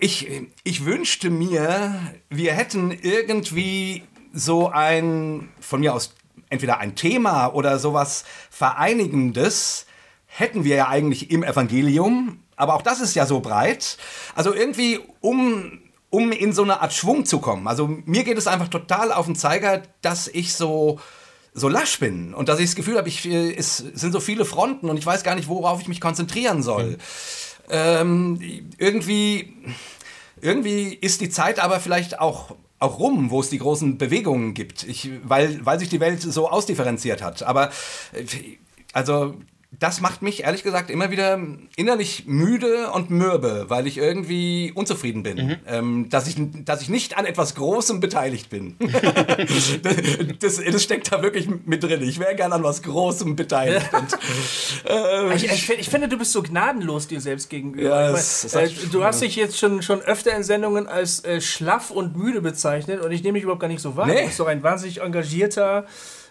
ich, 0.00 0.26
ich 0.64 0.84
wünschte 0.84 1.30
mir, 1.30 1.94
wir 2.30 2.52
hätten 2.54 2.90
irgendwie 2.90 4.02
so 4.32 4.68
ein, 4.68 5.50
von 5.60 5.80
mir 5.80 5.94
aus 5.94 6.14
entweder 6.48 6.78
ein 6.78 6.94
Thema 6.94 7.48
oder 7.48 7.78
sowas 7.78 8.24
Vereinigendes, 8.50 9.86
hätten 10.26 10.64
wir 10.64 10.76
ja 10.76 10.88
eigentlich 10.88 11.30
im 11.30 11.42
Evangelium, 11.42 12.40
aber 12.56 12.74
auch 12.74 12.82
das 12.82 13.00
ist 13.00 13.14
ja 13.14 13.26
so 13.26 13.40
breit. 13.40 13.98
Also 14.34 14.54
irgendwie, 14.54 14.98
um, 15.20 15.78
um 16.08 16.32
in 16.32 16.54
so 16.54 16.62
eine 16.62 16.80
Art 16.80 16.94
Schwung 16.94 17.26
zu 17.26 17.38
kommen. 17.38 17.68
Also 17.68 17.86
mir 18.06 18.24
geht 18.24 18.38
es 18.38 18.46
einfach 18.46 18.68
total 18.68 19.12
auf 19.12 19.26
den 19.26 19.36
Zeiger, 19.36 19.82
dass 20.00 20.26
ich 20.28 20.54
so 20.54 20.98
so 21.54 21.68
lasch 21.68 21.98
bin 21.98 22.34
und 22.34 22.48
dass 22.48 22.60
ich 22.60 22.66
das 22.66 22.76
Gefühl 22.76 22.98
habe, 22.98 23.08
ich, 23.08 23.26
es 23.26 23.78
sind 23.78 24.12
so 24.12 24.20
viele 24.20 24.44
Fronten 24.44 24.88
und 24.88 24.96
ich 24.96 25.04
weiß 25.04 25.24
gar 25.24 25.34
nicht, 25.34 25.48
worauf 25.48 25.80
ich 25.80 25.88
mich 25.88 26.00
konzentrieren 26.00 26.62
soll. 26.62 26.90
Mhm 26.90 26.96
ähm, 27.70 28.40
irgendwie, 28.78 29.54
irgendwie 30.40 30.94
ist 30.94 31.20
die 31.20 31.30
Zeit 31.30 31.58
aber 31.58 31.80
vielleicht 31.80 32.20
auch 32.20 32.54
auch 32.80 33.00
rum, 33.00 33.30
wo 33.30 33.40
es 33.40 33.50
die 33.50 33.58
großen 33.58 33.98
Bewegungen 33.98 34.54
gibt, 34.54 34.84
ich, 34.84 35.10
weil, 35.24 35.66
weil 35.66 35.80
sich 35.80 35.88
die 35.88 35.98
Welt 35.98 36.22
so 36.22 36.48
ausdifferenziert 36.48 37.22
hat. 37.22 37.42
Aber 37.42 37.70
äh, 38.12 38.24
also 38.92 39.34
das 39.70 40.00
macht 40.00 40.22
mich 40.22 40.44
ehrlich 40.44 40.62
gesagt 40.62 40.90
immer 40.90 41.10
wieder 41.10 41.38
innerlich 41.76 42.24
müde 42.26 42.90
und 42.90 43.10
mürbe, 43.10 43.66
weil 43.68 43.86
ich 43.86 43.98
irgendwie 43.98 44.72
unzufrieden 44.74 45.22
bin, 45.22 45.36
mhm. 45.36 45.56
ähm, 45.66 46.08
dass, 46.08 46.26
ich, 46.26 46.36
dass 46.64 46.80
ich 46.80 46.88
nicht 46.88 47.18
an 47.18 47.26
etwas 47.26 47.54
Großem 47.54 48.00
beteiligt 48.00 48.48
bin. 48.48 48.76
das, 50.40 50.62
das, 50.64 50.82
steckt 50.82 51.12
da 51.12 51.22
wirklich 51.22 51.48
mit 51.66 51.82
drin. 51.82 52.02
Ich 52.02 52.18
wäre 52.18 52.34
gern 52.34 52.52
an 52.52 52.62
was 52.62 52.82
Großem 52.82 53.36
beteiligt. 53.36 53.90
und, 53.92 54.18
äh, 54.90 55.34
ich, 55.34 55.44
ich, 55.44 55.68
ich, 55.68 55.90
finde, 55.90 56.08
du 56.08 56.16
bist 56.16 56.32
so 56.32 56.42
gnadenlos 56.42 57.06
dir 57.06 57.20
selbst 57.20 57.50
gegenüber. 57.50 57.88
Ja, 57.88 58.12
das, 58.12 58.54
meine, 58.54 58.68
äh, 58.68 58.86
du 58.90 59.04
hast 59.04 59.20
dich 59.20 59.36
jetzt 59.36 59.58
schon, 59.58 59.82
schon 59.82 60.00
öfter 60.00 60.34
in 60.34 60.44
Sendungen 60.44 60.86
als 60.86 61.22
äh, 61.24 61.42
schlaff 61.42 61.90
und 61.90 62.16
müde 62.16 62.40
bezeichnet 62.40 63.02
und 63.02 63.12
ich 63.12 63.22
nehme 63.22 63.34
mich 63.34 63.42
überhaupt 63.42 63.60
gar 63.60 63.68
nicht 63.68 63.82
so 63.82 63.96
wahr. 63.96 64.06
Nee. 64.06 64.20
Du 64.20 64.26
bist 64.28 64.40
doch 64.40 64.46
ein 64.46 64.62
wahnsinnig 64.62 65.02
engagierter 65.02 65.84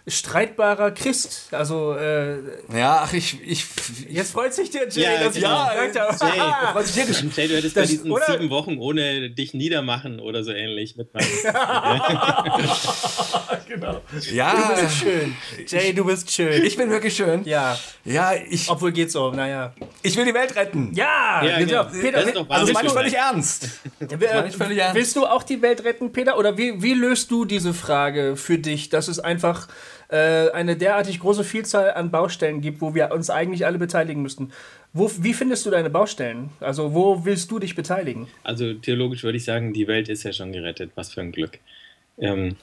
streitbarer 0.08 0.91
Christ. 0.91 1.50
Also 1.52 1.93
äh, 1.93 2.38
ja, 2.74 3.02
ach 3.04 3.13
ich, 3.13 3.41
ich 3.46 3.65
jetzt 4.10 4.32
freut 4.32 4.54
sich 4.54 4.70
der 4.70 4.88
Jay, 4.88 5.04
ja, 5.04 5.24
dass 5.24 5.36
genau. 5.36 5.70
ich 5.70 5.93
gesagt 5.93 6.22
habe. 6.22 6.34
Jay, 6.34 6.39
ah, 6.39 6.67
freut 6.72 6.88
sich 6.88 6.96
der 6.96 7.06
Jay, 7.06 7.48
du 7.48 7.58
hättest 7.58 7.76
das, 7.76 7.84
bei 7.84 7.91
diesen 7.91 8.12
oder? 8.12 8.26
sieben 8.26 8.50
Wochen 8.50 8.78
ohne 8.78 9.30
dich 9.32 9.54
niedermachen 9.54 10.22
oder 10.22 10.43
so 10.43 10.52
ähnlich 10.52 10.96
mitmachen. 10.96 11.28
genau. 13.67 14.02
Ja, 14.32 14.56
du 14.56 14.82
bist 14.82 14.98
schön. 14.98 15.36
Jay, 15.67 15.93
du 15.93 16.06
bist 16.06 16.32
schön. 16.32 16.63
Ich 16.63 16.78
bin 16.78 16.89
wirklich 16.89 17.15
schön. 17.15 17.43
Ja. 17.43 17.78
Ja, 18.06 18.32
ich. 18.50 18.70
Obwohl 18.70 18.93
geht's 18.93 19.13
so. 19.13 19.32
Naja. 19.32 19.74
Ich 20.04 20.15
will 20.15 20.26
die 20.26 20.34
Welt 20.34 20.56
retten. 20.56 20.93
Ja. 20.96 21.43
ja 21.43 21.60
genau. 21.60 21.84
Peter, 21.86 22.24
das 22.24 22.36
also 22.36 22.65
das 22.65 22.74
meine 22.74 22.88
ich 22.88 22.93
völlig 22.93 23.13
ernst. 23.13 23.70
Das 24.00 24.20
meine 24.20 24.48
ich 24.48 24.56
völlig 24.56 24.78
ernst. 24.78 24.96
Willst 24.96 25.15
du 25.15 25.26
auch 25.26 25.41
die 25.43 25.62
Welt 25.62 25.84
retten, 25.84 26.13
Peter? 26.13 26.38
Oder 26.38 26.58
wie, 26.58 26.82
wie 26.82 26.93
löst 26.93 27.30
du 27.32 27.46
diese 27.46 27.74
Frage 27.74 28.38
für 28.38 28.58
dich, 28.58 28.89
dass 28.89 29.08
es 29.08 29.20
einfach 29.20 29.67
äh, 30.10 30.50
eine 30.52 30.78
derartig 30.78 31.20
große 31.20 31.43
Vielzahl 31.43 31.93
an 31.93 32.12
Baustellen 32.12 32.62
gibt, 32.62 32.82
wo 32.82 32.96
wir 32.96 33.12
uns 33.12 33.30
eigentlich 33.30 33.65
alle 33.65 33.78
beteiligen 33.78 34.22
müssten. 34.22 34.52
Wo, 34.93 35.12
wie 35.20 35.34
findest 35.34 35.65
du 35.65 35.70
deine 35.70 35.89
Baustellen? 35.89 36.50
Also 36.60 36.93
wo 36.93 37.26
willst 37.26 37.52
du 37.52 37.60
dich 37.60 37.76
beteiligen? 37.76 38.28
Also 38.43 38.74
theologisch 38.74 39.24
würde 39.24 39.38
ich 39.38 39.46
sagen, 39.46 39.74
die 39.74 39.88
Welt 39.88 40.10
ist 40.10 40.24
ja 40.24 40.32
schon 40.32 40.54
gerettet. 40.54 40.91
Was 40.96 41.13
für 41.13 41.22
ein 41.22 41.32
Glück. 41.32 41.60
Ähm, 42.17 42.56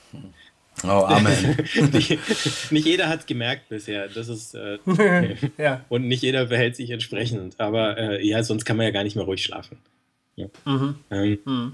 Oh, 0.82 1.04
Amen. 1.06 1.56
nicht, 1.92 2.72
nicht, 2.72 2.84
jeder 2.84 3.08
hat 3.08 3.20
es 3.20 3.26
gemerkt 3.26 3.68
bisher. 3.68 4.08
Das 4.08 4.28
ist 4.28 4.54
äh, 4.54 4.78
ja. 5.56 5.84
und 5.88 6.08
nicht 6.08 6.22
jeder 6.22 6.48
verhält 6.48 6.74
sich 6.74 6.90
entsprechend. 6.90 7.60
Aber 7.60 7.96
äh, 7.96 8.26
ja, 8.26 8.42
sonst 8.42 8.64
kann 8.64 8.76
man 8.76 8.86
ja 8.86 8.92
gar 8.92 9.04
nicht 9.04 9.14
mehr 9.14 9.24
ruhig 9.24 9.42
schlafen. 9.42 9.78
Ja. 10.34 10.48
Mhm. 10.64 10.96
Ähm, 11.10 11.38
mhm. 11.44 11.72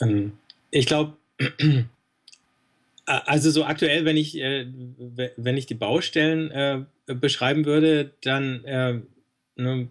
Ähm, 0.00 0.32
ich 0.70 0.86
glaube, 0.86 1.12
also 3.06 3.50
so 3.50 3.64
aktuell, 3.64 4.04
wenn 4.04 4.16
ich, 4.16 4.36
äh, 4.38 4.66
wenn 5.36 5.56
ich 5.56 5.66
die 5.66 5.74
Baustellen 5.74 6.50
äh, 6.50 6.84
beschreiben 7.06 7.64
würde, 7.64 8.12
dann 8.22 8.64
äh, 8.64 9.00
ne, 9.56 9.88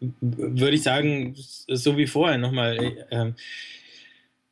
würde 0.00 0.74
ich 0.74 0.82
sagen, 0.82 1.34
so 1.36 1.96
wie 1.96 2.06
vorher 2.06 2.38
nochmal. 2.38 2.78
Äh, 3.10 3.32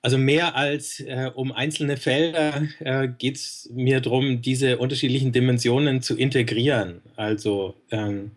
also 0.01 0.17
mehr 0.17 0.55
als 0.55 1.01
äh, 1.01 1.31
um 1.35 1.51
einzelne 1.51 1.97
Felder 1.97 2.69
äh, 2.79 3.09
geht 3.09 3.37
es 3.37 3.69
mir 3.75 4.01
darum, 4.01 4.43
diese 4.43 4.79
unterschiedlichen 4.79 5.33
Dimensionen 5.33 6.03
zu 6.03 6.17
integrieren. 6.17 7.03
Also 7.17 7.75
ähm, 7.91 8.31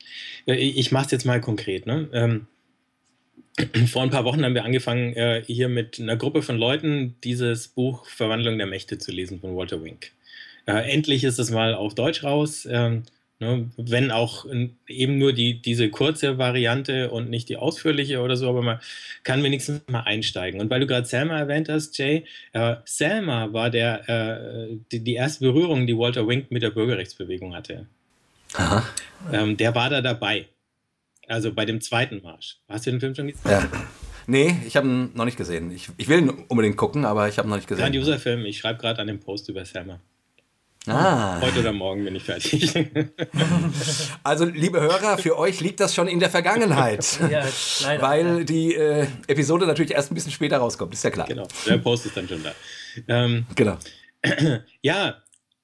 ich 0.46 0.92
mache 0.92 1.06
es 1.06 1.12
jetzt 1.12 1.26
mal 1.26 1.40
konkret. 1.40 1.86
Ne? 1.86 2.10
Ähm, 2.14 2.48
vor 3.88 4.04
ein 4.04 4.10
paar 4.10 4.26
Wochen 4.26 4.44
haben 4.44 4.56
wir 4.56 4.66
angefangen, 4.66 5.14
äh, 5.14 5.44
hier 5.46 5.70
mit 5.70 6.00
einer 6.00 6.16
Gruppe 6.16 6.42
von 6.42 6.58
Leuten 6.58 7.16
dieses 7.24 7.68
Buch 7.68 8.06
Verwandlung 8.06 8.58
der 8.58 8.68
Mächte 8.68 8.98
zu 8.98 9.12
lesen 9.12 9.40
von 9.40 9.56
Walter 9.56 9.84
Wink. 9.84 10.12
Äh, 10.66 10.92
endlich 10.92 11.24
ist 11.24 11.40
es 11.40 11.52
mal 11.52 11.74
auf 11.74 11.96
Deutsch 11.96 12.24
raus, 12.24 12.68
ähm, 12.70 13.04
ne, 13.40 13.70
wenn 13.78 14.12
auch 14.12 14.46
eben 14.88 15.18
nur 15.18 15.34
die, 15.34 15.62
diese 15.62 15.90
kurze 15.90 16.38
Variante 16.38 17.12
und 17.12 17.30
nicht 17.30 17.50
die 17.50 17.58
ausführliche 17.58 18.22
oder 18.22 18.38
so, 18.38 18.48
aber 18.48 18.62
man 18.62 18.80
kann 19.24 19.44
wenigstens 19.44 19.82
mal 19.88 20.02
einsteigen. 20.02 20.62
Und 20.62 20.70
weil 20.70 20.80
du 20.80 20.88
gerade 20.88 21.08
Selma 21.08 21.38
erwähnt 21.38 21.68
hast, 21.68 21.98
Jay, 21.98 22.26
äh, 22.54 22.76
Selma 22.86 23.52
war 23.52 23.70
der, 23.70 24.68
die, 24.92 25.04
die, 25.04 25.16
erste 25.16 25.46
Berührung, 25.46 25.88
die 25.88 25.98
Walter 25.98 26.28
Wink 26.28 26.52
mit 26.52 26.64
der 26.64 26.70
Bürgerrechtsbewegung 26.70 27.56
hatte. 27.56 27.88
Ähm, 29.32 29.58
der 29.58 29.76
war 29.76 29.90
da 29.90 30.02
dabei. 30.02 30.46
Also 31.28 31.54
bei 31.54 31.66
dem 31.66 31.82
zweiten 31.82 32.22
Marsch. 32.22 32.60
Hast 32.68 32.86
du 32.86 32.92
den 32.92 33.00
Film 33.00 33.16
schon 33.16 33.28
gesehen? 33.28 33.50
Ja. 33.50 33.70
Nee, 34.28 34.56
ich 34.66 34.76
habe 34.76 34.88
ihn 34.88 35.12
noch 35.14 35.26
nicht 35.26 35.38
gesehen. 35.38 35.72
Ich, 35.72 35.90
ich 35.98 36.08
will 36.08 36.20
ihn 36.20 36.30
unbedingt 36.30 36.78
gucken, 36.78 37.06
aber 37.06 37.28
ich 37.28 37.38
habe 37.38 37.48
ihn 37.48 37.50
noch 37.50 37.58
nicht 37.58 37.68
gesehen. 37.68 37.84
Grandioser 37.84 38.20
Film. 38.20 38.46
Ich 38.46 38.60
schreibe 38.60 38.80
gerade 38.80 39.02
an 39.02 39.08
dem 39.08 39.20
Post 39.20 39.50
über 39.50 39.66
Selma. 39.66 40.00
Ah. 40.88 41.40
Heute 41.42 41.60
oder 41.60 41.74
morgen 41.74 42.04
bin 42.06 42.16
ich 42.16 42.24
fertig. 42.24 42.74
Also, 44.24 44.46
liebe 44.46 44.80
Hörer, 44.80 45.18
für 45.18 45.38
euch 45.38 45.62
liegt 45.62 45.80
das 45.80 45.94
schon 45.94 46.08
in 46.08 46.20
der 46.20 46.30
Vergangenheit. 46.30 47.20
ja, 47.32 47.46
leider. 47.84 48.02
Weil 48.02 48.46
die 48.46 48.74
äh, 48.74 49.08
Episode 49.28 49.66
natürlich 49.66 49.92
erst 49.92 50.12
ein 50.12 50.16
bisschen 50.16 50.32
später 50.32 50.58
rauskommt, 50.58 50.94
ist 50.94 51.04
ja 51.04 51.10
klar. 51.10 51.28
Genau, 51.28 51.48
der 51.68 51.78
Post 51.78 52.06
ist 52.06 52.18
dann 52.18 52.28
schon 52.28 52.44
da. 52.44 52.54
Ähm, 53.08 53.46
genau. 53.56 53.78
Ja, 54.82 55.22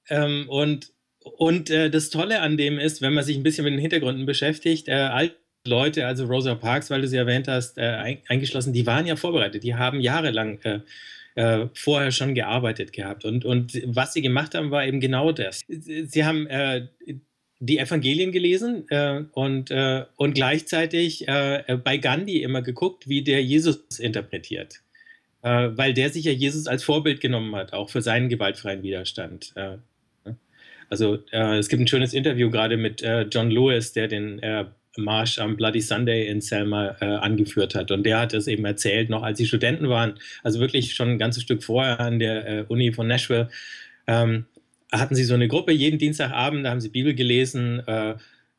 ähm, 0.08 0.48
und, 0.48 0.92
und 1.20 1.70
äh, 1.70 1.90
das 1.90 2.10
Tolle 2.10 2.40
an 2.40 2.56
dem 2.56 2.78
ist, 2.78 3.00
wenn 3.00 3.14
man 3.14 3.24
sich 3.24 3.36
ein 3.36 3.42
bisschen 3.42 3.64
mit 3.64 3.72
den 3.72 3.80
Hintergründen 3.80 4.26
beschäftigt, 4.26 4.88
äh, 4.88 5.08
Leute, 5.68 6.06
also 6.06 6.24
Rosa 6.26 6.54
Parks, 6.54 6.90
weil 6.90 7.02
du 7.02 7.08
sie 7.08 7.16
erwähnt 7.16 7.48
hast, 7.48 7.78
äh, 7.78 8.16
eingeschlossen, 8.26 8.72
die 8.72 8.86
waren 8.86 9.06
ja 9.06 9.16
vorbereitet. 9.16 9.62
Die 9.62 9.74
haben 9.74 10.00
jahrelang 10.00 10.58
äh, 10.62 10.80
äh, 11.38 11.68
vorher 11.72 12.10
schon 12.10 12.34
gearbeitet 12.34 12.92
gehabt. 12.92 13.24
Und, 13.24 13.44
und 13.44 13.80
was 13.86 14.12
sie 14.12 14.22
gemacht 14.22 14.56
haben, 14.56 14.72
war 14.72 14.84
eben 14.84 14.98
genau 14.98 15.30
das. 15.30 15.60
Sie 15.68 16.24
haben 16.24 16.48
äh, 16.48 16.88
die 17.60 17.78
Evangelien 17.78 18.32
gelesen 18.32 18.88
äh, 18.88 19.22
und, 19.34 19.70
äh, 19.70 20.04
und 20.16 20.34
gleichzeitig 20.34 21.26
bei 21.26 21.98
Gandhi 21.98 22.42
immer 22.42 22.62
geguckt, 22.62 23.08
wie 23.08 23.22
der 23.22 23.40
Jesus 23.44 24.00
interpretiert. 24.00 24.80
weil 25.40 25.94
der 25.94 26.10
sich 26.10 26.24
ja 26.24 26.32
Jesus 26.32 26.66
als 26.66 26.82
Vorbild 26.82 27.20
genommen 27.20 27.54
hat, 27.54 27.72
auch 27.72 27.88
für 27.88 28.02
seinen 28.02 28.28
gewaltfreien 28.28 28.82
Widerstand. 28.82 29.54
Ne? 29.54 29.80
Also 30.90 31.18
es 31.30 31.68
gibt 31.68 31.80
ein 31.80 31.86
schönes 31.86 32.12
Interview 32.14 32.50
gerade 32.50 32.76
mit 32.76 33.04
John 33.30 33.52
Lewis, 33.52 33.92
der 33.92 34.08
den 34.08 34.40
Marsch 34.98 35.38
am 35.38 35.56
Bloody 35.56 35.80
Sunday 35.80 36.28
in 36.28 36.40
Selma 36.40 36.96
äh, 37.00 37.06
angeführt 37.06 37.74
hat. 37.74 37.90
Und 37.90 38.04
der 38.04 38.20
hat 38.20 38.34
es 38.34 38.46
eben 38.46 38.64
erzählt, 38.64 39.10
noch 39.10 39.22
als 39.22 39.38
sie 39.38 39.46
Studenten 39.46 39.88
waren, 39.88 40.14
also 40.42 40.60
wirklich 40.60 40.94
schon 40.94 41.08
ein 41.10 41.18
ganzes 41.18 41.42
Stück 41.42 41.62
vorher 41.62 42.00
an 42.00 42.18
der 42.18 42.46
äh, 42.46 42.64
Uni 42.68 42.92
von 42.92 43.06
Nashville, 43.06 43.48
ähm, 44.06 44.46
hatten 44.92 45.14
sie 45.14 45.24
so 45.24 45.34
eine 45.34 45.48
Gruppe, 45.48 45.72
jeden 45.72 45.98
Dienstagabend, 45.98 46.64
da 46.64 46.70
haben 46.70 46.80
sie 46.80 46.88
Bibel 46.88 47.14
gelesen, 47.14 47.86
äh, 47.86 48.14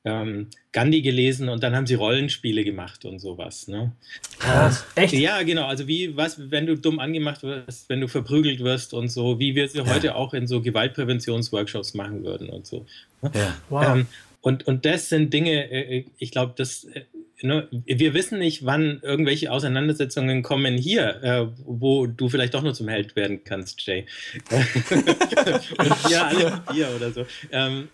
ähm, 0.06 0.48
Gandhi 0.72 1.02
gelesen 1.02 1.50
und 1.50 1.64
dann 1.64 1.76
haben 1.76 1.88
sie 1.88 1.96
Rollenspiele 1.96 2.64
gemacht 2.64 3.04
und 3.06 3.20
sowas. 3.20 3.68
Ne? 3.68 3.92
Krass, 4.38 4.86
echt? 4.96 5.14
Ja, 5.14 5.42
genau. 5.42 5.66
Also 5.66 5.88
wie, 5.88 6.16
was, 6.16 6.52
wenn 6.52 6.68
du 6.68 6.78
dumm 6.78 7.00
angemacht 7.00 7.44
wirst, 7.44 7.90
wenn 7.90 8.00
du 8.00 8.08
verprügelt 8.08 8.60
wirst 8.60 8.94
und 8.94 9.10
so, 9.10 9.40
wie 9.40 9.56
wir 9.56 9.68
sie 9.68 9.80
ja. 9.80 9.86
heute 9.88 10.16
auch 10.16 10.34
in 10.34 10.48
so 10.48 10.62
Gewaltpräventionsworkshops 10.62 11.96
machen 11.96 12.24
würden 12.24 12.50
und 12.50 12.66
so. 12.66 12.86
Ne? 13.22 13.32
Ja. 13.34 13.58
Wow. 13.70 13.86
Ähm, 13.88 14.08
und, 14.42 14.68
und 14.68 14.86
das 14.86 15.10
sind 15.10 15.34
Dinge, 15.34 15.72
äh, 15.72 16.06
ich 16.18 16.32
glaube, 16.32 16.54
das 16.56 16.86
äh, 16.86 17.04
ne, 17.42 17.68
wir 17.72 18.14
wissen 18.14 18.40
nicht, 18.40 18.66
wann 18.66 19.00
irgendwelche 19.02 19.52
Auseinandersetzungen 19.52 20.44
kommen 20.44 20.78
hier, 20.78 21.24
äh, 21.24 21.48
wo 21.66 22.08
du 22.08 22.30
vielleicht 22.30 22.54
doch 22.54 22.64
nur 22.64 22.74
zum 22.74 22.88
Held 22.88 23.16
werden 23.16 23.44
kannst, 23.44 23.86
Jay. 23.86 24.06
und 24.52 26.10
wir 26.10 26.26
alle 26.26 26.62
vier 26.72 26.90
oder 26.96 27.12
so. 27.12 27.26
Ähm, 27.52 27.90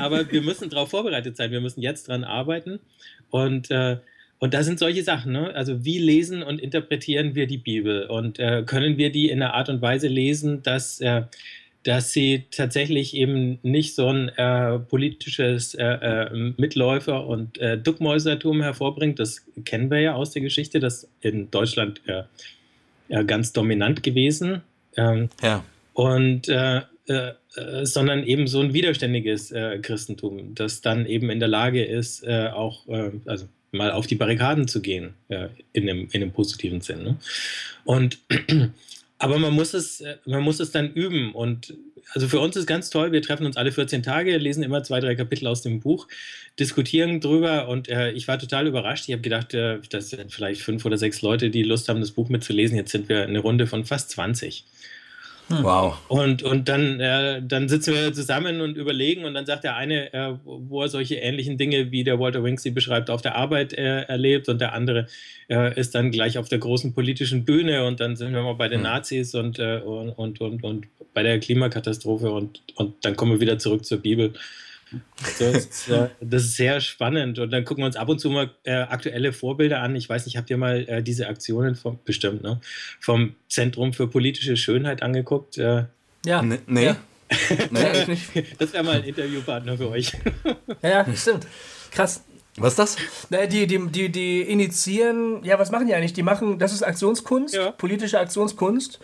aber 0.00 0.30
wir 0.30 0.42
müssen 0.42 0.70
darauf 0.70 0.90
vorbereitet 0.90 1.36
sein. 1.36 1.50
Wir 1.50 1.60
müssen 1.60 1.80
jetzt 1.80 2.08
dran 2.08 2.24
arbeiten. 2.24 2.80
Und 3.30 3.70
äh, 3.70 3.98
und 4.40 4.54
da 4.54 4.62
sind 4.62 4.78
solche 4.78 5.02
Sachen, 5.02 5.32
ne? 5.32 5.52
Also 5.54 5.84
wie 5.84 5.98
lesen 5.98 6.44
und 6.44 6.60
interpretieren 6.60 7.34
wir 7.34 7.48
die 7.48 7.58
Bibel? 7.58 8.06
Und 8.06 8.38
äh, 8.38 8.62
können 8.64 8.96
wir 8.96 9.10
die 9.10 9.30
in 9.30 9.42
einer 9.42 9.54
Art 9.54 9.68
und 9.68 9.82
Weise 9.82 10.06
lesen, 10.06 10.62
dass 10.62 11.00
äh, 11.00 11.22
dass 11.88 12.12
sie 12.12 12.44
tatsächlich 12.50 13.16
eben 13.16 13.58
nicht 13.62 13.94
so 13.94 14.08
ein 14.08 14.28
äh, 14.28 14.78
politisches 14.78 15.74
äh, 15.74 15.84
äh, 15.86 16.52
Mitläufer- 16.58 17.26
und 17.26 17.56
äh, 17.56 17.78
Duckmäusertum 17.78 18.60
hervorbringt. 18.60 19.18
Das 19.18 19.46
kennen 19.64 19.90
wir 19.90 19.98
ja 20.00 20.12
aus 20.12 20.32
der 20.32 20.42
Geschichte, 20.42 20.80
das 20.80 21.08
in 21.22 21.50
Deutschland 21.50 22.02
äh, 22.06 23.24
ganz 23.24 23.54
dominant 23.54 24.02
gewesen. 24.02 24.60
Ähm, 24.98 25.30
ja. 25.42 25.64
Und 25.94 26.50
äh, 26.50 26.82
äh, 27.06 27.32
sondern 27.84 28.22
eben 28.22 28.48
so 28.48 28.60
ein 28.60 28.74
widerständiges 28.74 29.54
Christentum, 29.80 30.54
das 30.54 30.82
dann 30.82 31.06
eben 31.06 31.30
in 31.30 31.40
der 31.40 31.48
Lage 31.48 31.82
ist, 31.82 32.24
auch 32.28 32.86
also 33.24 33.48
mal 33.72 33.90
auf 33.90 34.06
die 34.06 34.14
Barrikaden 34.14 34.68
zu 34.68 34.80
gehen, 34.80 35.14
in, 35.72 35.86
dem, 35.86 36.08
in 36.12 36.20
dem 36.20 36.30
positiven 36.32 36.82
Sinn. 36.82 37.02
Ne? 37.02 37.16
Und 37.84 38.18
aber 39.18 39.38
man 39.38 39.52
muss 39.52 39.74
es, 39.74 40.00
äh, 40.00 40.16
man 40.26 40.42
muss 40.42 40.60
es 40.60 40.70
dann 40.70 40.92
üben. 40.92 41.34
Und 41.34 41.74
also 42.14 42.28
für 42.28 42.40
uns 42.40 42.56
ist 42.56 42.66
ganz 42.66 42.90
toll, 42.90 43.12
wir 43.12 43.20
treffen 43.20 43.44
uns 43.44 43.56
alle 43.56 43.72
14 43.72 44.02
Tage, 44.02 44.36
lesen 44.38 44.62
immer 44.62 44.82
zwei, 44.82 45.00
drei 45.00 45.14
Kapitel 45.14 45.46
aus 45.46 45.62
dem 45.62 45.80
Buch, 45.80 46.08
diskutieren 46.58 47.20
drüber 47.20 47.68
und 47.68 47.88
äh, 47.88 48.12
ich 48.12 48.28
war 48.28 48.38
total 48.38 48.66
überrascht. 48.66 49.08
Ich 49.08 49.12
habe 49.12 49.22
gedacht, 49.22 49.54
äh, 49.54 49.80
das 49.90 50.10
sind 50.10 50.32
vielleicht 50.32 50.62
fünf 50.62 50.84
oder 50.84 50.96
sechs 50.96 51.20
Leute, 51.20 51.50
die 51.50 51.62
Lust 51.64 51.88
haben, 51.88 52.00
das 52.00 52.12
Buch 52.12 52.28
mitzulesen. 52.28 52.76
Jetzt 52.76 52.92
sind 52.92 53.08
wir 53.08 53.24
eine 53.24 53.40
Runde 53.40 53.66
von 53.66 53.84
fast 53.84 54.10
20. 54.10 54.64
Hm. 55.48 55.62
Wow. 55.62 55.98
Und, 56.08 56.42
und 56.42 56.68
dann, 56.68 57.00
äh, 57.00 57.42
dann 57.42 57.68
sitzen 57.68 57.94
wir 57.94 58.12
zusammen 58.12 58.60
und 58.60 58.76
überlegen 58.76 59.24
und 59.24 59.34
dann 59.34 59.46
sagt 59.46 59.64
der 59.64 59.76
eine, 59.76 60.12
äh, 60.12 60.34
wo 60.44 60.82
er 60.82 60.88
solche 60.88 61.16
ähnlichen 61.16 61.56
Dinge, 61.56 61.90
wie 61.90 62.04
der 62.04 62.20
Walter 62.20 62.44
Wink 62.44 62.60
sie 62.60 62.70
beschreibt, 62.70 63.08
auf 63.08 63.22
der 63.22 63.34
Arbeit 63.34 63.72
äh, 63.72 64.02
erlebt 64.02 64.48
und 64.48 64.60
der 64.60 64.74
andere 64.74 65.06
äh, 65.48 65.78
ist 65.78 65.94
dann 65.94 66.10
gleich 66.10 66.36
auf 66.36 66.48
der 66.48 66.58
großen 66.58 66.92
politischen 66.92 67.46
Bühne 67.46 67.86
und 67.86 68.00
dann 68.00 68.16
sind 68.16 68.34
wir 68.34 68.42
mal 68.42 68.54
bei 68.54 68.68
den 68.68 68.80
hm. 68.80 68.84
Nazis 68.84 69.34
und, 69.34 69.58
äh, 69.58 69.78
und, 69.78 70.10
und, 70.10 70.40
und, 70.40 70.62
und 70.62 70.86
bei 71.14 71.22
der 71.22 71.40
Klimakatastrophe 71.40 72.30
und, 72.30 72.62
und 72.76 73.04
dann 73.04 73.16
kommen 73.16 73.32
wir 73.32 73.40
wieder 73.40 73.58
zurück 73.58 73.84
zur 73.84 73.98
Bibel. 73.98 74.34
Das 75.38 75.40
ist, 75.40 75.88
äh, 75.88 76.08
das 76.20 76.44
ist, 76.44 76.56
sehr 76.56 76.80
spannend. 76.80 77.38
Und 77.38 77.50
dann 77.50 77.64
gucken 77.64 77.82
wir 77.82 77.86
uns 77.86 77.96
ab 77.96 78.08
und 78.08 78.18
zu 78.18 78.30
mal 78.30 78.50
äh, 78.64 78.72
aktuelle 78.72 79.32
Vorbilder 79.32 79.80
an. 79.80 79.94
Ich 79.96 80.08
weiß 80.08 80.26
nicht, 80.26 80.36
habt 80.36 80.50
ihr 80.50 80.56
mal 80.56 80.84
äh, 80.88 81.02
diese 81.02 81.28
Aktionen 81.28 81.74
vom, 81.74 81.98
bestimmt, 82.04 82.42
ne? 82.42 82.60
Vom 83.00 83.34
Zentrum 83.48 83.92
für 83.92 84.08
politische 84.08 84.56
Schönheit 84.56 85.02
angeguckt? 85.02 85.58
Äh, 85.58 85.84
ja. 86.24 86.42
Nee. 86.42 86.58
nee. 86.66 86.84
Ja. 86.86 86.96
nee 87.70 88.46
das 88.58 88.72
wäre 88.72 88.84
mal 88.84 88.96
ein 88.96 89.04
Interviewpartner 89.04 89.76
für 89.76 89.90
euch. 89.90 90.12
ja, 90.82 91.06
stimmt. 91.14 91.46
Krass. 91.90 92.24
Was 92.56 92.72
ist 92.72 92.78
das? 92.78 92.96
Na, 93.30 93.46
die, 93.46 93.66
die, 93.66 93.86
die, 93.88 94.08
die 94.08 94.40
initiieren, 94.42 95.44
ja, 95.44 95.58
was 95.58 95.70
machen 95.70 95.86
die 95.86 95.94
eigentlich? 95.94 96.12
Die 96.12 96.22
machen, 96.22 96.58
das 96.58 96.72
ist 96.72 96.82
Aktionskunst, 96.82 97.54
ja. 97.54 97.70
politische 97.70 98.18
Aktionskunst. 98.18 98.98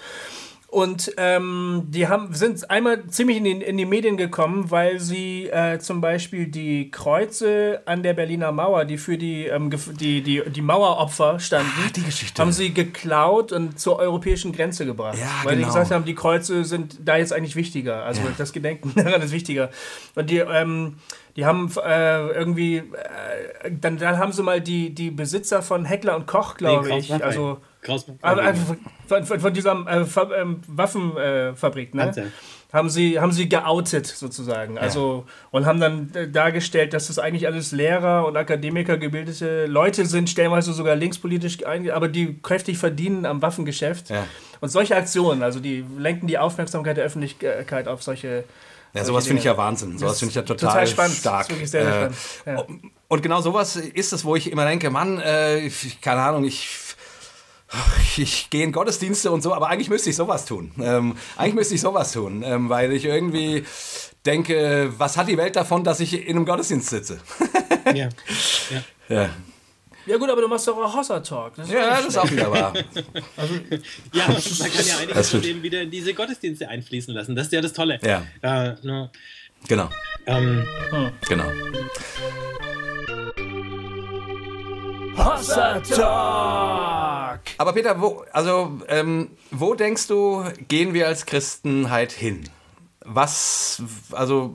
Und 0.74 1.12
ähm, 1.18 1.84
die 1.86 2.08
haben, 2.08 2.34
sind 2.34 2.68
einmal 2.68 3.06
ziemlich 3.06 3.36
in 3.36 3.44
die, 3.44 3.52
in 3.52 3.76
die 3.76 3.86
Medien 3.86 4.16
gekommen, 4.16 4.72
weil 4.72 4.98
sie 4.98 5.46
äh, 5.46 5.78
zum 5.78 6.00
Beispiel 6.00 6.48
die 6.48 6.90
Kreuze 6.90 7.82
an 7.84 8.02
der 8.02 8.12
Berliner 8.12 8.50
Mauer, 8.50 8.84
die 8.84 8.98
für 8.98 9.16
die, 9.16 9.46
ähm, 9.46 9.70
die, 10.00 10.20
die, 10.20 10.42
die 10.50 10.62
Maueropfer 10.62 11.38
standen, 11.38 11.70
ah, 11.78 11.90
die 11.94 12.02
Geschichte. 12.02 12.42
haben 12.42 12.50
sie 12.50 12.74
geklaut 12.74 13.52
und 13.52 13.78
zur 13.78 14.00
europäischen 14.00 14.50
Grenze 14.50 14.84
gebracht. 14.84 15.16
Ja, 15.16 15.28
weil 15.44 15.54
genau. 15.54 15.68
die 15.68 15.72
gesagt 15.72 15.92
haben, 15.92 16.04
die 16.06 16.16
Kreuze 16.16 16.64
sind 16.64 16.98
da 17.04 17.18
jetzt 17.18 17.32
eigentlich 17.32 17.54
wichtiger. 17.54 18.04
Also 18.04 18.22
ja. 18.22 18.32
das 18.36 18.52
Gedenken 18.52 18.92
daran 18.96 19.22
ist 19.22 19.30
wichtiger. 19.30 19.70
Und 20.16 20.28
die, 20.28 20.38
ähm, 20.38 20.96
die 21.36 21.46
haben 21.46 21.70
äh, 21.84 22.30
irgendwie, 22.30 22.78
äh, 22.78 23.70
dann, 23.80 23.96
dann 23.98 24.18
haben 24.18 24.32
sie 24.32 24.42
mal 24.42 24.60
die, 24.60 24.92
die 24.92 25.12
Besitzer 25.12 25.62
von 25.62 25.84
Heckler 25.84 26.16
und 26.16 26.26
Koch, 26.26 26.56
glaube 26.56 26.98
ich, 26.98 27.14
also 27.14 27.58
aber, 28.22 28.42
also 28.42 28.76
von, 29.06 29.24
von, 29.24 29.40
von, 29.40 29.54
dieser 29.54 29.72
äh, 29.86 30.40
ähm, 30.40 30.60
Waffenfabrik, 30.66 31.94
ne? 31.94 32.30
Haben 32.72 32.90
sie, 32.90 33.20
haben 33.20 33.30
sie 33.30 33.48
geoutet 33.48 34.04
sozusagen. 34.04 34.78
Also, 34.78 35.26
und 35.52 35.64
haben 35.64 35.78
dann 35.78 36.10
äh, 36.14 36.28
dargestellt, 36.28 36.92
dass 36.92 37.06
das 37.06 37.20
eigentlich 37.20 37.46
alles 37.46 37.70
Lehrer 37.70 38.26
und 38.26 38.36
Akademiker 38.36 38.96
gebildete 38.96 39.66
Leute 39.66 40.06
sind, 40.06 40.28
stellenweise 40.28 40.72
sogar 40.72 40.96
linkspolitisch, 40.96 41.58
aber 41.64 42.08
die 42.08 42.40
kräftig 42.42 42.78
verdienen 42.78 43.26
am 43.26 43.42
Waffengeschäft. 43.42 44.10
Ja. 44.10 44.26
Und 44.60 44.70
solche 44.70 44.96
Aktionen, 44.96 45.44
also 45.44 45.60
die 45.60 45.84
lenken 45.96 46.26
die 46.26 46.36
Aufmerksamkeit 46.36 46.96
der 46.96 47.04
Öffentlichkeit 47.04 47.86
auf 47.86 48.02
solche 48.02 48.42
ja, 48.94 49.04
sowas 49.04 49.26
finde 49.26 49.40
ich 49.40 49.44
ja 49.44 49.56
Wahnsinn. 49.56 49.98
Sowas 49.98 50.20
finde 50.20 50.30
ich 50.30 50.36
ja 50.36 50.42
total, 50.42 50.68
total 50.70 50.86
spannend. 50.86 51.16
stark. 51.16 51.46
Sehr, 51.46 51.66
sehr 51.66 51.82
äh, 51.82 51.86
spannend. 51.86 52.16
Ja. 52.46 52.76
Und 53.08 53.22
genau 53.22 53.40
sowas 53.40 53.74
ist 53.76 54.12
es, 54.12 54.24
wo 54.24 54.36
ich 54.36 54.50
immer 54.50 54.64
denke, 54.64 54.88
Mann, 54.88 55.18
äh, 55.18 55.68
keine 56.00 56.22
Ahnung, 56.22 56.44
ich 56.44 56.68
ich 58.16 58.50
gehe 58.50 58.64
in 58.64 58.72
Gottesdienste 58.72 59.30
und 59.30 59.42
so, 59.42 59.54
aber 59.54 59.68
eigentlich 59.68 59.88
müsste 59.88 60.10
ich 60.10 60.16
sowas 60.16 60.46
tun. 60.46 60.72
Ähm, 60.80 61.16
eigentlich 61.36 61.54
müsste 61.54 61.74
ich 61.74 61.80
sowas 61.80 62.12
tun, 62.12 62.42
ähm, 62.44 62.68
weil 62.68 62.92
ich 62.92 63.04
irgendwie 63.04 63.64
denke, 64.24 64.92
was 64.96 65.16
hat 65.16 65.28
die 65.28 65.36
Welt 65.36 65.56
davon, 65.56 65.84
dass 65.84 66.00
ich 66.00 66.26
in 66.26 66.36
einem 66.36 66.46
Gottesdienst 66.46 66.88
sitze? 66.88 67.20
ja. 67.94 68.08
ja. 68.70 68.82
ja. 69.08 69.30
Ja 70.06 70.18
gut, 70.18 70.28
aber 70.28 70.42
du 70.42 70.48
machst 70.48 70.68
doch 70.68 70.76
auch 70.76 70.94
Hossa 70.94 71.20
Talk. 71.20 71.54
Das 71.56 71.70
ja, 71.70 71.96
das 71.96 72.08
ist 72.08 72.18
auch 72.18 72.30
wieder 72.30 72.50
wahr. 72.50 72.74
Also, 73.36 73.54
ja, 74.12 74.28
man 74.28 74.72
kann 74.72 74.86
ja 74.86 74.98
einiges 74.98 75.30
von 75.30 75.40
dem 75.40 75.62
wieder 75.62 75.80
in 75.80 75.90
diese 75.90 76.12
Gottesdienste 76.12 76.68
einfließen 76.68 77.14
lassen. 77.14 77.34
Das 77.34 77.46
ist 77.46 77.52
ja 77.52 77.62
das 77.62 77.72
Tolle. 77.72 77.98
Ja. 78.02 78.22
Äh, 78.42 78.74
no. 78.82 79.10
Genau. 79.66 79.88
Ähm, 80.26 80.66
hm. 80.90 81.10
Genau. 81.26 81.46
Hossa 85.16 85.80
Talk! 85.80 87.40
Aber 87.58 87.72
Peter, 87.72 88.00
wo, 88.00 88.24
also, 88.32 88.80
ähm, 88.88 89.30
wo 89.50 89.74
denkst 89.74 90.08
du, 90.08 90.44
gehen 90.68 90.94
wir 90.94 91.06
als 91.06 91.26
Christen 91.26 91.90
halt 91.90 92.12
hin? 92.12 92.48
Was, 93.04 93.82
also, 94.12 94.54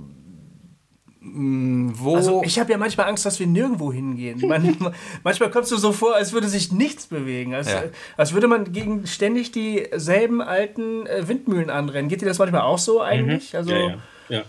mm, 1.22 1.92
wo 1.94 2.16
also 2.16 2.42
ich 2.44 2.60
habe 2.60 2.72
ja 2.72 2.78
manchmal 2.78 3.08
Angst, 3.08 3.26
dass 3.26 3.40
wir 3.40 3.48
nirgendwo 3.48 3.94
hingehen. 3.94 4.42
Man, 4.48 4.94
manchmal 5.24 5.52
kommst 5.52 5.72
du 5.72 5.78
so 5.78 5.92
vor, 5.92 6.16
als 6.16 6.34
würde 6.34 6.48
sich 6.50 6.72
nichts 6.72 7.08
bewegen. 7.08 7.54
Als, 7.54 7.72
ja. 7.72 7.84
als 8.18 8.34
würde 8.34 8.48
man 8.48 8.72
gegen 8.72 9.08
ständig 9.08 9.52
dieselben 9.52 10.42
alten 10.42 11.06
äh, 11.06 11.28
Windmühlen 11.28 11.70
anrennen. 11.70 12.10
Geht 12.10 12.22
dir 12.22 12.26
das 12.26 12.40
manchmal 12.40 12.62
auch 12.62 12.80
so 12.80 13.02
eigentlich? 13.02 13.54
Mhm. 13.54 13.58
Also, 13.58 13.72
ja, 13.72 13.80
ja. 13.80 13.98
ja. 14.30 14.44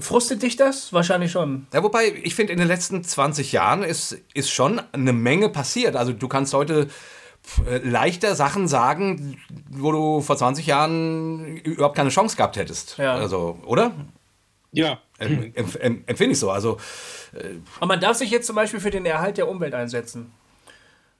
Frustet 0.00 0.42
dich 0.42 0.56
das? 0.56 0.92
Wahrscheinlich 0.92 1.32
schon. 1.32 1.66
Ja, 1.72 1.82
wobei, 1.82 2.12
ich 2.22 2.34
finde, 2.34 2.52
in 2.52 2.58
den 2.58 2.68
letzten 2.68 3.02
20 3.02 3.52
Jahren 3.52 3.82
ist, 3.82 4.18
ist 4.34 4.50
schon 4.50 4.80
eine 4.92 5.12
Menge 5.12 5.48
passiert. 5.48 5.96
Also 5.96 6.12
du 6.12 6.28
kannst 6.28 6.52
heute 6.52 6.88
äh, 7.66 7.78
leichter 7.78 8.34
Sachen 8.34 8.68
sagen, 8.68 9.38
wo 9.70 9.90
du 9.92 10.20
vor 10.20 10.36
20 10.36 10.66
Jahren 10.66 11.56
überhaupt 11.58 11.96
keine 11.96 12.10
Chance 12.10 12.36
gehabt 12.36 12.56
hättest. 12.56 12.98
Ja. 12.98 13.14
Also, 13.14 13.58
oder? 13.64 13.92
Ja. 14.72 15.00
Em, 15.18 15.52
em, 15.54 16.04
empfinde 16.06 16.32
ich 16.32 16.38
so. 16.38 16.50
Also, 16.50 16.76
äh 17.32 17.54
Aber 17.78 17.86
man 17.86 18.00
darf 18.00 18.16
sich 18.16 18.30
jetzt 18.30 18.46
zum 18.46 18.56
Beispiel 18.56 18.80
für 18.80 18.90
den 18.90 19.06
Erhalt 19.06 19.38
der 19.38 19.48
Umwelt 19.48 19.72
einsetzen. 19.72 20.32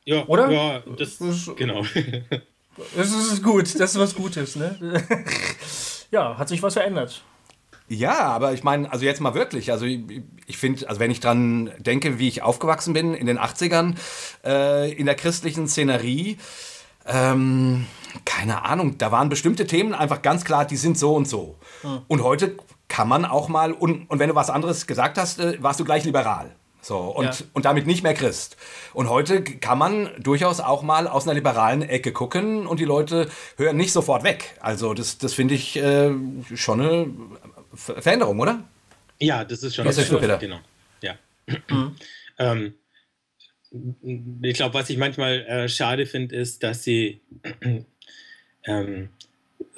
Ja, 0.04 0.26
oder? 0.26 0.50
Ja, 0.50 0.82
das, 0.98 1.18
das 1.18 1.50
genau. 1.56 1.84
Das 2.96 3.10
ist 3.10 3.42
gut, 3.42 3.64
das 3.80 3.90
ist 3.90 3.98
was 3.98 4.14
Gutes, 4.14 4.56
ne? 4.56 4.78
ja, 6.10 6.38
hat 6.38 6.48
sich 6.48 6.62
was 6.62 6.74
verändert. 6.74 7.22
Ja, 7.88 8.18
aber 8.20 8.52
ich 8.52 8.64
meine, 8.64 8.92
also 8.92 9.04
jetzt 9.04 9.20
mal 9.20 9.34
wirklich, 9.34 9.72
also 9.72 9.86
ich, 9.86 10.00
ich 10.46 10.58
finde, 10.58 10.88
also 10.88 11.00
wenn 11.00 11.10
ich 11.10 11.20
dran 11.20 11.70
denke, 11.78 12.18
wie 12.18 12.28
ich 12.28 12.42
aufgewachsen 12.42 12.92
bin 12.92 13.14
in 13.14 13.26
den 13.26 13.38
80ern, 13.38 13.94
äh, 14.44 14.92
in 14.92 15.06
der 15.06 15.14
christlichen 15.14 15.66
Szenerie, 15.68 16.36
ähm, 17.06 17.86
keine 18.26 18.64
Ahnung, 18.64 18.98
da 18.98 19.10
waren 19.10 19.30
bestimmte 19.30 19.66
Themen 19.66 19.94
einfach 19.94 20.20
ganz 20.20 20.44
klar, 20.44 20.66
die 20.66 20.76
sind 20.76 20.98
so 20.98 21.14
und 21.14 21.26
so. 21.26 21.56
Hm. 21.80 22.02
Und 22.08 22.22
heute 22.22 22.56
kann 22.88 23.08
man 23.08 23.24
auch 23.24 23.48
mal, 23.48 23.72
und, 23.72 24.08
und 24.10 24.18
wenn 24.18 24.28
du 24.28 24.34
was 24.34 24.50
anderes 24.50 24.86
gesagt 24.86 25.16
hast, 25.16 25.40
äh, 25.40 25.62
warst 25.62 25.80
du 25.80 25.84
gleich 25.84 26.04
liberal. 26.04 26.54
So, 26.80 26.98
und, 26.98 27.24
ja. 27.24 27.46
und 27.54 27.64
damit 27.64 27.86
nicht 27.86 28.02
mehr 28.02 28.14
Christ. 28.14 28.56
Und 28.94 29.10
heute 29.10 29.42
kann 29.42 29.78
man 29.78 30.10
durchaus 30.18 30.60
auch 30.60 30.82
mal 30.82 31.08
aus 31.08 31.24
einer 31.26 31.34
liberalen 31.34 31.82
Ecke 31.82 32.12
gucken 32.12 32.66
und 32.66 32.78
die 32.80 32.84
Leute 32.84 33.28
hören 33.56 33.76
nicht 33.76 33.92
sofort 33.92 34.22
weg. 34.22 34.56
Also 34.60 34.94
das, 34.94 35.18
das 35.18 35.34
finde 35.34 35.54
ich 35.54 35.76
äh, 35.76 36.12
schon 36.54 36.80
eine 36.80 37.06
Veränderung, 37.74 38.38
oder? 38.40 38.64
Ja, 39.20 39.44
das 39.44 39.62
ist 39.62 39.74
schon 39.74 39.84
Was 39.84 39.96
sagst 39.96 40.12
du, 40.12 40.18
Peter? 40.18 40.38
Genau. 40.38 40.60
Mhm. 41.68 41.96
ähm, 42.38 42.74
ich 44.42 44.54
glaube, 44.54 44.74
was 44.74 44.90
ich 44.90 44.96
manchmal 44.96 45.40
äh, 45.46 45.68
schade 45.68 46.06
finde, 46.06 46.36
ist, 46.36 46.62
dass 46.62 46.84
sie 46.84 47.20
ähm, 48.64 49.10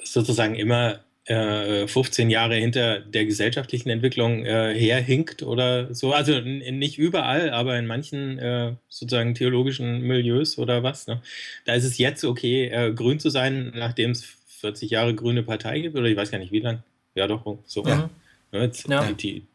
sozusagen 0.03 0.55
immer 0.55 1.01
äh, 1.25 1.87
15 1.87 2.29
Jahre 2.29 2.55
hinter 2.55 2.99
der 2.99 3.25
gesellschaftlichen 3.25 3.89
Entwicklung 3.89 4.45
äh, 4.45 4.73
herhinkt 4.73 5.43
oder 5.43 5.93
so. 5.93 6.13
Also 6.13 6.39
nicht 6.39 6.97
überall, 6.97 7.49
aber 7.51 7.77
in 7.77 7.85
manchen 7.85 8.39
äh, 8.39 8.73
sozusagen 8.87 9.35
theologischen 9.35 10.01
Milieus 10.01 10.57
oder 10.57 10.83
was. 10.83 11.07
Ne? 11.07 11.21
Da 11.65 11.73
ist 11.73 11.83
es 11.83 11.97
jetzt 11.97 12.23
okay, 12.23 12.67
äh, 12.67 12.93
grün 12.93 13.19
zu 13.19 13.29
sein, 13.29 13.73
nachdem 13.75 14.11
es 14.11 14.23
40 14.61 14.89
Jahre 14.89 15.13
grüne 15.13 15.43
Partei 15.43 15.79
gibt 15.81 15.95
oder 15.95 16.07
ich 16.07 16.17
weiß 16.17 16.31
gar 16.31 16.39
nicht 16.39 16.51
wie 16.51 16.59
lange. 16.59 16.83
Ja, 17.15 17.27
doch, 17.27 17.57
so. 17.65 17.83
Ja. 17.85 18.09
Ne, 18.51 18.63
jetzt, 18.63 18.87
ja. 18.87 19.11
Die, 19.11 19.45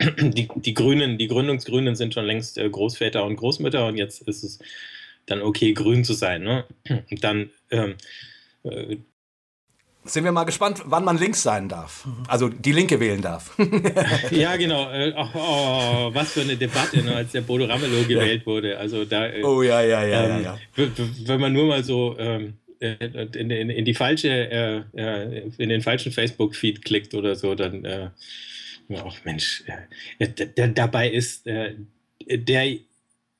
die, 0.00 0.48
die, 0.54 0.74
Grünen, 0.74 1.18
die 1.18 1.28
Gründungsgrünen 1.28 1.96
sind 1.96 2.14
schon 2.14 2.24
längst 2.24 2.58
äh, 2.58 2.68
Großväter 2.68 3.24
und 3.24 3.36
Großmütter 3.36 3.86
und 3.86 3.96
jetzt 3.96 4.22
ist 4.22 4.42
es 4.42 4.58
dann 5.26 5.42
okay, 5.42 5.72
grün 5.72 6.04
zu 6.04 6.12
sein. 6.12 6.42
Ne? 6.42 6.64
Und 7.10 7.24
dann 7.24 7.50
ähm, 7.70 7.94
äh, 8.64 8.96
sind 10.06 10.24
wir 10.24 10.32
mal 10.32 10.44
gespannt, 10.44 10.82
wann 10.84 11.02
man 11.02 11.16
links 11.16 11.42
sein 11.42 11.68
darf. 11.68 12.06
Also 12.28 12.48
die 12.50 12.72
Linke 12.72 13.00
wählen 13.00 13.22
darf. 13.22 13.56
ja, 14.30 14.54
genau. 14.56 14.86
Oh, 15.16 15.28
oh, 15.34 16.14
was 16.14 16.32
für 16.32 16.42
eine 16.42 16.56
Debatte, 16.56 17.02
ne, 17.02 17.16
als 17.16 17.32
der 17.32 17.40
Bodo 17.40 17.64
Ramelow 17.64 18.02
gewählt 18.06 18.40
ja. 18.40 18.46
wurde. 18.46 18.78
Also 18.78 19.06
da, 19.06 19.28
äh, 19.28 19.42
oh 19.42 19.62
ja, 19.62 19.80
ja, 19.80 20.04
ja, 20.04 20.24
ähm, 20.24 20.44
ja, 20.44 20.58
ja. 20.76 20.86
Wenn 21.24 21.40
man 21.40 21.54
nur 21.54 21.66
mal 21.66 21.82
so 21.82 22.16
ähm, 22.18 22.42
äh, 22.44 22.63
in, 22.84 23.50
in, 23.50 23.70
in, 23.70 23.84
die 23.84 23.94
falsche, 23.94 24.28
äh, 24.30 24.82
äh, 24.96 25.50
in 25.58 25.68
den 25.68 25.80
falschen 25.80 26.12
Facebook-Feed 26.12 26.84
klickt 26.84 27.14
oder 27.14 27.34
so, 27.34 27.54
dann, 27.54 27.84
äh, 27.84 28.10
oh 28.90 29.12
Mensch, 29.24 29.64
dabei 30.74 31.10
ist 31.10 31.46
der 31.46 32.78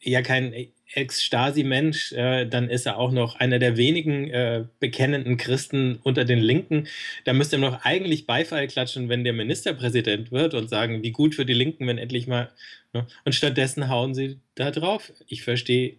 ja 0.01 0.23
kein 0.23 0.53
Ex-Stasi-Mensch, 0.95 2.13
äh, 2.13 2.47
dann 2.47 2.69
ist 2.69 2.87
er 2.87 2.99
auch 2.99 3.11
noch 3.11 3.37
einer 3.37 3.59
der 3.59 3.77
wenigen 3.77 4.31
äh, 4.31 4.65
bekennenden 4.81 5.37
Christen 5.37 5.99
unter 6.03 6.25
den 6.25 6.39
Linken. 6.39 6.87
Da 7.25 7.33
müsste 7.33 7.57
ihm 7.57 7.63
noch 7.63 7.85
eigentlich 7.85 8.27
Beifall 8.27 8.67
klatschen, 8.69 9.09
wenn 9.09 9.25
der 9.25 9.33
Ministerpräsident 9.33 10.31
wird 10.31 10.55
und 10.55 10.71
sagen, 10.71 11.03
wie 11.03 11.11
gut 11.11 11.35
für 11.35 11.45
die 11.45 11.55
Linken, 11.55 11.87
wenn 11.87 11.99
endlich 11.99 12.27
mal. 12.27 12.51
Ne? 12.93 13.07
Und 13.25 13.35
stattdessen 13.35 13.89
hauen 13.89 14.15
sie 14.15 14.39
da 14.55 14.71
drauf. 14.71 15.13
Ich 15.27 15.43
verstehe 15.43 15.97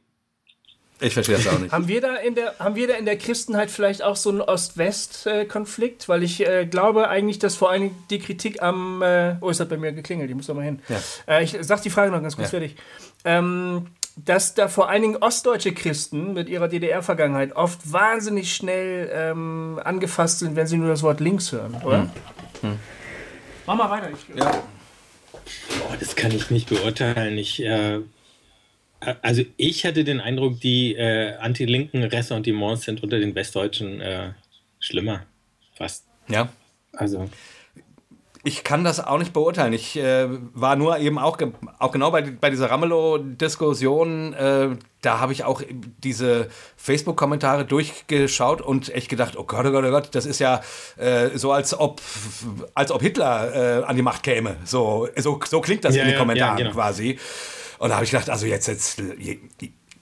ich 1.00 1.14
verstehe 1.14 1.36
das 1.36 1.48
auch 1.48 1.60
nicht. 1.60 1.72
haben, 1.72 1.88
wir 1.88 2.02
da 2.02 2.16
in 2.16 2.36
der, 2.36 2.58
haben 2.60 2.76
wir 2.76 2.88
da 2.88 2.94
in 2.96 3.06
der 3.06 3.18
Christenheit 3.18 3.70
vielleicht 3.70 4.02
auch 4.02 4.16
so 4.16 4.30
einen 4.30 4.42
Ost-West-Konflikt? 4.42 6.08
Weil 6.08 6.24
ich 6.24 6.46
äh, 6.46 6.66
glaube 6.66 7.10
eigentlich, 7.10 7.40
dass 7.40 7.56
vor 7.56 7.72
allem 7.72 7.92
die 8.10 8.20
Kritik 8.20 8.62
am. 8.62 9.02
Äh, 9.02 9.36
oh, 9.42 9.50
es 9.50 9.60
hat 9.60 9.70
bei 9.70 9.78
mir 9.78 9.92
geklingelt, 9.92 10.30
ich 10.30 10.36
muss 10.36 10.48
da 10.48 10.54
mal 10.54 10.64
hin. 10.64 10.80
Ja. 10.90 10.98
Äh, 11.28 11.44
ich 11.44 11.58
sag 11.62 11.82
die 11.82 11.90
Frage 11.90 12.12
noch 12.12 12.22
ganz 12.22 12.36
kurz 12.36 12.52
ja. 12.52 12.60
fertig. 12.60 12.76
Ähm, 13.24 13.88
dass 14.16 14.54
da 14.54 14.70
vor 14.70 14.90
allen 14.90 15.02
Dingen 15.02 15.18
ostdeutsche 15.18 15.74
Christen 15.74 16.34
mit 16.34 16.48
ihrer 16.48 16.70
DDR-Vergangenheit 16.70 17.56
oft 17.56 17.92
wahnsinnig 17.92 18.54
schnell 18.56 19.10
ähm, 19.14 19.80
angefasst 19.84 20.40
sind, 20.40 20.56
wenn 20.56 20.68
sie 20.68 20.78
nur 20.78 20.88
das 20.88 21.04
Wort 21.04 21.20
links 21.20 21.52
hören, 21.52 21.76
oder? 21.84 22.04
Hm. 22.04 22.10
Hm. 22.62 22.80
Mach 23.66 23.76
mal 23.76 23.90
weiter. 23.90 24.10
Ich, 24.12 24.36
ja. 24.38 24.46
Boah, 24.52 25.98
das 26.00 26.16
kann 26.16 26.32
ich 26.32 26.50
nicht 26.50 26.70
beurteilen. 26.70 27.38
Ich, 27.38 27.62
äh, 27.62 28.00
also 29.22 29.44
ich 29.58 29.86
hatte 29.86 30.04
den 30.04 30.20
Eindruck, 30.20 30.60
die 30.60 30.96
äh, 30.96 31.36
anti-linken 31.36 32.04
Ressentiments 32.04 32.84
sind 32.84 33.04
unter 33.04 33.20
den 33.20 33.36
Westdeutschen 33.36 34.02
äh, 34.02 34.30
schlimmer. 34.80 35.26
Fast. 35.74 36.06
Ja. 36.28 36.50
Also. 36.94 37.30
Ich 38.48 38.64
kann 38.64 38.84
das 38.84 39.04
auch 39.04 39.18
nicht 39.18 39.34
beurteilen. 39.34 39.74
Ich 39.74 39.98
äh, 39.98 40.28
war 40.54 40.76
nur 40.76 41.00
eben 41.00 41.18
auch, 41.18 41.38
ge 41.38 41.52
auch 41.80 41.92
genau 41.92 42.12
bei, 42.12 42.22
bei 42.22 42.52
dieser 42.52 42.70
Ramelow-Diskussion, 42.70 44.34
äh, 44.34 44.70
da 45.02 45.20
habe 45.20 45.34
ich 45.34 45.44
auch 45.44 45.64
diese 46.04 46.48
Facebook-Kommentare 46.78 47.66
durchgeschaut 47.66 48.62
und 48.62 48.94
echt 48.94 49.10
gedacht, 49.10 49.36
oh 49.36 49.46
Gott, 49.46 49.66
oh 49.66 49.72
Gott, 49.72 49.84
oh 49.84 49.90
Gott, 49.90 50.10
das 50.14 50.28
ist 50.28 50.38
ja 50.38 50.62
äh, 50.98 51.30
so, 51.34 51.52
als 51.52 51.78
ob, 51.78 52.02
als 52.76 52.92
ob 52.92 53.02
Hitler 53.02 53.82
äh, 53.82 53.84
an 53.84 53.96
die 53.96 54.04
Macht 54.04 54.22
käme. 54.22 54.58
So, 54.64 55.10
so, 55.16 55.40
so 55.44 55.60
klingt 55.60 55.84
das 55.84 55.96
ja, 55.96 56.04
in 56.04 56.10
den 56.10 56.18
Kommentaren 56.20 56.58
ja, 56.60 56.64
genau. 56.64 56.76
quasi. 56.76 57.18
Und 57.80 57.90
da 57.90 57.96
habe 57.96 58.06
ich 58.06 58.12
gedacht, 58.12 58.30
also 58.30 58.46
jetzt, 58.46 58.68
jetzt, 58.68 59.02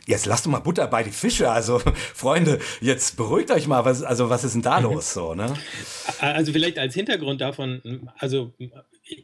jetzt 0.06 0.26
lasst 0.26 0.46
doch 0.46 0.52
mal 0.52 0.60
Butter 0.60 0.88
bei 0.88 1.04
die 1.04 1.12
Fische. 1.12 1.50
Also, 1.50 1.80
Freunde, 2.14 2.60
jetzt 2.82 3.18
beruhigt 3.18 3.52
euch 3.52 3.68
mal. 3.68 3.86
Was, 3.86 4.04
also, 4.04 4.30
was 4.30 4.44
ist 4.44 4.54
denn 4.54 4.62
da 4.62 4.80
mhm. 4.80 4.94
los? 4.94 5.14
So, 5.14 5.36
ne? 5.36 5.54
Also, 6.20 6.52
vielleicht 6.52 6.80
als 6.80 6.94
Hintergrund 6.94 7.42
davon, 7.42 8.10
also, 8.18 8.54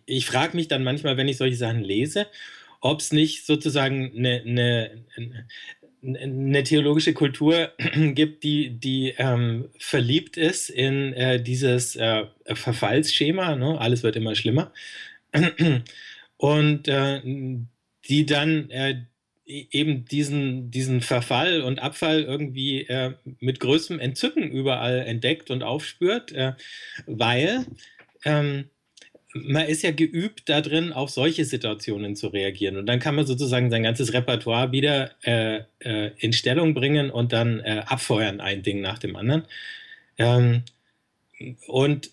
ich 0.05 0.25
frage 0.25 0.55
mich 0.55 0.67
dann 0.67 0.83
manchmal, 0.83 1.17
wenn 1.17 1.27
ich 1.27 1.37
solche 1.37 1.55
Sachen 1.55 1.81
lese, 1.81 2.27
ob 2.81 2.99
es 2.99 3.11
nicht 3.11 3.45
sozusagen 3.45 4.11
eine, 4.15 4.41
eine, 4.45 5.47
eine 6.01 6.63
theologische 6.63 7.13
Kultur 7.13 7.71
gibt, 8.13 8.43
die, 8.43 8.69
die 8.69 9.13
ähm, 9.17 9.69
verliebt 9.79 10.37
ist 10.37 10.69
in 10.69 11.13
äh, 11.13 11.41
dieses 11.41 11.95
äh, 11.95 12.25
Verfallsschema. 12.45 13.55
Ne? 13.55 13.79
Alles 13.79 14.03
wird 14.03 14.15
immer 14.15 14.35
schlimmer. 14.35 14.71
Und 16.37 16.87
äh, 16.87 17.21
die 18.09 18.25
dann 18.25 18.69
äh, 18.71 19.03
E-, 19.49 19.67
eben 19.71 20.05
diesen, 20.05 20.71
diesen 20.71 21.01
Verfall 21.01 21.61
und 21.61 21.79
Abfall 21.79 22.23
irgendwie 22.23 22.83
äh, 22.83 23.13
mit 23.39 23.59
größtem 23.59 23.99
Entzücken 23.99 24.51
überall 24.51 24.99
entdeckt 24.99 25.49
und 25.49 25.63
aufspürt, 25.63 26.31
äh, 26.31 26.53
weil 27.07 27.65
ähm, 28.23 28.65
man 29.33 29.65
ist 29.65 29.81
ja 29.83 29.91
geübt 29.91 30.49
darin, 30.49 30.93
auf 30.93 31.09
solche 31.09 31.45
Situationen 31.45 32.15
zu 32.15 32.27
reagieren. 32.27 32.77
Und 32.77 32.85
dann 32.85 32.99
kann 32.99 33.15
man 33.15 33.25
sozusagen 33.25 33.69
sein 33.69 33.83
ganzes 33.83 34.13
Repertoire 34.13 34.71
wieder 34.71 35.11
äh, 35.23 35.61
äh 35.79 36.11
in 36.17 36.33
Stellung 36.33 36.73
bringen 36.73 37.09
und 37.09 37.33
dann 37.33 37.59
äh, 37.59 37.83
abfeuern, 37.85 38.41
ein 38.41 38.63
Ding 38.63 38.81
nach 38.81 38.99
dem 38.99 39.15
anderen. 39.15 39.45
Ähm, 40.17 40.63
und 41.67 42.11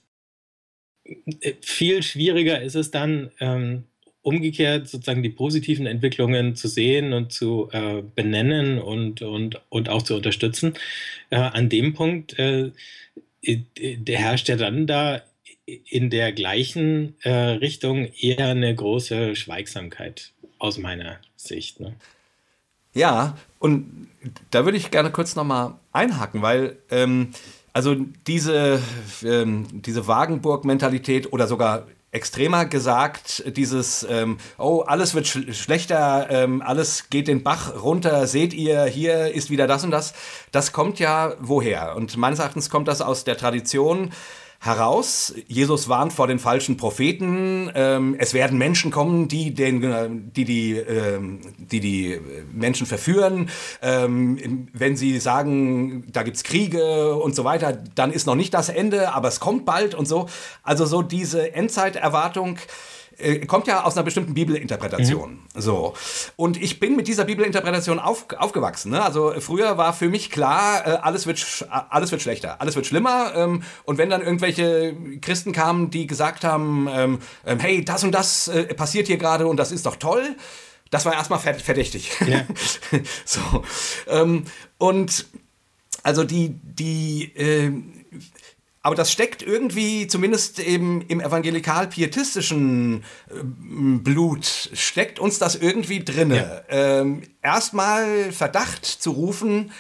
äh, 1.05 1.55
viel 1.61 2.03
schwieriger 2.03 2.63
ist 2.63 2.77
es 2.77 2.91
dann, 2.91 3.31
ähm, 3.41 3.85
umgekehrt 4.27 4.89
sozusagen 4.89 5.23
die 5.23 5.31
positiven 5.31 5.87
Entwicklungen 5.87 6.57
zu 6.57 6.67
sehen 6.67 7.13
und 7.13 7.33
zu 7.33 7.69
äh, 7.71 8.03
benennen 8.17 8.81
und, 8.81 9.23
und, 9.23 9.61
und 9.69 9.89
auch 9.89 10.03
zu 10.03 10.17
unterstützen. 10.17 10.75
Äh, 11.31 11.37
an 11.37 11.69
dem 11.69 11.95
Punkt 11.95 12.37
äh, 12.37 12.73
der 13.47 14.19
herrscht 14.19 14.49
ja 14.49 14.57
dann 14.57 14.89
da 14.89 15.23
in 15.67 16.11
der 16.11 16.33
gleichen 16.33 17.15
äh, 17.23 17.31
Richtung 17.31 18.09
eher 18.19 18.49
eine 18.49 18.75
große 18.75 19.37
Schweigsamkeit 19.37 20.33
aus 20.59 20.79
meiner 20.79 21.19
Sicht. 21.37 21.79
Ne? 21.79 21.95
Ja, 22.95 23.37
und 23.61 24.09
da 24.51 24.65
würde 24.65 24.77
ich 24.77 24.91
gerne 24.91 25.13
kurz 25.13 25.37
nochmal 25.37 25.75
einhaken, 25.93 26.43
weil 26.43 26.79
ähm, 26.91 27.31
also 27.73 27.95
diese, 28.27 28.81
ähm, 29.23 29.67
diese 29.71 30.09
Wagenburg-Mentalität 30.09 31.33
oder 31.33 31.47
sogar 31.47 31.87
extremer 32.17 32.65
gesagt, 32.65 33.45
dieses, 33.57 34.05
ähm, 34.09 34.39
oh, 34.59 34.81
alles 34.81 35.15
wird 35.15 35.27
sch 35.27 35.53
schlechter, 35.53 36.27
ähm, 36.31 36.63
alles 36.63 37.11
geht 37.11 37.29
den 37.29 37.43
Bach 37.43 37.81
runter, 37.83 38.27
seht 38.27 38.55
ihr, 38.55 38.85
hier 38.85 39.33
ist 39.33 39.51
wieder 39.51 39.67
das 39.67 39.85
und 39.85 39.91
das, 39.91 40.15
das 40.51 40.73
kommt 40.73 40.99
ja 40.99 41.35
woher? 41.41 41.95
Und 41.95 42.17
meines 42.17 42.39
Erachtens 42.39 42.71
kommt 42.71 42.89
das 42.89 43.03
aus 43.03 43.25
der 43.25 43.37
Tradition, 43.37 44.13
heraus. 44.67 45.35
Jesus 45.47 45.89
warnt 45.89 46.13
vor 46.13 46.27
den 46.27 46.39
falschen 46.39 46.77
Propheten. 46.77 47.71
Ähm, 47.75 48.17
es 48.19 48.35
werden 48.35 48.59
Menschen 48.59 48.91
kommen, 48.91 49.29
die 49.29 49.55
den, 49.55 49.83
äh, 49.83 50.09
die, 50.11 50.45
die, 50.45 50.73
ähm, 50.73 51.41
die, 51.59 51.81
die 51.81 52.21
Menschen 52.53 52.87
verführen. 52.87 53.49
Ähm, 53.83 54.69
wenn 54.73 54.97
sie 54.97 55.19
sagen, 55.19 56.05
da 56.13 56.23
gibt 56.23 56.37
es 56.37 56.45
Kriege 56.45 57.17
und 57.17 57.35
so 57.35 57.45
weiter, 57.45 57.73
dann 57.95 58.13
ist 58.13 58.27
noch 58.27 58.35
nicht 58.35 58.55
das 58.55 58.69
Ende, 58.69 59.15
aber 59.15 59.29
es 59.29 59.41
kommt 59.41 59.65
bald 59.65 59.95
und 59.95 60.07
so. 60.07 60.29
Also 60.63 60.87
so 60.87 61.03
diese 61.03 61.55
Endzeiterwartung 61.55 62.59
äh, 63.19 63.47
kommt 63.47 63.67
ja 63.67 63.85
aus 63.85 63.97
einer 63.97 64.05
bestimmten 64.05 64.35
Bibelinterpretation. 64.35 65.33
Mhm. 65.55 65.61
So. 65.61 65.95
Und 66.37 66.61
ich 66.61 66.81
bin 66.81 66.97
mit 66.97 67.09
dieser 67.09 67.25
Bibelinterpretation 67.25 67.99
auf, 67.99 68.27
aufgewachsen. 68.37 68.91
Ne? 68.91 69.03
Also 69.03 69.35
früher 69.39 69.79
war 69.79 69.93
für 69.93 70.09
mich 70.09 70.31
klar, 70.31 70.87
äh, 70.87 70.91
alles, 71.03 71.27
wird 71.27 71.67
alles 71.69 72.11
wird 72.11 72.23
schlechter, 72.23 72.61
alles 72.61 72.77
wird 72.77 72.87
schlimmer. 72.87 73.33
Ähm, 73.35 73.63
und 73.85 73.99
wenn 73.99 74.11
dann 74.11 74.23
irgendwelche 74.23 74.97
Christen 75.21 75.53
kamen, 75.53 75.91
die 75.91 76.07
gesagt 76.07 76.45
haben, 76.45 76.89
ähm, 76.91 77.19
ähm, 77.47 77.59
hey, 77.59 77.85
das 77.85 78.05
und 78.05 78.13
das 78.13 78.49
äh, 78.49 78.75
passiert 78.75 79.07
hier 79.07 79.19
gerade 79.19 79.47
und 79.47 79.57
das 79.57 79.73
ist 79.73 79.87
doch 79.87 79.97
toll, 79.97 80.37
das 80.91 81.05
war 81.05 81.15
erstmal 81.15 81.39
verdächtig. 81.39 82.13
Ja. 82.27 82.43
so. 83.25 83.41
Ähm, 84.09 84.45
und 84.79 85.27
also 86.03 86.23
die, 86.23 86.51
die, 86.63 87.33
äh, 87.35 87.73
aber 88.87 88.95
das 88.95 89.11
steckt 89.11 89.43
irgendwie, 89.43 90.07
zumindest 90.07 90.61
eben 90.61 91.03
im 91.09 91.21
evangelikal-pietistischen 91.21 93.03
äh, 93.29 93.35
Blut, 93.43 94.71
steckt 94.75 95.19
uns 95.19 95.41
das 95.41 95.57
irgendwie 95.57 96.05
drinne. 96.05 96.63
Ja. 96.71 97.01
Ähm, 97.01 97.23
Erstmal 97.43 98.31
Verdacht 98.31 98.87
zu 98.87 99.11
rufen, 99.11 99.73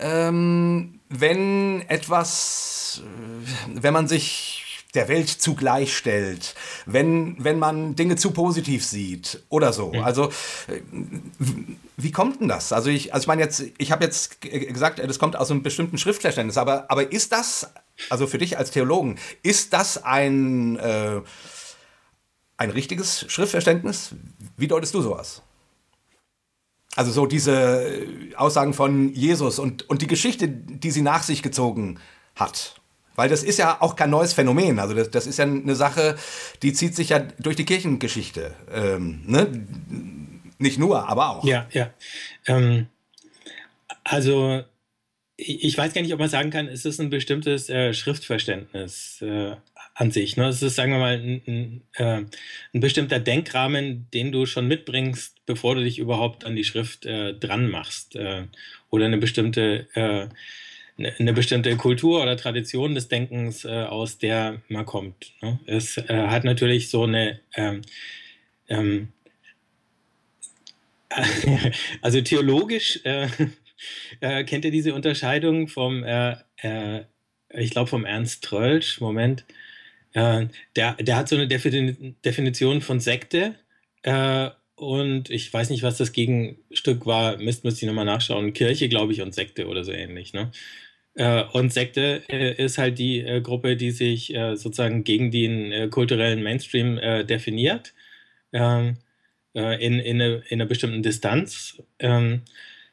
ähm, 0.00 0.98
wenn 1.08 1.88
etwas, 1.88 3.02
äh, 3.04 3.80
wenn 3.80 3.94
man 3.94 4.08
sich 4.08 4.63
der 4.94 5.08
Welt 5.08 5.28
zugleichstellt, 5.28 6.54
wenn, 6.86 7.36
wenn 7.42 7.58
man 7.58 7.96
Dinge 7.96 8.16
zu 8.16 8.30
positiv 8.30 8.84
sieht 8.84 9.42
oder 9.48 9.72
so. 9.72 9.92
Ja. 9.92 10.02
Also 10.04 10.28
äh, 10.68 10.80
wie 11.96 12.12
kommt 12.12 12.40
denn 12.40 12.48
das? 12.48 12.72
Also 12.72 12.90
ich, 12.90 13.12
also 13.12 13.24
ich 13.24 13.28
meine 13.28 13.42
jetzt, 13.42 13.64
ich 13.78 13.92
habe 13.92 14.04
jetzt 14.04 14.40
gesagt, 14.40 14.98
das 14.98 15.18
kommt 15.18 15.36
aus 15.36 15.50
einem 15.50 15.62
bestimmten 15.62 15.98
Schriftverständnis, 15.98 16.56
aber, 16.56 16.90
aber 16.90 17.10
ist 17.10 17.32
das, 17.32 17.72
also 18.10 18.26
für 18.26 18.38
dich 18.38 18.58
als 18.58 18.70
Theologen, 18.70 19.18
ist 19.42 19.72
das 19.72 20.02
ein, 20.02 20.76
äh, 20.76 21.20
ein 22.56 22.70
richtiges 22.70 23.30
Schriftverständnis? 23.30 24.14
Wie 24.56 24.68
deutest 24.68 24.94
du 24.94 25.02
sowas? 25.02 25.42
Also 26.96 27.10
so 27.10 27.26
diese 27.26 28.06
Aussagen 28.36 28.72
von 28.72 29.12
Jesus 29.12 29.58
und, 29.58 29.88
und 29.88 30.02
die 30.02 30.06
Geschichte, 30.06 30.46
die 30.46 30.92
sie 30.92 31.02
nach 31.02 31.24
sich 31.24 31.42
gezogen 31.42 31.98
hat. 32.36 32.80
Weil 33.16 33.28
das 33.28 33.42
ist 33.42 33.58
ja 33.58 33.80
auch 33.80 33.96
kein 33.96 34.10
neues 34.10 34.32
Phänomen. 34.32 34.78
Also 34.78 34.94
das, 34.94 35.10
das 35.10 35.26
ist 35.26 35.38
ja 35.38 35.44
eine 35.44 35.74
Sache, 35.74 36.16
die 36.62 36.72
zieht 36.72 36.94
sich 36.94 37.10
ja 37.10 37.20
durch 37.38 37.56
die 37.56 37.64
Kirchengeschichte. 37.64 38.54
Ähm, 38.72 39.22
ne? 39.26 39.66
Nicht 40.58 40.78
nur, 40.78 41.08
aber 41.08 41.30
auch. 41.30 41.44
Ja, 41.44 41.66
ja. 41.72 41.90
Ähm, 42.46 42.86
also 44.02 44.64
ich 45.36 45.76
weiß 45.76 45.92
gar 45.92 46.02
nicht, 46.02 46.12
ob 46.12 46.20
man 46.20 46.28
sagen 46.28 46.50
kann, 46.50 46.68
es 46.68 46.84
ist 46.84 47.00
ein 47.00 47.10
bestimmtes 47.10 47.68
äh, 47.68 47.92
Schriftverständnis 47.92 49.20
äh, 49.20 49.56
an 49.94 50.10
sich. 50.12 50.36
Ne? 50.36 50.48
Es 50.48 50.62
ist, 50.62 50.76
sagen 50.76 50.92
wir 50.92 50.98
mal, 50.98 51.16
ein, 51.16 51.42
ein, 51.46 51.82
äh, 51.94 52.24
ein, 52.72 52.80
bestimmter 52.80 53.18
Denkrahmen, 53.18 54.08
den 54.14 54.30
du 54.30 54.46
schon 54.46 54.68
mitbringst, 54.68 55.44
bevor 55.44 55.74
du 55.74 55.82
dich 55.82 55.98
überhaupt 55.98 56.44
an 56.44 56.54
die 56.54 56.64
Schrift 56.64 57.04
äh, 57.04 57.34
dran 57.34 57.68
machst. 57.68 58.14
Äh, 58.14 58.44
oder 58.90 59.06
eine 59.06 59.18
bestimmte 59.18 59.88
äh, 59.94 60.28
eine 60.96 61.32
bestimmte 61.32 61.76
Kultur 61.76 62.22
oder 62.22 62.36
Tradition 62.36 62.94
des 62.94 63.08
Denkens, 63.08 63.64
äh, 63.64 63.84
aus 63.84 64.18
der 64.18 64.62
man 64.68 64.86
kommt. 64.86 65.32
Ne? 65.42 65.58
Es 65.66 65.98
äh, 65.98 66.28
hat 66.28 66.44
natürlich 66.44 66.88
so 66.88 67.02
eine, 67.02 67.40
ähm, 67.56 67.82
ähm, 68.68 69.08
also 72.00 72.20
theologisch 72.20 73.00
äh, 73.04 73.28
äh, 74.20 74.44
kennt 74.44 74.64
ihr 74.64 74.70
diese 74.70 74.94
Unterscheidung 74.94 75.68
vom, 75.68 76.04
äh, 76.04 76.36
äh, 76.58 77.04
ich 77.52 77.70
glaube 77.70 77.90
vom 77.90 78.04
Ernst 78.04 78.44
Trölsch, 78.44 79.00
Moment, 79.00 79.44
der, 80.16 80.48
der 80.76 81.16
hat 81.16 81.28
so 81.28 81.34
eine 81.34 81.48
Definition 81.48 82.80
von 82.82 83.00
Sekte 83.00 83.56
und 84.76 85.30
ich 85.30 85.52
weiß 85.52 85.70
nicht, 85.70 85.82
was 85.82 85.98
das 85.98 86.12
Gegenstück 86.12 87.06
war, 87.06 87.36
Mist, 87.38 87.64
müsste 87.64 87.84
ich 87.84 87.86
nochmal 87.86 88.04
nachschauen, 88.04 88.52
Kirche, 88.52 88.88
glaube 88.88 89.12
ich, 89.12 89.22
und 89.22 89.34
Sekte 89.34 89.66
oder 89.66 89.84
so 89.84 89.92
ähnlich. 89.92 90.32
Ne? 90.32 90.50
Äh, 91.14 91.44
und 91.52 91.72
Sekte 91.72 92.22
äh, 92.28 92.62
ist 92.62 92.78
halt 92.78 92.98
die 92.98 93.20
äh, 93.20 93.40
Gruppe, 93.40 93.76
die 93.76 93.90
sich 93.90 94.34
sozusagen 94.54 95.04
gegen 95.04 95.30
den 95.30 95.90
kulturellen 95.90 96.42
Mainstream 96.42 96.98
definiert, 97.26 97.94
ähm, 98.52 98.96
in, 99.54 100.00
in, 100.00 100.20
eine, 100.20 100.42
in 100.48 100.60
einer 100.60 100.66
bestimmten 100.66 101.02
Distanz. 101.02 101.80
Ähm, 102.00 102.42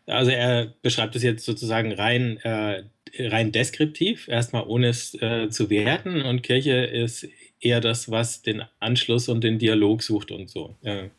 also 0.05 0.31
er 0.31 0.73
beschreibt 0.81 1.15
es 1.15 1.23
jetzt 1.23 1.45
sozusagen 1.45 1.93
rein, 1.93 2.39
rein 2.43 3.51
deskriptiv, 3.51 4.27
erstmal 4.27 4.63
ohne 4.67 4.87
es 4.89 5.11
zu 5.11 5.69
werten. 5.69 6.21
Und 6.21 6.43
Kirche 6.43 6.73
ist 6.73 7.27
eher 7.59 7.81
das, 7.81 8.11
was 8.11 8.41
den 8.41 8.63
Anschluss 8.79 9.29
und 9.29 9.43
den 9.43 9.59
Dialog 9.59 10.03
sucht 10.03 10.31
und 10.31 10.49
so. 10.49 10.75
Ne? 10.81 11.11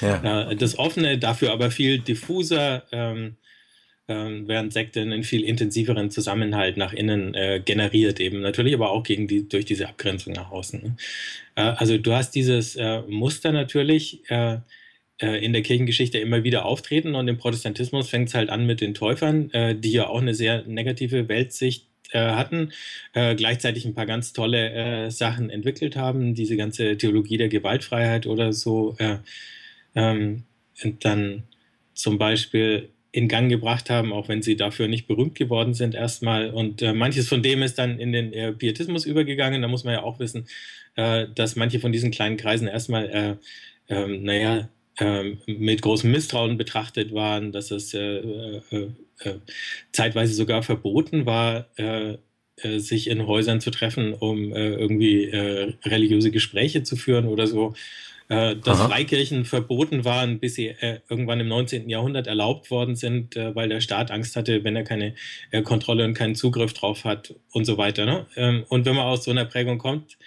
Ja. 0.00 0.54
das 0.54 0.78
Offene, 0.78 1.18
dafür 1.18 1.52
aber 1.52 1.70
viel 1.70 1.98
diffuser. 1.98 2.84
Während 4.08 4.72
Sekte 4.72 5.00
einen 5.00 5.22
viel 5.22 5.44
intensiveren 5.44 6.10
Zusammenhalt 6.10 6.76
nach 6.76 6.92
innen 6.92 7.34
äh, 7.34 7.62
generiert, 7.64 8.18
eben 8.18 8.40
natürlich, 8.40 8.74
aber 8.74 8.90
auch 8.90 9.04
gegen 9.04 9.28
die, 9.28 9.48
durch 9.48 9.64
diese 9.64 9.88
Abgrenzung 9.88 10.32
nach 10.32 10.50
außen. 10.50 10.82
Ne? 10.82 10.96
Äh, 11.54 11.62
also 11.62 11.96
du 11.98 12.12
hast 12.12 12.32
dieses 12.32 12.74
äh, 12.74 13.02
Muster 13.02 13.52
natürlich 13.52 14.28
äh, 14.28 14.58
äh, 15.18 15.44
in 15.44 15.52
der 15.52 15.62
Kirchengeschichte 15.62 16.18
immer 16.18 16.42
wieder 16.42 16.64
auftreten 16.64 17.14
und 17.14 17.28
im 17.28 17.38
Protestantismus 17.38 18.08
fängt 18.08 18.28
es 18.28 18.34
halt 18.34 18.50
an 18.50 18.66
mit 18.66 18.80
den 18.80 18.92
Täufern, 18.92 19.50
äh, 19.52 19.76
die 19.76 19.92
ja 19.92 20.08
auch 20.08 20.20
eine 20.20 20.34
sehr 20.34 20.64
negative 20.66 21.28
Weltsicht 21.28 21.86
hatten, 22.14 22.72
gleichzeitig 23.14 23.86
ein 23.86 23.94
paar 23.94 24.04
ganz 24.04 24.34
tolle 24.34 25.10
Sachen 25.10 25.48
entwickelt 25.48 25.96
haben, 25.96 26.34
diese 26.34 26.58
ganze 26.58 26.98
Theologie 26.98 27.38
der 27.38 27.48
Gewaltfreiheit 27.48 28.26
oder 28.26 28.52
so. 28.52 28.94
Äh, 28.98 29.16
ähm, 29.94 30.42
und 30.84 31.06
dann 31.06 31.44
zum 31.94 32.18
Beispiel 32.18 32.90
in 33.12 33.28
Gang 33.28 33.50
gebracht 33.50 33.90
haben, 33.90 34.12
auch 34.12 34.28
wenn 34.28 34.40
sie 34.40 34.56
dafür 34.56 34.88
nicht 34.88 35.06
berühmt 35.06 35.34
geworden 35.34 35.74
sind 35.74 35.94
erstmal. 35.94 36.50
Und 36.50 36.80
äh, 36.80 36.94
manches 36.94 37.28
von 37.28 37.42
dem 37.42 37.62
ist 37.62 37.78
dann 37.78 37.98
in 37.98 38.10
den 38.12 38.32
äh, 38.32 38.52
Pietismus 38.52 39.04
übergegangen. 39.04 39.60
Da 39.60 39.68
muss 39.68 39.84
man 39.84 39.92
ja 39.92 40.02
auch 40.02 40.18
wissen, 40.18 40.48
äh, 40.96 41.26
dass 41.34 41.54
manche 41.54 41.78
von 41.78 41.92
diesen 41.92 42.10
kleinen 42.10 42.38
Kreisen 42.38 42.68
erstmal, 42.68 43.38
äh, 43.90 43.94
ähm, 43.94 44.22
naja, 44.24 44.68
ähm, 44.98 45.38
mit 45.46 45.82
großem 45.82 46.10
Misstrauen 46.10 46.56
betrachtet 46.56 47.12
waren, 47.12 47.52
dass 47.52 47.70
es 47.70 47.92
äh, 47.92 48.16
äh, 48.16 48.88
zeitweise 49.92 50.34
sogar 50.34 50.62
verboten 50.62 51.26
war, 51.26 51.68
sich 52.64 53.08
in 53.08 53.26
Häusern 53.26 53.60
zu 53.60 53.70
treffen, 53.70 54.14
um 54.14 54.52
irgendwie 54.52 55.26
religiöse 55.84 56.32
Gespräche 56.32 56.82
zu 56.82 56.96
führen 56.96 57.26
oder 57.26 57.46
so 57.46 57.74
äh, 58.28 58.56
dass 58.56 58.80
Aha. 58.80 58.88
Freikirchen 58.88 59.44
verboten 59.44 60.04
waren, 60.04 60.38
bis 60.38 60.54
sie 60.54 60.68
äh, 60.68 61.00
irgendwann 61.08 61.40
im 61.40 61.48
19. 61.48 61.88
Jahrhundert 61.88 62.26
erlaubt 62.26 62.70
worden 62.70 62.96
sind, 62.96 63.36
äh, 63.36 63.54
weil 63.54 63.68
der 63.68 63.80
Staat 63.80 64.10
Angst 64.10 64.36
hatte, 64.36 64.64
wenn 64.64 64.76
er 64.76 64.84
keine 64.84 65.14
äh, 65.50 65.62
Kontrolle 65.62 66.04
und 66.04 66.14
keinen 66.14 66.34
Zugriff 66.34 66.72
drauf 66.72 67.04
hat 67.04 67.34
und 67.52 67.64
so 67.64 67.78
weiter. 67.78 68.06
Ne? 68.06 68.26
Ähm, 68.36 68.64
und 68.68 68.86
wenn 68.86 68.96
man 68.96 69.06
aus 69.06 69.24
so 69.24 69.30
einer 69.30 69.44
Prägung 69.44 69.78
kommt, 69.78 70.18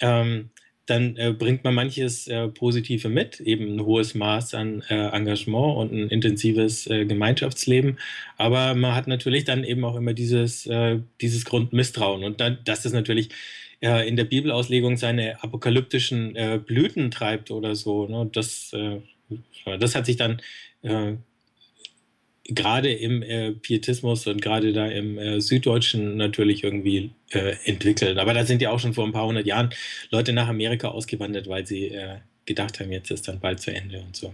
ähm, 0.00 0.50
dann 0.84 1.16
äh, 1.16 1.32
bringt 1.32 1.64
man 1.64 1.74
manches 1.74 2.30
Positive 2.54 3.08
mit, 3.08 3.40
eben 3.40 3.74
ein 3.74 3.84
hohes 3.84 4.14
Maß 4.14 4.54
an 4.54 4.82
Engagement 4.82 5.76
und 5.78 5.92
ein 5.92 6.08
intensives 6.10 6.84
Gemeinschaftsleben. 6.84 7.98
Aber 8.36 8.76
man 8.76 8.94
hat 8.94 9.08
natürlich 9.08 9.42
dann 9.42 9.64
eben 9.64 9.84
auch 9.84 9.96
immer 9.96 10.12
dieses, 10.12 10.70
dieses 11.20 11.44
Grundmisstrauen. 11.44 12.22
Und 12.22 12.40
dann, 12.40 12.58
das 12.64 12.86
ist 12.86 12.92
natürlich 12.92 13.30
äh, 13.80 14.08
in 14.08 14.16
der 14.16 14.24
Bibelauslegung 14.24 14.96
seine 14.96 15.42
apokalyptischen 15.42 16.34
äh, 16.36 16.60
Blüten 16.64 17.10
treibt 17.10 17.50
oder 17.50 17.74
so. 17.74 18.06
Ne? 18.06 18.28
Das, 18.32 18.72
äh, 18.72 19.00
das 19.78 19.94
hat 19.94 20.06
sich 20.06 20.16
dann 20.16 20.40
äh, 20.82 21.14
gerade 22.44 22.92
im 22.92 23.22
äh, 23.22 23.52
Pietismus 23.52 24.26
und 24.26 24.40
gerade 24.40 24.72
da 24.72 24.86
im 24.86 25.40
Süddeutschen 25.40 26.16
natürlich 26.16 26.62
irgendwie 26.62 27.10
entwickelt. 27.64 28.18
Aber 28.18 28.34
da 28.34 28.46
sind 28.46 28.62
ja 28.62 28.70
auch 28.70 28.78
schon 28.78 28.94
vor 28.94 29.04
ein 29.04 29.12
paar 29.12 29.26
hundert 29.26 29.46
Jahren 29.46 29.70
Leute 30.10 30.32
nach 30.32 30.46
Amerika 30.46 30.88
ausgewandert, 30.88 31.48
weil 31.48 31.66
sie 31.66 31.92
gedacht 32.44 32.78
haben, 32.78 32.92
jetzt 32.92 33.10
ist 33.10 33.26
dann 33.26 33.40
bald 33.40 33.60
zu 33.60 33.74
Ende 33.74 34.00
und 34.00 34.14
so. 34.14 34.32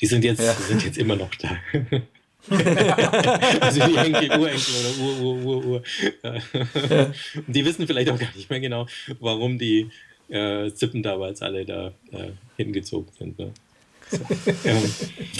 Die 0.00 0.06
sind 0.06 0.24
jetzt, 0.24 0.40
ja. 0.40 0.52
sind 0.52 0.84
jetzt 0.84 0.98
immer 0.98 1.16
noch 1.16 1.34
da. 1.36 1.56
also 3.60 3.86
die 3.86 3.96
Enkel, 3.96 4.30
Urenkel 4.38 4.74
oder 4.80 5.04
Ur, 5.04 5.20
Ur, 5.20 5.44
Ur, 5.44 5.64
Ur. 5.64 5.82
Ja. 6.22 7.10
Die 7.46 7.64
wissen 7.64 7.86
vielleicht 7.86 8.10
auch 8.10 8.18
gar 8.18 8.34
nicht 8.34 8.50
mehr 8.50 8.60
genau, 8.60 8.86
warum 9.20 9.58
die 9.58 9.90
äh, 10.28 10.70
Zippen 10.72 11.02
damals 11.02 11.42
alle 11.42 11.64
da 11.64 11.88
äh, 12.12 12.30
hingezogen 12.56 13.12
sind. 13.18 13.38
Ne? 13.38 13.52
So. 14.10 14.16
Ähm, 14.64 14.90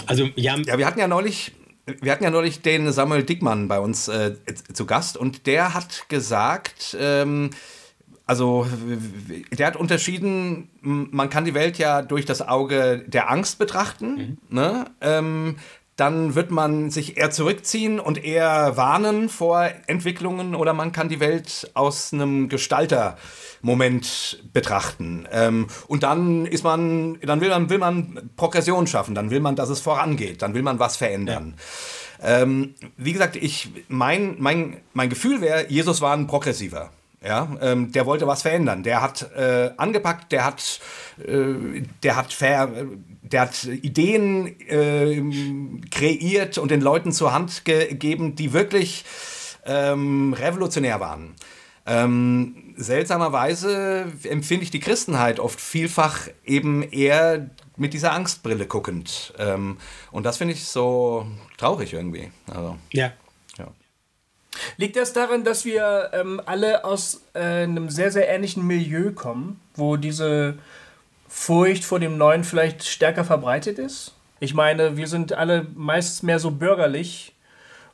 also, 0.05 0.29
ja, 0.37 0.55
ja, 0.59 0.77
wir 0.77 0.87
hatten 0.87 1.01
ja 1.01 1.09
neulich. 1.09 1.53
Wir 2.03 2.13
hatten 2.13 2.23
ja 2.23 2.31
neulich 2.31 2.61
den 2.61 2.93
Samuel 2.93 3.23
Dickmann 3.23 3.67
bei 3.67 3.81
uns 3.81 4.09
äh, 4.09 4.35
zu 4.75 4.85
Gast 4.85 5.17
und 5.17 5.47
der 5.47 5.73
hat 5.73 6.07
gesagt, 6.11 6.95
ähm, 7.01 7.49
also 8.27 8.67
der 9.57 9.69
hat 9.69 9.77
unterschieden, 9.77 10.69
man 10.83 11.31
kann 11.31 11.47
die 11.47 11.55
Welt 11.55 11.79
ja 11.79 12.03
durch 12.03 12.27
das 12.27 12.47
Auge 12.47 13.03
der 13.07 13.31
Angst 13.31 13.59
betrachten. 13.59 14.39
Mhm. 14.51 14.55
Ne? 14.55 14.85
Ähm, 15.01 15.57
dann 15.99 16.37
wird 16.37 16.53
man 16.53 16.91
sich 16.91 17.17
eher 17.17 17.31
zurückziehen 17.33 17.99
und 17.99 18.25
eher 18.25 18.77
warnen 18.77 19.29
vor 19.29 19.69
Entwicklungen 19.89 20.55
oder 20.55 20.73
man 20.73 20.93
kann 20.93 21.09
die 21.09 21.19
Welt 21.19 21.71
aus 21.75 22.13
einem 22.13 22.49
Gestaltermoment 22.49 24.45
betrachten. 24.53 25.27
Ähm, 25.33 25.67
und 25.89 26.05
dann 26.05 26.47
ist 26.47 26.63
man, 26.63 27.19
dann 27.21 27.41
will 27.41 27.49
man, 27.49 27.69
will 27.69 27.79
man 27.79 28.31
Progression 28.37 28.87
schaffen, 28.87 29.17
dann 29.17 29.31
will 29.31 29.41
man, 29.41 29.57
dass 29.57 29.71
es 29.71 29.81
vorangeht, 29.81 30.41
dann 30.41 30.55
will 30.55 30.63
man 30.63 30.79
was 30.79 30.97
verändern. 30.97 31.57
Ja. 32.23 32.43
Ähm, 32.43 32.77
wie 32.97 33.13
gesagt, 33.13 33.35
ich, 33.35 33.71
mein, 33.89 34.37
mein, 34.39 34.81
mein 34.93 35.09
Gefühl 35.09 35.41
wäre, 35.41 35.69
Jesus 35.69 36.01
war 36.01 36.17
ein 36.17 36.29
Progressiver. 36.29 36.91
Ja, 37.25 37.57
ähm, 37.61 37.91
der 37.91 38.07
wollte 38.07 38.29
was 38.29 38.43
verändern. 38.43 38.85
Der 38.85 39.03
hat 39.03 39.33
äh, 39.37 39.71
angepackt, 39.77 40.31
der 40.31 40.45
hat, 40.45 40.81
äh, 41.27 41.83
der 42.05 42.17
hat 42.17 42.33
ver, 42.33 42.71
der 43.23 43.41
hat 43.41 43.65
Ideen 43.65 44.47
äh, 44.69 45.21
kreiert 45.91 46.59
und 46.59 46.71
den 46.71 46.81
Leuten 46.81 47.11
zur 47.11 47.33
Hand 47.33 47.65
gegeben, 47.65 48.37
die 48.37 48.53
wirklich 48.53 49.05
ähm, 49.67 50.33
revolutionär 50.33 51.01
waren. 51.01 51.35
Ähm, 51.87 52.75
seltsamerweise 52.77 54.13
empfinde 54.25 54.63
ich 54.63 54.71
die 54.71 54.81
Christenheit 54.81 55.41
oft 55.41 55.61
vielfach 55.61 56.29
eben 56.45 56.83
eher 56.83 57.51
mit 57.77 57.95
dieser 57.95 58.13
Angstbrille 58.13 58.67
guckend. 58.67 59.33
Ähm, 59.39 59.79
und 60.11 60.25
das 60.25 60.37
finde 60.37 60.55
ich 60.55 60.67
so 60.67 61.27
traurig 61.57 61.95
irgendwie. 61.95 62.31
Also, 62.47 62.77
ja. 62.93 63.13
Liegt 64.77 64.97
das 64.97 65.13
daran, 65.13 65.45
dass 65.45 65.65
wir 65.65 66.11
ähm, 66.13 66.41
alle 66.47 66.85
aus 66.85 67.23
äh, 67.35 67.63
einem 67.63 67.89
sehr, 67.91 68.11
sehr 68.11 68.29
ähnlichen 68.29 68.67
Milieu 68.67 69.13
kommen, 69.13 69.61
wo 69.75 69.97
diese 69.97 70.59
Furcht 71.29 71.85
vor 71.85 72.01
dem 72.01 72.17
Neuen 72.19 72.45
vielleicht 72.45 72.85
stärker 72.85 73.25
verbreitet 73.25 73.79
ist? 73.79 74.15
Ich 74.41 74.55
meine, 74.55 74.97
wir 74.97 75.07
sind 75.07 75.33
alle 75.33 75.67
meistens 75.75 76.23
mehr 76.23 76.39
so 76.39 76.51
bürgerlich 76.51 77.35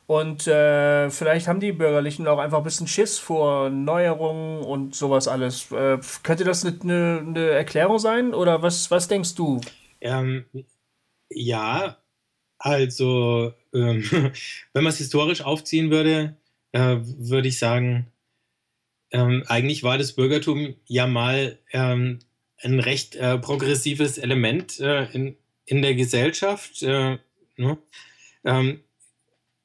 und 0.07 0.45
äh, 0.45 1.09
vielleicht 1.09 1.47
haben 1.47 1.59
die 1.59 1.71
Bürgerlichen 1.71 2.27
auch 2.27 2.37
einfach 2.37 2.59
ein 2.59 2.63
bisschen 2.63 2.87
Schiss 2.87 3.17
vor 3.17 3.71
Neuerungen 3.71 4.61
und 4.63 4.95
sowas 4.95 5.27
alles. 5.27 5.71
Äh, 5.71 5.97
könnte 6.21 6.43
das 6.43 6.63
eine, 6.63 7.23
eine 7.25 7.49
Erklärung 7.49 7.97
sein 7.97 8.33
oder 8.35 8.61
was, 8.61 8.91
was 8.91 9.07
denkst 9.07 9.33
du? 9.33 9.61
Ähm, 10.01 10.45
ja, 11.29 11.97
also 12.59 13.53
ähm, 13.73 14.03
wenn 14.73 14.83
man 14.83 14.91
es 14.91 14.99
historisch 14.99 15.41
aufziehen 15.41 15.89
würde, 15.89 16.37
äh, 16.75 16.99
würde 17.01 17.47
ich 17.47 17.57
sagen, 17.57 18.07
ähm, 19.11 19.43
eigentlich 19.47 19.83
war 19.83 19.97
das 19.97 20.11
Bürgertum 20.13 20.75
ja 20.87 21.07
mal 21.07 21.57
ähm, 21.71 22.19
ein 22.57 22.81
recht 22.81 23.15
äh, 23.15 23.37
progressives 23.37 24.17
Element 24.17 24.81
äh, 24.81 25.05
in, 25.13 25.37
in 25.65 25.81
der 25.81 25.95
Gesellschaft. 25.95 26.83
Äh, 26.83 27.17
ne? 27.55 27.77
Ähm, 28.43 28.81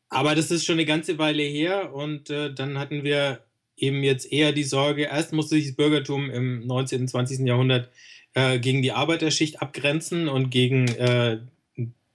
aber 0.09 0.37
das 0.37 0.53
ist 0.53 0.65
schon 0.65 0.75
eine 0.75 0.85
ganze 0.85 1.19
Weile 1.19 1.43
her 1.43 1.93
und 1.93 2.31
äh, 2.31 2.55
dann 2.55 2.79
hatten 2.79 3.03
wir 3.03 3.45
eben 3.77 4.05
jetzt 4.05 4.31
eher 4.31 4.53
die 4.53 4.63
Sorge, 4.63 5.05
erst 5.05 5.33
musste 5.33 5.57
sich 5.57 5.67
das 5.67 5.77
Bürgertum 5.77 6.31
im 6.31 6.65
19. 6.65 7.01
und 7.01 7.09
20. 7.09 7.41
Jahrhundert 7.41 7.91
äh, 8.35 8.61
gegen 8.61 8.83
die 8.83 8.93
Arbeiterschicht 8.93 9.61
abgrenzen 9.61 10.29
und 10.29 10.51
gegen 10.51 10.87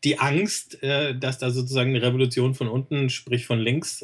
die 0.04 0.20
Angst, 0.20 0.78
dass 0.84 1.40
da 1.40 1.50
sozusagen 1.50 1.90
eine 1.90 2.04
Revolution 2.04 2.54
von 2.54 2.68
unten, 2.68 3.10
sprich 3.10 3.48
von 3.48 3.58
links, 3.58 4.04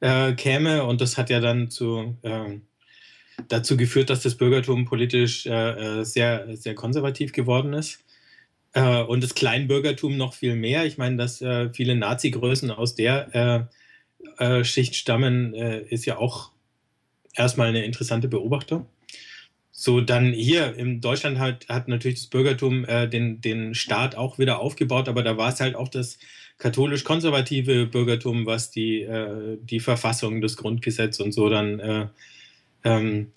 äh, 0.00 0.30
äh, 0.30 0.32
käme. 0.34 0.84
Und 0.84 1.00
das 1.00 1.16
hat 1.16 1.30
ja 1.30 1.40
dann 1.40 1.70
zu, 1.70 2.16
ähm, 2.22 2.62
dazu 3.48 3.76
geführt, 3.76 4.10
dass 4.10 4.22
das 4.22 4.36
Bürgertum 4.36 4.84
politisch 4.84 5.44
sehr, 5.44 6.56
sehr 6.56 6.74
konservativ 6.74 7.32
geworden 7.32 7.72
ist. 7.72 8.04
Äh, 8.72 9.02
und 9.02 9.22
das 9.22 9.34
Kleinbürgertum 9.34 10.16
noch 10.16 10.34
viel 10.34 10.54
mehr. 10.54 10.84
Ich 10.86 10.98
meine, 10.98 11.16
dass 11.16 11.40
äh, 11.40 11.72
viele 11.72 11.96
Nazi-Größen 11.96 12.70
aus 12.70 12.94
der 12.94 13.68
äh, 14.38 14.60
äh 14.60 14.64
Schicht 14.64 14.94
stammen, 14.94 15.54
äh, 15.54 15.80
ist 15.80 16.04
ja 16.04 16.18
auch 16.18 16.52
erstmal 17.34 17.68
eine 17.68 17.84
interessante 17.84 18.28
Beobachtung. 18.28 18.86
So, 19.70 20.00
dann 20.00 20.32
hier 20.32 20.76
in 20.76 21.00
Deutschland 21.00 21.38
hat, 21.38 21.68
hat 21.68 21.88
natürlich 21.88 22.18
das 22.18 22.26
Bürgertum 22.26 22.84
äh, 22.84 23.08
den, 23.08 23.40
den 23.40 23.74
Staat 23.74 24.16
auch 24.16 24.38
wieder 24.38 24.58
aufgebaut, 24.58 25.08
aber 25.08 25.22
da 25.22 25.36
war 25.36 25.52
es 25.52 25.60
halt 25.60 25.76
auch 25.76 25.88
das 25.88 26.18
katholisch-konservative 26.58 27.86
Bürgertum, 27.86 28.44
was 28.44 28.70
die, 28.70 29.08
die 29.62 29.80
Verfassung, 29.80 30.40
das 30.40 30.56
Grundgesetz 30.56 31.20
und 31.20 31.32
so 31.32 31.48
dann 31.48 32.10
ähm, 32.84 33.32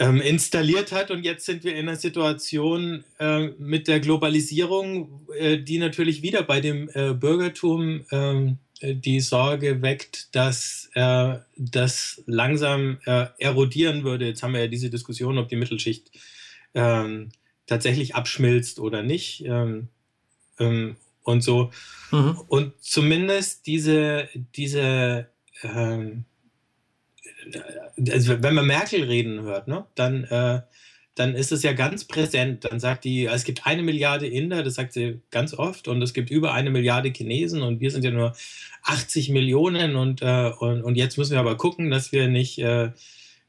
ähm, 0.00 0.20
installiert 0.20 0.92
hat. 0.92 1.10
Und 1.10 1.24
jetzt 1.24 1.44
sind 1.44 1.62
wir 1.62 1.74
in 1.74 1.88
einer 1.88 1.96
Situation 1.96 3.04
äh, 3.18 3.48
mit 3.58 3.86
der 3.86 4.00
Globalisierung, 4.00 5.26
äh, 5.38 5.58
die 5.58 5.78
natürlich 5.78 6.22
wieder 6.22 6.42
bei 6.42 6.60
dem 6.60 6.88
äh, 6.94 7.12
Bürgertum 7.12 8.06
ähm, 8.10 8.56
äh, 8.80 8.94
die 8.94 9.20
Sorge 9.20 9.82
weckt, 9.82 10.34
dass 10.34 10.90
äh, 10.94 11.36
das 11.56 12.22
langsam 12.26 12.98
äh, 13.04 13.26
erodieren 13.38 14.02
würde. 14.02 14.26
Jetzt 14.26 14.42
haben 14.42 14.54
wir 14.54 14.60
ja 14.60 14.68
diese 14.68 14.90
Diskussion, 14.90 15.36
ob 15.36 15.50
die 15.50 15.56
Mittelschicht 15.56 16.10
ähm, 16.74 17.28
tatsächlich 17.66 18.14
abschmilzt 18.14 18.80
oder 18.80 19.02
nicht. 19.02 19.44
Und 21.30 21.42
so. 21.42 21.70
Mhm. 22.10 22.40
Und 22.48 22.72
zumindest 22.80 23.66
diese, 23.66 24.28
diese 24.54 25.28
ähm, 25.62 26.24
also 28.10 28.42
wenn 28.42 28.54
man 28.54 28.66
Merkel 28.66 29.04
reden 29.04 29.42
hört, 29.42 29.68
ne, 29.68 29.84
dann, 29.94 30.24
äh, 30.24 30.60
dann 31.14 31.34
ist 31.34 31.52
es 31.52 31.62
ja 31.62 31.72
ganz 31.72 32.04
präsent. 32.04 32.64
Dann 32.64 32.80
sagt 32.80 33.04
die, 33.04 33.26
es 33.26 33.44
gibt 33.44 33.66
eine 33.66 33.82
Milliarde 33.82 34.26
Inder, 34.26 34.62
das 34.62 34.74
sagt 34.74 34.92
sie 34.92 35.20
ganz 35.30 35.54
oft, 35.54 35.88
und 35.88 36.00
es 36.02 36.14
gibt 36.14 36.30
über 36.30 36.52
eine 36.52 36.70
Milliarde 36.70 37.10
Chinesen 37.10 37.62
und 37.62 37.80
wir 37.80 37.90
sind 37.90 38.04
ja 38.04 38.10
nur 38.10 38.34
80 38.84 39.30
Millionen 39.30 39.96
und, 39.96 40.22
äh, 40.22 40.52
und, 40.58 40.82
und 40.82 40.94
jetzt 40.96 41.18
müssen 41.18 41.32
wir 41.32 41.40
aber 41.40 41.56
gucken, 41.56 41.90
dass 41.90 42.12
wir 42.12 42.28
nicht 42.28 42.58
äh, 42.58 42.90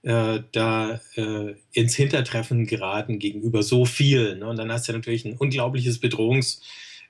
äh 0.04 0.42
da 0.52 1.00
äh, 1.16 1.56
ins 1.74 1.96
Hintertreffen 1.96 2.66
geraten 2.66 3.20
gegenüber 3.20 3.64
so 3.64 3.86
vielen. 3.86 4.40
Ne? 4.40 4.48
Und 4.48 4.58
dann 4.58 4.72
hast 4.72 4.88
du 4.88 4.92
ja 4.92 4.98
natürlich 4.98 5.26
ein 5.26 5.38
unglaubliches 5.38 6.00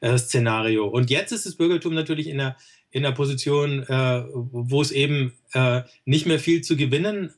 Bedrohungsszenario. 0.02 0.88
Und 0.88 1.10
jetzt 1.10 1.32
ist 1.32 1.46
das 1.46 1.56
Bürgertum 1.56 1.94
natürlich 1.94 2.28
in 2.28 2.40
der 2.40 2.58
in 2.94 3.04
der 3.04 3.12
Position, 3.12 3.84
äh, 3.84 4.24
wo 4.34 4.82
es 4.82 4.92
eben 4.92 5.34
äh, 5.54 5.84
nicht 6.04 6.26
mehr 6.26 6.40
viel 6.40 6.62
zu 6.62 6.76
gewinnen, 6.76 7.34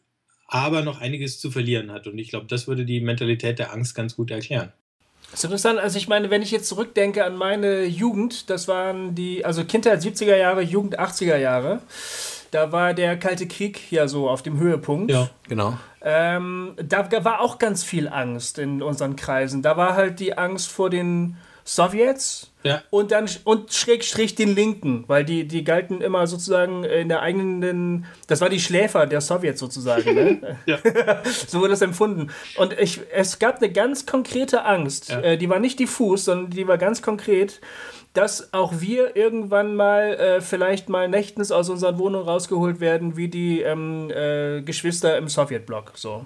aber 0.48 0.82
noch 0.82 1.00
einiges 1.00 1.40
zu 1.40 1.52
verlieren 1.52 1.92
hat. 1.92 2.08
Und 2.08 2.18
ich 2.18 2.30
glaube, 2.30 2.48
das 2.48 2.68
würde 2.68 2.86
die 2.86 3.02
Mentalität 3.02 3.60
der 3.60 3.72
Angst 3.72 3.94
ganz 3.94 4.16
gut 4.16 4.32
erklären. 4.32 4.74
Das 5.30 5.42
ist 5.42 5.44
interessant. 5.44 5.78
Also 5.78 6.00
ich 6.00 6.08
meine, 6.08 6.32
wenn 6.32 6.42
ich 6.42 6.50
jetzt 6.50 6.68
zurückdenke 6.68 7.24
an 7.24 7.36
meine 7.36 7.86
Jugend, 7.86 8.50
das 8.50 8.68
waren 8.68 9.14
die, 9.14 9.46
also 9.46 9.64
Kindheit 9.64 10.02
70er 10.02 10.36
Jahre, 10.36 10.64
Jugend 10.64 11.00
80er 11.00 11.38
Jahre. 11.38 11.82
Da 12.50 12.72
war 12.72 12.96
der 12.96 13.18
Kalte 13.18 13.48
Krieg 13.48 13.92
ja 13.92 14.08
so 14.08 14.28
auf 14.28 14.42
dem 14.42 14.60
Höhepunkt. 14.60 15.12
Ja, 15.12 15.30
genau. 15.48 15.78
Ähm, 16.02 16.74
da 16.84 17.24
war 17.24 17.42
auch 17.42 17.60
ganz 17.60 17.84
viel 17.84 18.08
Angst 18.08 18.58
in 18.58 18.82
unseren 18.82 19.16
Kreisen. 19.16 19.62
Da 19.62 19.78
war 19.78 19.96
halt 19.96 20.20
die 20.20 20.36
Angst 20.36 20.72
vor 20.72 20.90
den 20.90 21.38
Sowjets, 21.66 22.54
ja. 22.64 22.82
Und 22.90 23.12
dann 23.12 23.30
und 23.44 23.74
Schrägstrich 23.74 24.36
den 24.36 24.56
Linken, 24.56 25.04
weil 25.08 25.26
die, 25.26 25.46
die 25.46 25.64
galten 25.64 26.02
immer 26.02 26.28
sozusagen 26.28 26.86
in 26.86 27.10
der 27.10 27.22
eigenen, 27.22 28.06
das 28.28 28.40
war 28.40 28.50
die 28.50 28.60
Schläfer 28.60 29.06
der 29.06 29.22
Sowjets 29.22 29.60
sozusagen. 29.60 30.14
Ne? 30.14 30.58
so 31.48 31.60
wurde 31.60 31.72
das 31.72 31.82
empfunden. 31.82 32.32
Und 32.58 32.74
ich, 32.80 33.02
es 33.12 33.40
gab 33.40 33.58
eine 33.58 33.72
ganz 33.72 34.06
konkrete 34.06 34.64
Angst, 34.64 35.10
ja. 35.10 35.20
äh, 35.20 35.38
die 35.38 35.50
war 35.50 35.60
nicht 35.60 35.80
diffus, 35.80 36.26
sondern 36.26 36.52
die 36.52 36.68
war 36.68 36.78
ganz 36.78 37.02
konkret, 37.02 37.60
dass 38.14 38.54
auch 38.54 38.80
wir 38.80 39.16
irgendwann 39.16 39.76
mal 39.76 40.14
äh, 40.14 40.42
vielleicht 40.42 40.88
mal 40.88 41.10
nächtens 41.10 41.52
aus 41.52 41.70
unseren 41.70 41.98
Wohnungen 41.98 42.26
rausgeholt 42.26 42.80
werden, 42.80 43.18
wie 43.18 43.28
die 43.28 43.62
ähm, 43.62 44.10
äh, 44.10 44.62
Geschwister 44.62 45.18
im 45.18 45.28
Sowjetblock. 45.28 45.94
So. 45.96 46.26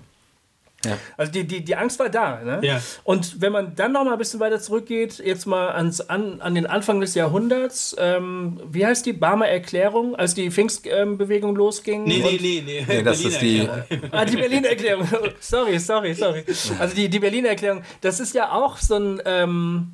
Ja. 0.88 0.98
Also 1.18 1.32
die, 1.32 1.46
die, 1.46 1.64
die 1.64 1.76
Angst 1.76 2.00
war 2.00 2.10
da. 2.10 2.42
Ne? 2.44 2.60
Ja. 2.62 2.82
Und 3.04 3.42
wenn 3.42 3.52
man 3.52 3.76
dann 3.76 3.92
noch 3.92 4.04
mal 4.04 4.14
ein 4.14 4.18
bisschen 4.18 4.40
weiter 4.40 4.60
zurückgeht, 4.60 5.20
jetzt 5.20 5.46
mal 5.46 5.70
ans, 5.70 6.02
an, 6.02 6.42
an 6.42 6.56
den 6.56 6.66
Anfang 6.66 7.00
des 7.00 7.16
Jahrhunderts, 7.16 7.96
ähm, 8.00 8.60
wie 8.70 8.86
heißt 8.86 9.06
die 9.06 9.14
Barmer 9.14 9.48
Erklärung, 9.48 10.16
als 10.16 10.34
die 10.34 10.52
Pfingstbewegung 10.52 11.52
ähm, 11.52 11.56
losging? 11.56 12.04
Nee, 12.04 12.20
nee, 12.20 12.40
nee, 12.42 12.64
nee. 12.66 12.86
nee 12.88 13.04
das 13.04 13.24
ist 13.24 13.42
die... 13.42 13.68
ah, 14.12 14.26
die 14.26 14.36
Berliner 14.36 14.70
Erklärung. 14.70 15.08
sorry, 15.40 15.80
sorry, 15.80 16.14
sorry. 16.14 16.44
Also 16.80 16.96
die, 16.96 17.10
die 17.10 17.20
Berliner 17.20 17.50
Erklärung, 17.50 17.84
das 18.02 18.20
ist 18.20 18.34
ja 18.34 18.52
auch 18.52 18.78
so 18.78 18.96
ein... 18.96 19.22
Ähm, 19.26 19.94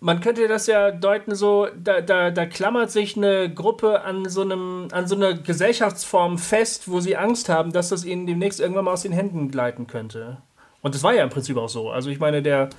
man 0.00 0.20
könnte 0.20 0.46
das 0.48 0.66
ja 0.66 0.90
deuten, 0.90 1.34
so, 1.34 1.68
da, 1.76 2.00
da, 2.00 2.30
da 2.30 2.46
klammert 2.46 2.90
sich 2.90 3.16
eine 3.16 3.52
Gruppe 3.52 4.02
an 4.02 4.28
so, 4.28 4.42
einem, 4.42 4.88
an 4.92 5.06
so 5.06 5.16
einer 5.16 5.34
Gesellschaftsform 5.34 6.38
fest, 6.38 6.88
wo 6.90 7.00
sie 7.00 7.16
Angst 7.16 7.48
haben, 7.48 7.72
dass 7.72 7.88
das 7.88 8.04
ihnen 8.04 8.26
demnächst 8.26 8.60
irgendwann 8.60 8.84
mal 8.84 8.92
aus 8.92 9.02
den 9.02 9.12
Händen 9.12 9.50
gleiten 9.50 9.86
könnte. 9.86 10.38
Und 10.82 10.94
das 10.94 11.02
war 11.02 11.14
ja 11.14 11.24
im 11.24 11.30
Prinzip 11.30 11.56
auch 11.56 11.68
so. 11.68 11.90
Also 11.90 12.10
ich 12.10 12.20
meine, 12.20 12.42
der 12.42 12.70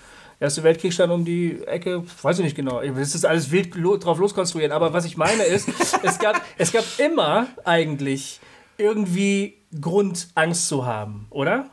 Erste 0.42 0.64
Weltkrieg 0.64 0.94
stand 0.94 1.12
um 1.12 1.26
die 1.26 1.62
Ecke, 1.66 2.02
weiß 2.22 2.40
ich 2.40 2.46
nicht 2.46 2.56
genau. 2.56 2.80
Es 2.80 3.14
ist 3.14 3.26
alles 3.26 3.52
wild 3.52 3.76
drauf 3.76 4.20
loskonstruiert. 4.20 4.72
Aber 4.72 4.94
was 4.94 5.04
ich 5.04 5.18
meine 5.18 5.44
ist, 5.44 5.68
es, 6.04 6.18
gab, 6.18 6.42
es 6.58 6.72
gab 6.72 6.86
immer 6.98 7.48
eigentlich 7.66 8.40
irgendwie 8.78 9.58
Grund, 9.82 10.30
Angst 10.36 10.70
zu 10.70 10.86
haben, 10.86 11.28
oder? 11.30 11.70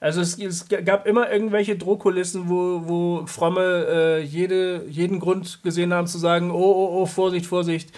Also 0.00 0.20
es, 0.20 0.38
es, 0.38 0.68
gab 0.68 1.06
immer 1.06 1.30
irgendwelche 1.30 1.76
Drohkulissen, 1.76 2.48
wo, 2.48 2.82
wo 2.84 3.26
Fromme 3.26 3.86
äh, 3.88 4.22
jede, 4.22 4.84
jeden 4.88 5.18
Grund 5.18 5.62
gesehen 5.64 5.92
haben 5.92 6.06
zu 6.06 6.18
sagen, 6.18 6.50
oh, 6.50 6.56
oh, 6.56 7.02
oh, 7.02 7.06
Vorsicht, 7.06 7.46
Vorsicht, 7.46 7.90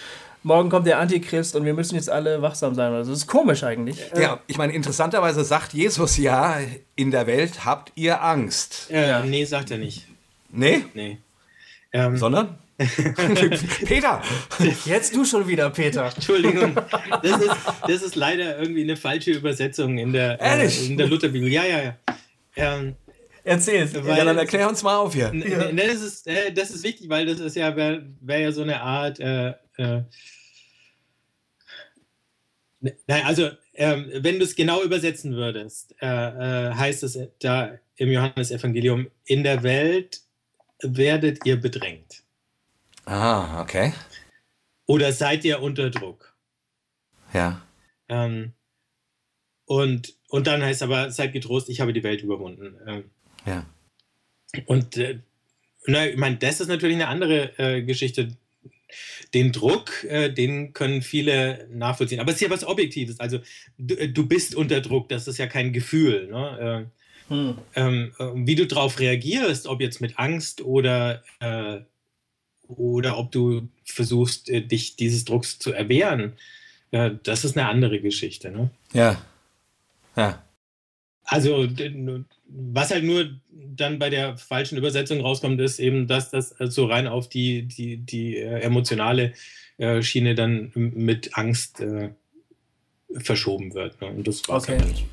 morgen 0.43 0.71
kommt 0.71 0.87
der 0.87 0.99
Antichrist 0.99 1.55
und 1.57 1.67
wir 1.67 1.75
müssen 1.75 1.97
jetzt 1.97 2.09
alle 2.09 2.41
wachsam 2.41 2.75
sein. 2.75 2.93
Also 2.93 3.11
das 3.11 3.21
ist 3.21 3.27
komisch 3.27 3.65
eigentlich. 3.65 3.99
Ja, 4.17 4.41
ich 4.47 4.57
meine, 4.57 4.73
interessanterweise 4.73 5.45
sagt 5.45 5.75
Jesus 5.75 6.17
ja, 6.17 6.57
in 6.97 7.11
der 7.11 7.27
Welt 7.27 7.67
habt 7.67 7.93
ihr 7.97 8.23
Angst. 8.23 8.87
Ja, 8.91 9.23
nee, 9.23 9.45
sagt 9.45 9.71
er 9.71 9.79
nicht. 9.79 10.07
Nee? 10.51 10.85
Nee. 10.95 11.19
Ähm, 11.93 12.17
Sondern? 12.17 12.59
Peter! 13.85 14.23
Jetzt 14.87 15.15
du 15.15 15.25
schon 15.25 15.47
wieder, 15.47 15.69
Peter. 15.71 16.11
Entschuldigung. 16.15 16.75
Das 17.23 17.41
ist, 17.41 17.57
das 17.87 18.03
ist 18.03 18.17
leider 18.17 18.59
irgendwie 18.59 18.83
eine 18.83 18.97
falsche 18.97 19.33
Übersetzung 19.33 19.99
in 19.99 20.13
der, 20.13 20.41
äh, 20.41 20.87
in 20.87 20.97
der 20.97 21.07
Lutherbibel. 21.07 21.49
Ja, 21.49 21.65
ja, 21.65 21.83
ja. 21.83 21.97
Ähm, 22.57 22.97
Erzähl. 23.45 23.89
ja, 24.07 24.25
dann 24.25 24.39
erklär 24.39 24.69
uns 24.69 24.83
mal 24.83 24.97
auf 24.97 25.15
hier. 25.15 25.33
Ja. 25.35 25.73
Das, 25.73 26.01
ist, 26.01 26.27
äh, 26.27 26.53
das 26.53 26.71
ist 26.71 26.83
wichtig, 26.83 27.09
weil 27.09 27.27
das 27.27 27.41
ist 27.41 27.57
ja, 27.57 27.75
wäre 27.77 28.07
wär 28.21 28.39
ja 28.39 28.53
so 28.53 28.63
eine 28.63 28.81
Art. 28.81 29.21
Äh, 29.21 29.55
äh, 29.77 30.03
Nein, 32.81 33.25
also 33.25 33.51
ähm, 33.75 34.11
wenn 34.15 34.39
du 34.39 34.45
es 34.45 34.57
genau 34.57 34.83
übersetzen 34.83 35.35
würdest, 35.35 35.95
äh, 36.01 36.07
äh, 36.07 36.75
heißt 36.75 37.03
es 37.03 37.19
da 37.41 37.79
im 37.97 38.11
Johannesevangelium, 38.11 39.09
in 39.27 39.43
der 39.43 39.63
Welt 39.63 40.23
werdet 40.83 41.45
ihr 41.45 41.57
bedrängt. 41.57 42.23
Ah, 43.11 43.61
okay. 43.61 43.93
Oder 44.87 45.13
seid 45.13 45.45
ihr 45.45 45.61
unter 45.61 45.91
Druck? 45.91 46.37
Ja. 47.33 47.61
Ähm, 48.09 48.53
und, 49.65 50.15
und 50.29 50.47
dann 50.47 50.63
heißt 50.63 50.85
aber, 50.85 51.11
seid 51.11 51.33
getrost, 51.33 51.69
ich 51.71 51.81
habe 51.81 51.93
die 51.93 52.05
Welt 52.05 52.23
überwunden. 52.23 52.77
Ähm, 52.87 53.11
ja. 53.47 53.67
Und 54.67 54.97
äh, 54.97 55.19
na, 55.87 56.07
ich 56.07 56.17
meine, 56.19 56.37
das 56.37 56.61
ist 56.61 56.69
natürlich 56.69 56.95
eine 56.95 57.09
andere 57.09 57.59
äh, 57.59 57.83
Geschichte. 57.83 58.29
Den 59.35 59.51
Druck, 59.51 60.05
äh, 60.05 60.33
den 60.33 60.73
können 60.73 61.03
viele 61.03 61.67
nachvollziehen. 61.73 62.21
Aber 62.21 62.31
es 62.31 62.37
ist 62.37 62.43
ja 62.43 62.51
was 62.51 62.65
Objektives. 62.65 63.19
Also 63.19 63.41
du, 63.77 63.97
äh, 63.97 64.09
du 64.09 64.25
bist 64.25 64.55
unter 64.55 64.81
Druck, 64.81 65.09
das 65.09 65.27
ist 65.27 65.39
ja 65.39 65.49
kein 65.49 65.73
Gefühl. 65.73 66.29
Ne? 66.29 66.89
Äh, 67.29 67.35
hm. 67.35 67.59
Ähm, 67.75 68.13
äh, 68.21 68.25
wie 68.47 68.55
du 68.55 68.69
darauf 68.69 69.01
reagierst, 69.01 69.67
ob 69.67 69.81
jetzt 69.81 70.01
mit 70.01 70.17
Angst 70.17 70.63
oder, 70.63 71.25
äh, 71.41 71.81
oder 72.77 73.19
ob 73.19 73.33
du 73.33 73.69
versuchst, 73.85 74.49
dich 74.49 74.97
dieses 74.97 75.25
Drucks 75.25 75.59
zu 75.59 75.73
erwehren, 75.73 76.35
das 76.91 77.45
ist 77.45 77.57
eine 77.57 77.69
andere 77.69 78.01
Geschichte. 78.01 78.51
Ne? 78.51 78.71
Ja. 78.93 79.21
Ja. 80.17 80.43
Also, 81.25 81.69
was 82.49 82.91
halt 82.91 83.05
nur 83.05 83.31
dann 83.53 83.99
bei 84.01 84.11
der 84.11 84.37
falschen 84.37 84.77
Übersetzung 84.77 85.21
rauskommt, 85.21 85.61
ist 85.61 85.79
eben, 85.79 86.09
dass 86.09 86.31
das 86.31 86.55
so 86.59 86.87
rein 86.87 87.07
auf 87.07 87.29
die, 87.29 87.63
die, 87.63 87.99
die 87.99 88.37
äh, 88.37 88.61
emotionale 88.61 89.35
äh, 89.79 90.03
Schiene 90.03 90.35
dann 90.35 90.73
mit 90.75 91.39
Angst 91.39 91.81
äh, 91.81 92.11
verschoben 93.13 93.75
wird. 93.75 94.01
Ne? 94.01 94.09
Und 94.09 94.27
das 94.27 94.49
war's 94.49 94.65
okay. 94.65 94.79
halt 94.79 95.05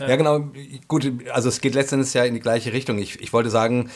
Ja, 0.00 0.16
genau. 0.16 0.50
Gut, 0.88 1.12
also 1.30 1.48
es 1.48 1.60
geht 1.60 1.74
letztendlich 1.74 2.12
ja 2.14 2.24
in 2.24 2.34
die 2.34 2.40
gleiche 2.40 2.72
Richtung. 2.72 2.98
Ich, 2.98 3.20
ich 3.20 3.32
wollte 3.32 3.50
sagen, 3.50 3.90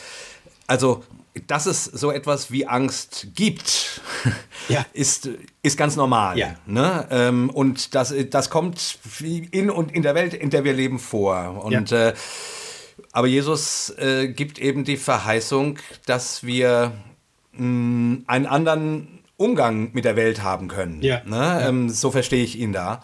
also 0.66 1.02
dass 1.46 1.66
es 1.66 1.84
so 1.84 2.12
etwas 2.12 2.50
wie 2.50 2.66
Angst 2.66 3.28
gibt, 3.34 4.00
ja. 4.68 4.86
ist, 4.92 5.28
ist 5.62 5.76
ganz 5.76 5.96
normal. 5.96 6.38
Ja. 6.38 6.54
Ne? 6.66 7.06
Ähm, 7.10 7.50
und 7.50 7.94
das, 7.94 8.14
das 8.30 8.50
kommt 8.50 8.98
in 9.20 9.70
und 9.70 9.92
in 9.92 10.02
der 10.02 10.14
Welt, 10.14 10.34
in 10.34 10.50
der 10.50 10.64
wir 10.64 10.72
leben, 10.72 10.98
vor. 10.98 11.64
Und, 11.64 11.90
ja. 11.90 12.08
äh, 12.08 12.14
aber 13.12 13.26
Jesus 13.26 13.90
äh, 13.98 14.28
gibt 14.28 14.58
eben 14.58 14.84
die 14.84 14.96
Verheißung, 14.96 15.78
dass 16.06 16.44
wir 16.44 16.92
mh, 17.52 17.64
mm, 17.66 18.24
einen 18.26 18.46
anderen 18.46 19.20
Umgang 19.36 19.90
mit 19.92 20.04
der 20.04 20.14
Welt 20.14 20.42
haben 20.42 20.68
können. 20.68 21.02
Ne? 21.26 21.64
Ähm, 21.66 21.88
so 21.88 22.12
verstehe 22.12 22.44
ich 22.44 22.56
ihn 22.58 22.72
da. 22.72 23.02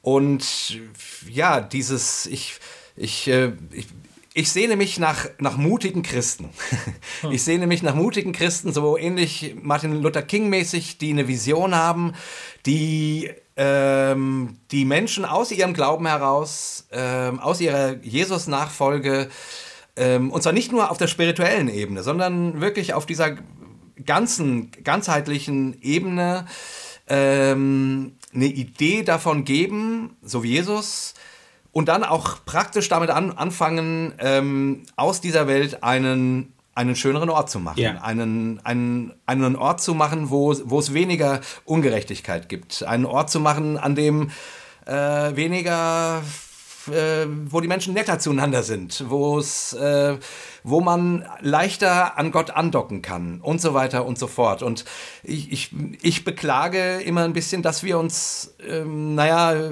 Und 0.00 0.78
ja, 1.28 1.60
dieses, 1.60 2.24
ich, 2.24 2.54
ich, 2.96 3.28
äh, 3.28 3.52
ich 3.70 3.86
ich 4.32 4.50
sehne 4.52 4.76
mich 4.76 4.98
nach, 4.98 5.26
nach 5.38 5.56
mutigen 5.56 6.02
Christen. 6.02 6.50
Hm. 7.22 7.32
Ich 7.32 7.42
sehne 7.42 7.66
mich 7.66 7.82
nach 7.82 7.94
mutigen 7.94 8.32
Christen, 8.32 8.72
so 8.72 8.96
ähnlich 8.96 9.54
Martin 9.60 10.00
Luther 10.00 10.22
King 10.22 10.48
mäßig, 10.48 10.96
die 10.96 11.10
eine 11.10 11.28
Vision 11.28 11.74
haben, 11.74 12.14
die 12.64 13.30
ähm, 13.56 14.56
die 14.70 14.86
Menschen 14.86 15.26
aus 15.26 15.50
ihrem 15.50 15.74
Glauben 15.74 16.06
heraus, 16.06 16.86
ähm, 16.92 17.38
aus 17.38 17.60
ihrer 17.60 17.96
Jesus-Nachfolge, 17.96 19.28
ähm, 19.96 20.30
und 20.30 20.42
zwar 20.42 20.54
nicht 20.54 20.72
nur 20.72 20.90
auf 20.90 20.96
der 20.96 21.08
spirituellen 21.08 21.68
Ebene, 21.68 22.02
sondern 22.02 22.62
wirklich 22.62 22.94
auf 22.94 23.04
dieser 23.04 23.36
ganzen, 24.06 24.70
ganzheitlichen 24.82 25.76
Ebene 25.82 26.46
ähm, 27.06 28.16
eine 28.32 28.46
Idee 28.46 29.02
davon 29.02 29.44
geben, 29.44 30.16
so 30.22 30.42
wie 30.42 30.52
Jesus, 30.52 31.14
und 31.72 31.88
dann 31.88 32.04
auch 32.04 32.44
praktisch 32.44 32.88
damit 32.88 33.10
an, 33.10 33.32
anfangen, 33.32 34.14
ähm, 34.18 34.82
aus 34.96 35.20
dieser 35.20 35.46
Welt 35.46 35.82
einen, 35.82 36.52
einen 36.74 36.96
schöneren 36.96 37.30
Ort 37.30 37.50
zu 37.50 37.60
machen. 37.60 37.78
Ja. 37.78 38.00
Einen, 38.02 38.60
einen, 38.64 39.12
einen 39.26 39.56
Ort 39.56 39.80
zu 39.80 39.94
machen, 39.94 40.30
wo, 40.30 40.54
wo 40.64 40.78
es 40.78 40.94
weniger 40.94 41.40
Ungerechtigkeit 41.64 42.48
gibt. 42.48 42.82
Einen 42.82 43.06
Ort 43.06 43.30
zu 43.30 43.40
machen, 43.40 43.78
an 43.78 43.94
dem 43.94 44.30
äh, 44.86 44.92
weniger 45.36 46.22
äh, 46.88 47.26
wo 47.46 47.60
die 47.60 47.68
Menschen 47.68 47.94
netter 47.94 48.18
zueinander 48.18 48.62
sind, 48.62 49.04
wo 49.08 49.38
es, 49.38 49.72
äh, 49.74 50.16
wo 50.64 50.80
man 50.80 51.26
leichter 51.40 52.18
an 52.18 52.30
Gott 52.32 52.50
andocken 52.50 53.02
kann 53.02 53.40
und 53.40 53.60
so 53.60 53.74
weiter 53.74 54.06
und 54.06 54.18
so 54.18 54.26
fort. 54.26 54.62
Und 54.62 54.84
ich, 55.22 55.52
ich, 55.52 55.70
ich 56.02 56.24
beklage 56.24 57.00
immer 57.00 57.24
ein 57.24 57.32
bisschen, 57.32 57.62
dass 57.62 57.82
wir 57.82 57.98
uns, 57.98 58.54
ähm, 58.66 59.14
naja, 59.14 59.70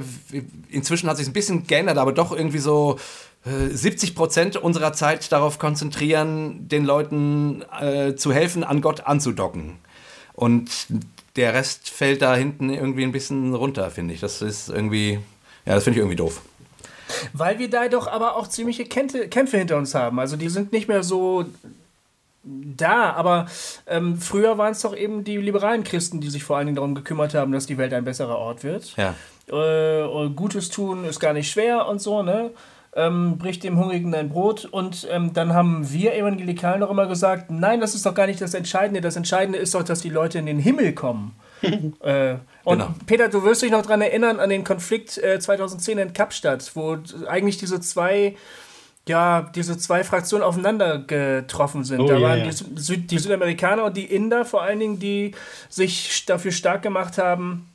inzwischen 0.68 1.08
hat 1.08 1.16
sich 1.16 1.26
ein 1.26 1.32
bisschen 1.32 1.66
geändert, 1.66 1.98
aber 1.98 2.12
doch 2.12 2.32
irgendwie 2.32 2.58
so 2.58 2.98
70 3.44 4.10
äh, 4.10 4.14
Prozent 4.14 4.56
unserer 4.56 4.92
Zeit 4.92 5.30
darauf 5.32 5.58
konzentrieren, 5.58 6.68
den 6.68 6.84
Leuten 6.84 7.64
äh, 7.80 8.14
zu 8.14 8.32
helfen, 8.32 8.64
an 8.64 8.80
Gott 8.80 9.06
anzudocken. 9.06 9.78
Und 10.34 10.70
der 11.36 11.54
Rest 11.54 11.90
fällt 11.90 12.22
da 12.22 12.34
hinten 12.34 12.70
irgendwie 12.70 13.04
ein 13.04 13.12
bisschen 13.12 13.54
runter, 13.54 13.90
finde 13.90 14.14
ich. 14.14 14.20
Das 14.20 14.42
ist 14.42 14.68
irgendwie, 14.68 15.20
ja, 15.64 15.74
das 15.74 15.84
finde 15.84 15.98
ich 15.98 16.02
irgendwie 16.02 16.16
doof. 16.16 16.42
Weil 17.32 17.58
wir 17.58 17.70
da 17.70 17.88
doch 17.88 18.06
aber 18.06 18.36
auch 18.36 18.48
ziemliche 18.48 18.84
Kämpfe 18.84 19.56
hinter 19.56 19.76
uns 19.76 19.94
haben. 19.94 20.18
Also 20.18 20.36
die 20.36 20.48
sind 20.48 20.72
nicht 20.72 20.88
mehr 20.88 21.02
so 21.02 21.46
da, 22.44 23.12
aber 23.12 23.46
ähm, 23.86 24.16
früher 24.16 24.58
waren 24.58 24.72
es 24.72 24.80
doch 24.80 24.96
eben 24.96 25.24
die 25.24 25.36
liberalen 25.36 25.84
Christen, 25.84 26.20
die 26.20 26.30
sich 26.30 26.44
vor 26.44 26.56
allen 26.56 26.66
Dingen 26.66 26.76
darum 26.76 26.94
gekümmert 26.94 27.34
haben, 27.34 27.52
dass 27.52 27.66
die 27.66 27.78
Welt 27.78 27.92
ein 27.92 28.04
besserer 28.04 28.38
Ort 28.38 28.64
wird. 28.64 28.94
Ja. 28.96 29.14
Äh, 29.50 30.28
Gutes 30.30 30.70
tun 30.70 31.04
ist 31.04 31.20
gar 31.20 31.32
nicht 31.32 31.50
schwer 31.50 31.86
und 31.88 32.00
so, 32.00 32.22
ne? 32.22 32.50
Ähm, 32.94 33.38
bricht 33.38 33.64
dem 33.64 33.78
Hungrigen 33.78 34.12
dein 34.12 34.30
Brot. 34.30 34.64
Und 34.64 35.06
ähm, 35.10 35.32
dann 35.34 35.52
haben 35.52 35.92
wir 35.92 36.14
Evangelikalen 36.14 36.80
doch 36.80 36.90
immer 36.90 37.06
gesagt, 37.06 37.50
nein, 37.50 37.80
das 37.80 37.94
ist 37.94 38.06
doch 38.06 38.14
gar 38.14 38.26
nicht 38.26 38.40
das 38.40 38.54
Entscheidende. 38.54 39.00
Das 39.00 39.14
Entscheidende 39.14 39.58
ist 39.58 39.74
doch, 39.74 39.82
dass 39.82 40.00
die 40.00 40.08
Leute 40.08 40.38
in 40.38 40.46
den 40.46 40.58
Himmel 40.58 40.94
kommen. 40.94 41.36
äh, 42.00 42.36
und 42.68 42.80
genau. 42.80 42.94
Peter, 43.06 43.28
du 43.28 43.42
wirst 43.44 43.62
dich 43.62 43.70
noch 43.70 43.80
daran 43.80 44.02
erinnern 44.02 44.40
an 44.40 44.50
den 44.50 44.62
Konflikt 44.62 45.16
äh, 45.16 45.40
2010 45.40 45.96
in 45.96 46.12
Kapstadt, 46.12 46.70
wo 46.74 46.98
eigentlich 47.26 47.56
diese 47.56 47.80
zwei 47.80 48.36
ja, 49.08 49.50
diese 49.54 49.78
zwei 49.78 50.04
Fraktionen 50.04 50.44
aufeinander 50.44 50.98
getroffen 50.98 51.82
sind. 51.82 52.00
Oh, 52.00 52.08
da 52.08 52.20
waren 52.20 52.40
ja. 52.40 52.44
Die, 52.44 52.52
Süd 52.52 53.10
die 53.10 53.18
Südamerikaner 53.18 53.84
und 53.84 53.96
die 53.96 54.04
Inder 54.04 54.44
vor 54.44 54.60
allen 54.62 54.80
Dingen, 54.80 54.98
die 54.98 55.32
sich 55.70 56.26
dafür 56.26 56.52
stark 56.52 56.82
gemacht 56.82 57.16
haben, 57.16 57.70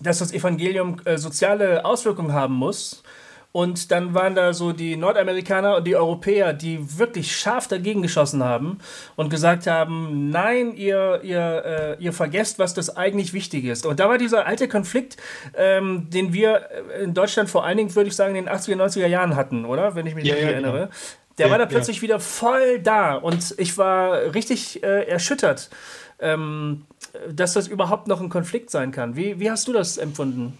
dass 0.00 0.18
das 0.18 0.30
Evangelium 0.30 1.00
äh, 1.06 1.16
soziale 1.16 1.86
Auswirkungen 1.86 2.34
haben 2.34 2.52
muss. 2.52 3.02
Und 3.50 3.90
dann 3.90 4.12
waren 4.12 4.34
da 4.34 4.52
so 4.52 4.72
die 4.72 4.96
Nordamerikaner 4.96 5.76
und 5.76 5.86
die 5.86 5.96
Europäer, 5.96 6.52
die 6.52 6.98
wirklich 6.98 7.34
scharf 7.34 7.66
dagegen 7.66 8.02
geschossen 8.02 8.44
haben 8.44 8.78
und 9.16 9.30
gesagt 9.30 9.66
haben, 9.66 10.28
nein, 10.30 10.74
ihr, 10.74 11.20
ihr, 11.22 11.96
äh, 11.98 12.02
ihr 12.02 12.12
vergesst, 12.12 12.58
was 12.58 12.74
das 12.74 12.96
eigentlich 12.96 13.32
wichtig 13.32 13.64
ist. 13.64 13.86
Und 13.86 14.00
da 14.00 14.08
war 14.08 14.18
dieser 14.18 14.46
alte 14.46 14.68
Konflikt, 14.68 15.16
ähm, 15.56 16.08
den 16.10 16.34
wir 16.34 16.68
in 17.02 17.14
Deutschland 17.14 17.48
vor 17.48 17.64
allen 17.64 17.78
Dingen, 17.78 17.94
würde 17.96 18.08
ich 18.08 18.16
sagen, 18.16 18.34
in 18.34 18.44
den 18.44 18.54
80er, 18.54 18.76
90er 18.76 19.06
Jahren 19.06 19.34
hatten, 19.34 19.64
oder? 19.64 19.94
Wenn 19.94 20.06
ich 20.06 20.14
mich 20.14 20.26
ja, 20.26 20.34
nicht 20.34 20.44
ja, 20.44 20.50
erinnere. 20.50 20.78
Genau. 20.78 20.90
Der 21.38 21.46
ja, 21.46 21.52
war 21.52 21.58
da 21.58 21.66
plötzlich 21.66 21.96
ja. 21.96 22.02
wieder 22.02 22.20
voll 22.20 22.80
da 22.80 23.14
und 23.14 23.54
ich 23.58 23.78
war 23.78 24.34
richtig 24.34 24.82
äh, 24.82 25.04
erschüttert, 25.04 25.70
ähm, 26.18 26.84
dass 27.30 27.54
das 27.54 27.66
überhaupt 27.66 28.08
noch 28.08 28.20
ein 28.20 28.28
Konflikt 28.28 28.70
sein 28.70 28.90
kann. 28.90 29.16
Wie, 29.16 29.40
wie 29.40 29.50
hast 29.50 29.68
du 29.68 29.72
das 29.72 29.96
empfunden? 29.96 30.58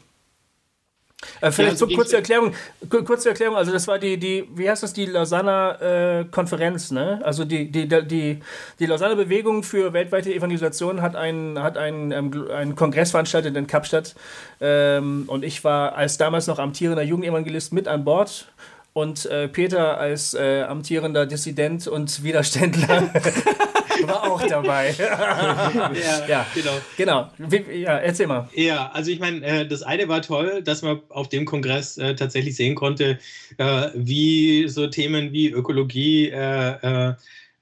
Äh, 1.40 1.50
vielleicht 1.50 1.72
ja, 1.72 1.76
so 1.78 1.88
kurze 1.88 2.16
Erklärung, 2.16 2.52
kurze 2.88 3.30
Erklärung, 3.30 3.56
also 3.56 3.72
das 3.72 3.88
war 3.88 3.98
die, 3.98 4.18
die 4.18 4.48
wie 4.54 4.70
heißt 4.70 4.84
das, 4.84 4.92
die 4.92 5.06
Lausanner 5.06 5.82
äh, 5.82 6.24
Konferenz, 6.30 6.92
ne? 6.92 7.20
Also 7.24 7.44
die, 7.44 7.72
die, 7.72 7.88
die, 7.88 8.40
die 8.78 8.86
Lausanner 8.86 9.16
Bewegung 9.16 9.64
für 9.64 9.92
weltweite 9.92 10.32
Evangelisation 10.32 11.02
hat 11.02 11.16
einen, 11.16 11.60
hat 11.60 11.76
einen, 11.76 12.12
ähm, 12.12 12.48
einen 12.52 12.76
Kongress 12.76 13.10
veranstaltet 13.10 13.56
in 13.56 13.66
Kapstadt. 13.66 14.14
Ähm, 14.60 15.24
und 15.26 15.44
ich 15.44 15.64
war 15.64 15.96
als 15.96 16.18
damals 16.18 16.46
noch 16.46 16.60
amtierender 16.60 17.02
Jugendevangelist 17.02 17.72
mit 17.72 17.88
an 17.88 18.04
Bord 18.04 18.46
und 18.92 19.26
äh, 19.26 19.48
Peter 19.48 19.98
als 19.98 20.34
äh, 20.34 20.62
amtierender 20.62 21.26
Dissident 21.26 21.88
und 21.88 22.22
Widerständler 22.22 23.10
war 24.08 24.30
auch 24.30 24.42
dabei. 24.46 24.94
ja, 24.98 26.26
ja, 26.26 26.46
genau. 26.54 26.80
Genau. 26.96 27.30
Ja, 27.72 27.98
erzähl 27.98 28.26
mal. 28.26 28.48
Ja, 28.54 28.90
also 28.92 29.10
ich 29.10 29.20
meine, 29.20 29.44
äh, 29.44 29.66
das 29.66 29.82
eine 29.82 30.08
war 30.08 30.22
toll, 30.22 30.62
dass 30.62 30.82
man 30.82 31.00
auf 31.08 31.28
dem 31.28 31.44
Kongress 31.44 31.98
äh, 31.98 32.14
tatsächlich 32.14 32.56
sehen 32.56 32.74
konnte, 32.74 33.18
äh, 33.58 33.88
wie 33.94 34.68
so 34.68 34.86
Themen 34.86 35.32
wie 35.32 35.50
Ökologie, 35.50 36.30
äh, 36.30 37.10
äh, 37.10 37.14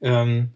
ähm, 0.03 0.51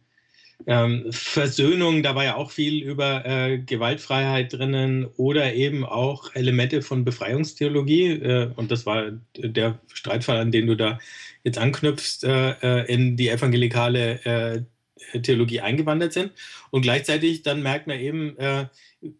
ähm, 0.66 1.07
Versöhnung, 1.11 2.03
da 2.03 2.14
war 2.14 2.24
ja 2.24 2.36
auch 2.36 2.51
viel 2.51 2.82
über 2.82 3.24
äh, 3.24 3.59
Gewaltfreiheit 3.59 4.53
drinnen 4.53 5.07
oder 5.16 5.55
eben 5.55 5.84
auch 5.84 6.34
Elemente 6.34 6.82
von 6.82 7.05
Befreiungstheologie. 7.05 8.11
Äh, 8.12 8.51
und 8.57 8.70
das 8.70 8.86
war 8.86 9.12
der 9.36 9.78
Streitfall, 9.93 10.38
an 10.38 10.53
den 10.53 10.66
du 10.66 10.76
da 10.76 10.99
jetzt 11.45 11.59
anknüpfst, 11.59 12.24
äh, 12.24 12.84
in 12.84 13.16
die 13.16 13.30
evangelikale 13.30 14.66
Theologie 15.22 15.61
eingewandert 15.61 16.12
sind. 16.12 16.32
Und 16.70 16.82
gleichzeitig 16.82 17.42
dann 17.42 17.62
merkt 17.62 17.86
man 17.86 17.98
eben, 17.98 18.38
äh, 18.38 18.66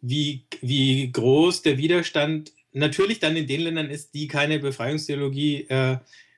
wie, 0.01 0.45
wie 0.61 1.11
groß 1.11 1.63
der 1.63 1.79
Widerstand 1.79 2.53
natürlich 2.73 3.19
dann 3.19 3.37
in 3.37 3.47
den 3.47 3.63
Ländern 3.63 3.91
ist, 3.91 4.15
die 4.15 4.29
keine 4.29 4.59
Befreiungstheologie 4.59 5.67
äh, 5.69 5.97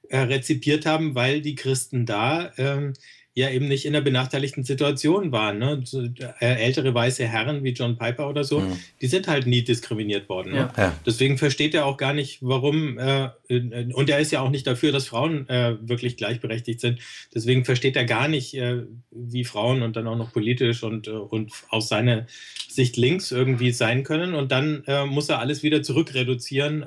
äh, 0.09 0.19
rezipiert 0.19 0.87
haben, 0.87 1.15
weil 1.15 1.41
die 1.41 1.55
Christen 1.55 2.07
da 2.07 2.53
ähm, 2.59 2.93
ja 3.35 3.49
eben 3.49 3.67
nicht 3.67 3.87
in 3.87 3.95
einer 3.95 4.05
benachteiligten 4.05 4.63
Situation 4.63 5.33
waren. 5.33 5.59
Ne? 5.59 5.81
So, 5.85 6.03
äh, 6.03 6.29
ältere 6.41 6.93
weiße 6.93 7.27
Herren 7.27 7.65
wie 7.65 7.71
John 7.71 7.97
Piper 7.97 8.29
oder 8.29 8.45
so, 8.45 8.61
mhm. 8.61 8.79
die 9.01 9.07
sind 9.07 9.27
halt 9.27 9.47
nie 9.47 9.63
diskriminiert 9.63 10.29
worden. 10.29 10.53
Ne? 10.53 10.71
Ja. 10.77 10.95
Deswegen 11.07 11.39
versteht 11.39 11.75
er 11.75 11.87
auch 11.87 11.97
gar 11.97 12.13
nicht, 12.13 12.39
warum, 12.43 12.99
äh, 12.99 13.31
und 13.49 14.11
er 14.11 14.19
ist 14.19 14.33
ja 14.33 14.43
auch 14.43 14.51
nicht 14.51 14.67
dafür, 14.67 14.93
dass 14.93 15.07
Frauen 15.07 15.49
äh, 15.49 15.77
wirklich 15.81 16.19
gleichberechtigt 16.19 16.81
sind. 16.81 17.01
Deswegen 17.35 17.65
versteht 17.65 17.97
er 17.97 18.05
gar 18.05 18.29
nicht, 18.29 18.55
äh, 18.55 18.83
wie 19.11 19.45
Frauen 19.45 19.83
und 19.83 19.97
dann 19.97 20.07
auch 20.09 20.17
noch 20.17 20.33
politisch 20.33 20.83
und, 20.83 21.09
äh, 21.09 21.13
und 21.13 21.53
aus 21.71 21.89
seiner 21.89 22.27
Sicht 22.69 22.99
links 22.99 23.33
irgendwie 23.33 23.71
sein 23.71 24.03
können. 24.03 24.35
Und 24.35 24.53
dann 24.53 24.85
äh, 24.87 25.07
muss 25.07 25.31
er 25.31 25.39
alles 25.39 25.63
wieder 25.63 25.83
zurückreduzieren 25.83 26.85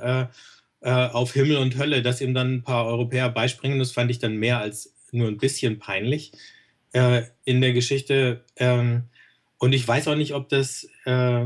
auf 0.82 1.34
Himmel 1.34 1.58
und 1.58 1.80
Hölle, 1.80 2.04
dass 2.04 2.22
ihm 2.22 2.36
dann 2.36 2.58
ein 2.58 2.64
paar 2.64 2.86
Europäer 2.86 3.30
beispringen. 3.30 3.80
Das 3.80 3.92
fand 3.92 4.12
ich 4.12 4.20
dann 4.20 4.36
mehr 4.36 4.60
als 4.60 4.95
nur 5.16 5.28
ein 5.28 5.38
bisschen 5.38 5.80
peinlich 5.80 6.32
äh, 6.94 7.24
in 7.44 7.62
der 7.62 7.74
Geschichte. 7.74 8.44
Ähm, 8.58 9.04
und 9.58 9.74
ich 9.74 9.88
weiß 9.88 10.08
auch 10.08 10.16
nicht, 10.16 10.34
ob 10.34 10.50
das, 10.50 10.88
äh, 11.06 11.46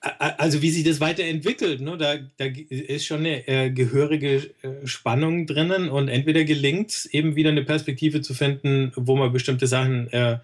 also 0.00 0.62
wie 0.62 0.70
sich 0.70 0.84
das 0.84 1.00
weiterentwickelt. 1.00 1.80
Ne? 1.80 1.96
Da, 1.98 2.16
da 2.36 2.44
ist 2.68 3.06
schon 3.06 3.20
eine 3.20 3.46
äh, 3.48 3.70
gehörige 3.70 4.50
äh, 4.62 4.86
Spannung 4.86 5.46
drinnen 5.46 5.88
und 5.88 6.08
entweder 6.08 6.44
gelingt 6.44 6.90
es 6.90 7.06
eben 7.06 7.36
wieder 7.36 7.50
eine 7.50 7.64
Perspektive 7.64 8.20
zu 8.20 8.34
finden, 8.34 8.92
wo 8.96 9.16
man 9.16 9.32
bestimmte 9.32 9.66
Sachen 9.66 10.10
äh, 10.12 10.38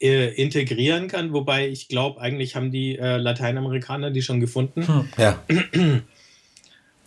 äh, 0.00 0.34
integrieren 0.34 1.08
kann, 1.08 1.32
wobei 1.32 1.68
ich 1.68 1.88
glaube, 1.88 2.20
eigentlich 2.20 2.54
haben 2.56 2.70
die 2.70 2.96
Lateinamerikaner 2.96 4.10
die 4.10 4.22
schon 4.22 4.40
gefunden. 4.40 4.86
Hm. 4.86 5.08
Ja. 5.18 5.44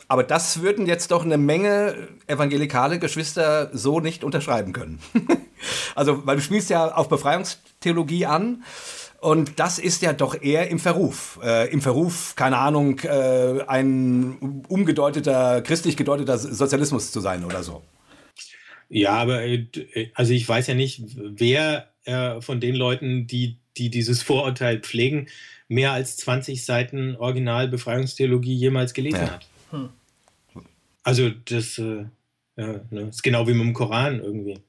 Aber 0.07 0.23
das 0.23 0.61
würden 0.61 0.85
jetzt 0.85 1.11
doch 1.11 1.23
eine 1.23 1.37
Menge 1.37 2.09
evangelikale 2.27 2.99
Geschwister 2.99 3.69
so 3.73 3.99
nicht 3.99 4.23
unterschreiben 4.23 4.73
können. 4.73 4.99
also, 5.95 6.25
weil 6.25 6.35
du 6.35 6.41
spielst 6.41 6.69
ja 6.69 6.93
auf 6.93 7.09
Befreiungstheologie 7.09 8.25
an. 8.25 8.63
Und 9.21 9.57
das 9.57 9.79
ist 9.79 10.01
ja 10.01 10.11
doch 10.11 10.41
eher 10.41 10.69
im 10.69 10.79
Verruf. 10.79 11.39
Äh, 11.41 11.71
Im 11.71 11.81
Verruf, 11.81 12.35
keine 12.35 12.57
Ahnung, 12.57 12.99
äh, 12.99 13.61
ein 13.67 14.65
umgedeuteter, 14.67 15.61
christlich 15.61 15.95
gedeuteter 15.95 16.37
Sozialismus 16.37 17.11
zu 17.11 17.21
sein 17.21 17.45
oder 17.45 17.63
so. 17.63 17.83
Ja, 18.89 19.13
aber 19.13 19.43
äh, 19.43 19.65
also 20.13 20.33
ich 20.33 20.47
weiß 20.47 20.67
ja 20.67 20.75
nicht, 20.75 21.03
wer 21.15 21.87
äh, 22.03 22.41
von 22.41 22.59
den 22.59 22.75
Leuten, 22.75 23.25
die, 23.25 23.59
die 23.77 23.89
dieses 23.89 24.21
Vorurteil 24.21 24.79
pflegen, 24.79 25.27
mehr 25.69 25.93
als 25.93 26.17
20 26.17 26.65
Seiten 26.65 27.15
Original-Befreiungstheologie 27.15 28.55
jemals 28.55 28.93
gelesen 28.93 29.21
ja. 29.21 29.31
hat. 29.31 29.47
Hm. 29.73 29.89
Also 31.03 31.31
das 31.45 31.79
äh, 31.79 32.05
ja, 32.55 32.79
ne, 32.91 33.09
ist 33.09 33.23
genau 33.23 33.47
wie 33.47 33.53
mit 33.53 33.65
dem 33.65 33.73
Koran 33.73 34.19
irgendwie. 34.19 34.59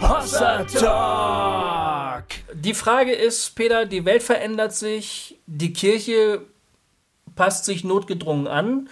Hossa 0.00 0.62
Talk! 0.62 2.26
Die 2.54 2.74
Frage 2.74 3.12
ist, 3.12 3.56
Peter, 3.56 3.84
die 3.84 4.04
Welt 4.04 4.22
verändert 4.22 4.74
sich, 4.74 5.36
die 5.46 5.72
Kirche 5.72 6.42
passt 7.34 7.64
sich 7.64 7.82
notgedrungen 7.82 8.46
an. 8.46 8.88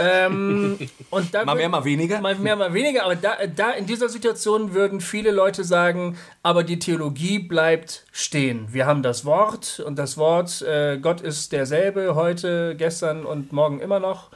Ähm, 0.00 0.78
und 1.10 1.32
mal 1.32 1.54
mehr, 1.54 1.68
mal 1.68 1.84
weniger. 1.84 2.20
Mal 2.20 2.34
mehr, 2.36 2.56
mal 2.56 2.72
weniger. 2.72 3.04
Aber 3.04 3.16
da, 3.16 3.36
da 3.54 3.72
in 3.72 3.86
dieser 3.86 4.08
Situation 4.08 4.72
würden 4.72 5.00
viele 5.00 5.30
Leute 5.30 5.62
sagen, 5.62 6.16
aber 6.42 6.64
die 6.64 6.78
Theologie 6.78 7.38
bleibt 7.38 8.06
stehen. 8.10 8.72
Wir 8.72 8.86
haben 8.86 9.02
das 9.02 9.24
Wort 9.24 9.80
und 9.80 9.98
das 9.98 10.16
Wort, 10.16 10.62
äh, 10.62 10.98
Gott 10.98 11.20
ist 11.20 11.52
derselbe 11.52 12.14
heute, 12.14 12.74
gestern 12.76 13.26
und 13.26 13.52
morgen 13.52 13.80
immer 13.80 14.00
noch. 14.00 14.30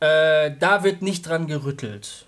Äh, 0.00 0.52
da 0.58 0.84
wird 0.84 1.00
nicht 1.00 1.26
dran 1.26 1.46
gerüttelt. 1.46 2.26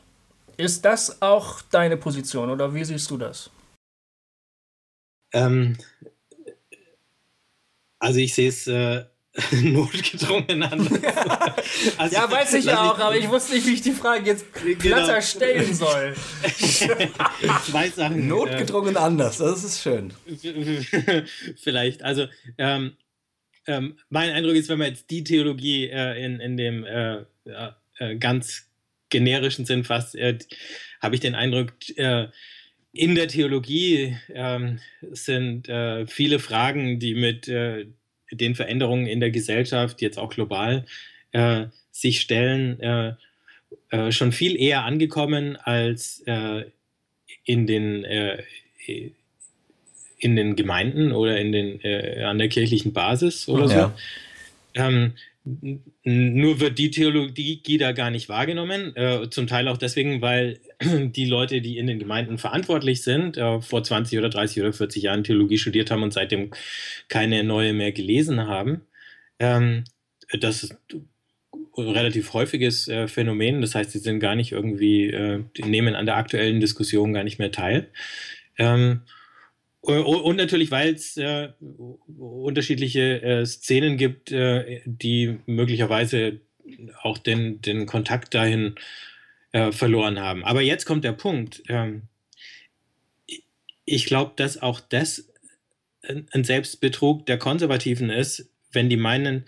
Ist 0.57 0.85
das 0.85 1.21
auch 1.21 1.61
deine 1.61 1.97
Position 1.97 2.51
oder 2.51 2.75
wie 2.75 2.85
siehst 2.85 3.11
du 3.11 3.19
das? 3.19 3.51
Ähm, 5.33 5.77
also 7.99 8.19
ich 8.19 8.35
sehe 8.35 8.49
es 8.49 8.67
äh, 8.67 9.05
notgedrungen 9.63 10.63
an. 10.63 10.89
Also, 11.97 12.17
ja, 12.17 12.31
weiß 12.31 12.55
ich 12.55 12.65
ja 12.65 12.91
auch, 12.91 12.99
aber 12.99 13.17
ich 13.17 13.29
wusste 13.29 13.55
nicht, 13.55 13.67
wie 13.67 13.75
ich 13.75 13.83
die 13.83 13.93
Frage 13.93 14.27
jetzt 14.27 14.47
genau. 14.55 14.79
platter 14.79 15.23
stellen 15.23 15.75
soll. 15.75 16.15
Zwei 17.65 17.89
Sachen. 17.89 18.29
Notgedrungen 18.29 18.97
äh, 18.97 18.99
anders, 18.99 19.39
das 19.39 19.65
ist 19.65 19.83
schön. 19.83 20.13
Vielleicht. 21.57 22.03
Also, 22.03 22.27
ähm, 22.57 22.97
ähm, 23.67 23.99
mein 24.09 24.31
Eindruck 24.31 24.55
ist, 24.55 24.69
wenn 24.69 24.79
man 24.79 24.89
jetzt 24.89 25.11
die 25.11 25.25
Theologie 25.25 25.89
äh, 25.89 26.25
in, 26.25 26.41
in 26.41 26.57
dem 26.57 26.85
äh, 26.85 27.25
äh 27.99 28.17
ganz 28.17 28.69
generischen 29.11 29.65
Sinn 29.65 29.85
fasst, 29.85 30.15
äh, 30.15 30.39
habe 31.01 31.15
ich 31.15 31.21
den 31.21 31.35
Eindruck, 31.35 31.73
äh, 31.97 32.29
in 32.93 33.15
der 33.15 33.29
Theologie 33.29 34.17
ähm, 34.31 34.81
sind 35.13 35.71
viele 36.07 36.39
Fragen, 36.39 36.99
die 36.99 37.15
mit 37.15 37.47
den 38.31 38.55
Veränderungen 38.55 39.07
in 39.07 39.21
der 39.21 39.31
Gesellschaft, 39.31 40.01
jetzt 40.01 40.19
auch 40.19 40.31
global, 40.31 40.85
äh, 41.33 41.67
sich 41.91 42.21
stellen, 42.21 42.81
äh, 42.81 43.15
äh, 43.91 44.13
schon 44.13 44.33
viel 44.33 44.61
eher 44.61 44.85
angekommen 44.85 45.57
als 45.57 46.23
äh, 46.27 46.65
in 47.45 47.67
den 47.67 48.05
äh, 48.05 48.43
in 50.19 50.37
den 50.37 50.57
Gemeinden 50.57 51.13
oder 51.13 51.39
in 51.39 51.53
den 51.53 51.81
äh, 51.83 52.23
an 52.23 52.39
der 52.39 52.49
kirchlichen 52.49 52.93
Basis 52.93 53.49
oder 53.49 53.67
ja. 53.67 53.89
so. 53.89 53.93
Ähm, 54.75 55.13
nur 56.05 56.61
wird 56.61 56.79
die 56.79 56.91
Theologie 56.91 57.79
da 57.79 57.93
gar 57.93 58.11
nicht 58.11 58.29
wahrgenommen, 58.29 58.95
äh, 58.97 59.29
zum 59.31 59.47
Teil 59.47 59.69
auch 59.69 59.79
deswegen, 59.79 60.21
weil 60.21 60.61
die 60.83 61.27
Leute, 61.27 61.61
die 61.61 61.79
in 61.79 61.87
den 61.87 61.99
Gemeinden 61.99 62.39
verantwortlich 62.39 63.03
sind, 63.03 63.37
äh, 63.37 63.61
vor 63.61 63.83
20 63.83 64.19
oder 64.19 64.29
30 64.29 64.63
oder 64.63 64.73
40 64.73 65.03
Jahren 65.03 65.25
Theologie 65.25 65.59
studiert 65.59 65.91
haben 65.91 66.03
und 66.03 66.13
seitdem 66.13 66.51
keine 67.09 67.45
neue 67.45 67.73
mehr 67.73 67.93
gelesen 67.93 68.47
haben. 68.47 68.83
Ähm, 69.39 69.85
das 70.41 70.65
ist 70.65 70.77
ein 71.77 71.89
relativ 71.89 72.33
häufiges 72.33 72.89
äh, 72.89 73.09
Phänomen. 73.09 73.61
Das 73.61 73.75
heißt, 73.75 73.93
sie 73.93 73.99
sind 73.99 74.21
gar 74.21 74.35
nicht 74.35 74.53
irgendwie, 74.53 75.09
äh, 75.11 75.45
nehmen 75.65 75.95
an 75.95 76.07
der 76.07 76.17
aktuellen 76.17 76.61
Diskussion 76.61 77.13
gar 77.15 77.25
nicht 77.25 77.39
mehr 77.39 77.53
teil. 77.53 77.89
Ähm, 78.59 79.03
und 79.81 80.37
natürlich, 80.37 80.71
weil 80.71 80.95
es 80.95 81.17
äh, 81.17 81.51
unterschiedliche 82.19 83.23
äh, 83.23 83.47
Szenen 83.47 83.97
gibt, 83.97 84.33
äh, 84.33 84.83
die 84.85 85.39
möglicherweise 85.47 86.41
auch 87.03 87.19
den, 87.19 87.61
den 87.63 87.87
Kontakt 87.87 88.35
dahin 88.35 88.75
äh, 89.53 89.73
verloren 89.73 90.19
haben. 90.19 90.45
Aber 90.45 90.63
jetzt 90.63 90.85
kommt 90.85 91.05
der 91.05 91.13
Punkt. 91.13 91.63
Ähm, 91.69 92.03
ich 93.85 94.05
glaube, 94.05 94.33
dass 94.37 94.61
auch 94.61 94.81
das 94.81 95.31
ein 96.33 96.45
Selbstbetrug 96.45 97.27
der 97.27 97.39
Konservativen 97.39 98.11
ist, 98.11 98.51
wenn 98.73 98.89
die 98.89 98.97
meinen, 98.97 99.45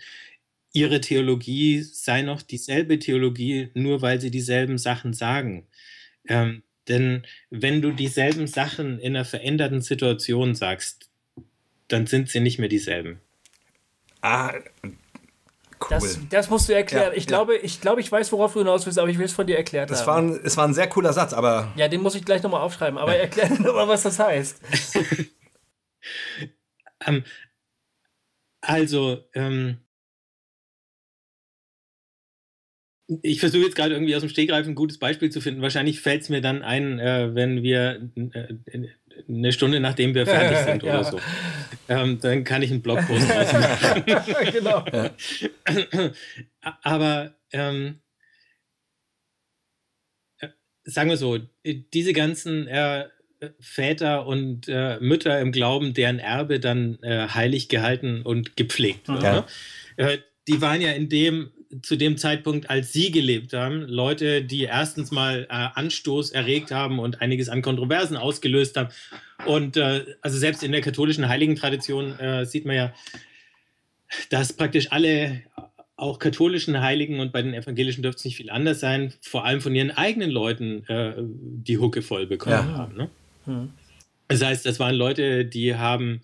ihre 0.73 1.01
Theologie 1.01 1.81
sei 1.81 2.21
noch 2.21 2.41
dieselbe 2.41 2.99
Theologie, 2.99 3.69
nur 3.73 4.01
weil 4.01 4.21
sie 4.21 4.31
dieselben 4.31 4.77
Sachen 4.77 5.13
sagen. 5.13 5.67
Ähm, 6.27 6.63
denn 6.87 7.25
wenn 7.49 7.81
du 7.81 7.91
dieselben 7.91 8.47
Sachen 8.47 8.99
in 8.99 9.15
einer 9.15 9.25
veränderten 9.25 9.81
Situation 9.81 10.55
sagst, 10.55 11.09
dann 11.87 12.07
sind 12.07 12.29
sie 12.29 12.39
nicht 12.39 12.59
mehr 12.59 12.69
dieselben. 12.69 13.19
Ah, 14.21 14.53
cool. 14.83 14.95
Das, 15.89 16.19
das 16.29 16.49
musst 16.49 16.69
du 16.69 16.73
erklären. 16.73 17.11
Ja, 17.11 17.17
ich, 17.17 17.23
ja. 17.23 17.27
Glaube, 17.27 17.57
ich 17.57 17.81
glaube, 17.81 18.01
ich 18.01 18.11
weiß, 18.11 18.31
worauf 18.31 18.53
du 18.53 18.59
hinaus 18.59 18.85
willst, 18.85 18.99
aber 18.99 19.09
ich 19.09 19.17
will 19.17 19.25
es 19.25 19.33
von 19.33 19.47
dir 19.47 19.57
erklärt 19.57 19.89
das 19.89 20.05
haben. 20.05 20.07
War 20.07 20.17
ein, 20.37 20.41
es 20.43 20.57
war 20.57 20.67
ein 20.67 20.73
sehr 20.73 20.87
cooler 20.87 21.13
Satz, 21.13 21.33
aber. 21.33 21.71
Ja, 21.75 21.87
den 21.87 22.01
muss 22.01 22.15
ich 22.15 22.25
gleich 22.25 22.43
nochmal 22.43 22.61
aufschreiben, 22.61 22.97
aber 22.97 23.15
ja. 23.15 23.21
erklär 23.21 23.49
mir 23.49 23.59
nochmal, 23.61 23.87
was 23.87 24.03
das 24.03 24.19
heißt. 24.19 24.61
ähm, 27.07 27.23
also, 28.61 29.23
ähm, 29.33 29.79
ich 33.21 33.39
versuche 33.39 33.63
jetzt 33.63 33.75
gerade 33.75 33.93
irgendwie 33.93 34.15
aus 34.15 34.21
dem 34.21 34.29
Stegreif 34.29 34.65
ein 34.67 34.75
gutes 34.75 34.97
Beispiel 34.97 35.29
zu 35.29 35.41
finden. 35.41 35.61
Wahrscheinlich 35.61 35.99
fällt 35.99 36.21
es 36.21 36.29
mir 36.29 36.41
dann 36.41 36.63
ein, 36.63 36.99
äh, 36.99 37.35
wenn 37.35 37.63
wir 37.63 38.09
äh, 38.15 38.87
eine 39.27 39.51
Stunde 39.51 39.79
nachdem 39.79 40.15
wir 40.15 40.25
fertig 40.25 40.57
sind 40.65 40.83
ja. 40.83 40.99
oder 40.99 41.11
so. 41.11 41.19
Ähm, 41.89 42.19
dann 42.21 42.43
kann 42.43 42.61
ich 42.61 42.71
einen 42.71 42.81
Blogpost 42.81 43.27
machen. 43.27 44.03
genau. 44.51 44.85
Aber 46.81 47.35
ähm, 47.51 47.99
äh, 50.39 50.47
sagen 50.83 51.09
wir 51.09 51.17
so, 51.17 51.39
diese 51.65 52.13
ganzen 52.13 52.67
äh, 52.67 53.07
Väter 53.59 54.27
und 54.27 54.67
äh, 54.67 54.99
Mütter 54.99 55.39
im 55.41 55.51
Glauben, 55.51 55.93
deren 55.93 56.19
Erbe 56.19 56.59
dann 56.59 56.99
äh, 57.01 57.27
heilig 57.27 57.69
gehalten 57.69 58.21
und 58.21 58.55
gepflegt 58.55 59.07
wird. 59.07 59.23
Ja. 59.23 59.45
Ne? 59.97 60.23
die 60.47 60.61
waren 60.61 60.81
ja 60.81 60.91
in 60.91 61.07
dem 61.07 61.51
zu 61.81 61.95
dem 61.95 62.17
Zeitpunkt, 62.17 62.69
als 62.69 62.91
Sie 62.91 63.11
gelebt 63.11 63.53
haben, 63.53 63.81
Leute, 63.81 64.43
die 64.43 64.63
erstens 64.63 65.11
mal 65.11 65.47
äh, 65.49 65.67
Anstoß 65.73 66.31
erregt 66.31 66.71
haben 66.71 66.99
und 66.99 67.21
einiges 67.21 67.49
an 67.49 67.61
Kontroversen 67.61 68.17
ausgelöst 68.17 68.77
haben. 68.77 68.89
Und 69.45 69.77
äh, 69.77 70.05
also 70.21 70.37
selbst 70.37 70.63
in 70.63 70.71
der 70.71 70.81
katholischen 70.81 71.27
Heiligentradition 71.27 72.19
äh, 72.19 72.45
sieht 72.45 72.65
man 72.65 72.75
ja, 72.75 72.93
dass 74.29 74.53
praktisch 74.53 74.91
alle 74.91 75.43
auch 75.95 76.19
katholischen 76.19 76.81
Heiligen 76.81 77.19
und 77.19 77.31
bei 77.31 77.43
den 77.43 77.53
Evangelischen 77.53 78.01
dürfte 78.01 78.19
es 78.19 78.25
nicht 78.25 78.37
viel 78.37 78.49
anders 78.49 78.79
sein, 78.79 79.13
vor 79.21 79.45
allem 79.45 79.61
von 79.61 79.75
ihren 79.75 79.91
eigenen 79.91 80.31
Leuten 80.31 80.83
äh, 80.87 81.13
die 81.17 81.77
Hucke 81.77 82.01
voll 82.01 82.25
bekommen 82.25 82.69
ja. 82.69 82.77
haben. 82.77 82.97
Ne? 82.97 83.09
Mhm. 83.45 83.69
Das 84.27 84.43
heißt, 84.43 84.65
das 84.65 84.79
waren 84.79 84.95
Leute, 84.95 85.45
die 85.45 85.75
haben, 85.75 86.21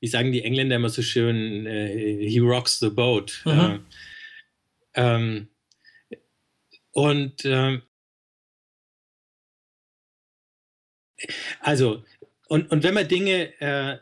wie 0.00 0.08
sagen 0.08 0.32
die 0.32 0.42
Engländer 0.42 0.76
immer 0.76 0.88
so 0.88 1.02
schön, 1.02 1.66
äh, 1.66 2.26
he 2.28 2.40
rocks 2.40 2.80
the 2.80 2.90
boat. 2.90 3.42
Mhm. 3.44 3.80
Ähm, 4.94 5.48
und 6.92 7.44
ähm, 7.44 7.82
also, 11.60 12.04
und, 12.48 12.70
und 12.70 12.82
wenn 12.82 12.94
man 12.94 13.06
Dinge 13.06 13.52
äh, 13.60 13.98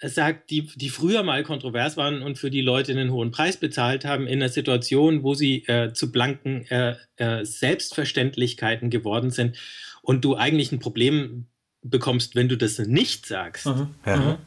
sagt, 0.00 0.50
die, 0.50 0.66
die 0.76 0.90
früher 0.90 1.22
mal 1.22 1.42
kontrovers 1.42 1.96
waren 1.96 2.22
und 2.22 2.38
für 2.38 2.50
die 2.50 2.60
Leute 2.60 2.92
einen 2.92 3.12
hohen 3.12 3.30
Preis 3.30 3.56
bezahlt 3.56 4.04
haben, 4.04 4.26
in 4.26 4.40
einer 4.40 4.48
Situation, 4.48 5.22
wo 5.22 5.34
sie 5.34 5.64
äh, 5.66 5.92
zu 5.92 6.12
blanken 6.12 6.66
äh, 6.66 6.96
äh, 7.16 7.44
Selbstverständlichkeiten 7.44 8.90
geworden 8.90 9.30
sind 9.30 9.58
und 10.02 10.24
du 10.24 10.36
eigentlich 10.36 10.70
ein 10.70 10.78
Problem 10.78 11.46
bekommst, 11.82 12.36
wenn 12.36 12.48
du 12.48 12.56
das 12.56 12.78
nicht 12.78 13.26
sagst, 13.26 13.66
mhm. 13.66 13.94
Ja. 14.06 14.38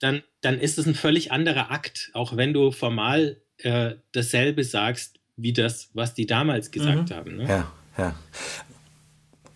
dann, 0.00 0.22
dann 0.40 0.58
ist 0.58 0.78
es 0.78 0.86
ein 0.86 0.94
völlig 0.94 1.30
anderer 1.32 1.70
Akt, 1.70 2.10
auch 2.14 2.36
wenn 2.36 2.52
du 2.52 2.72
formal 2.72 3.40
äh, 3.58 3.96
dasselbe 4.12 4.64
sagst, 4.64 5.18
wie 5.36 5.52
das, 5.52 5.88
was 5.94 6.14
die 6.14 6.26
damals 6.26 6.70
gesagt 6.70 7.10
mhm. 7.10 7.14
haben. 7.14 7.36
Ne? 7.36 7.48
Ja, 7.48 7.72
ja. 7.96 8.14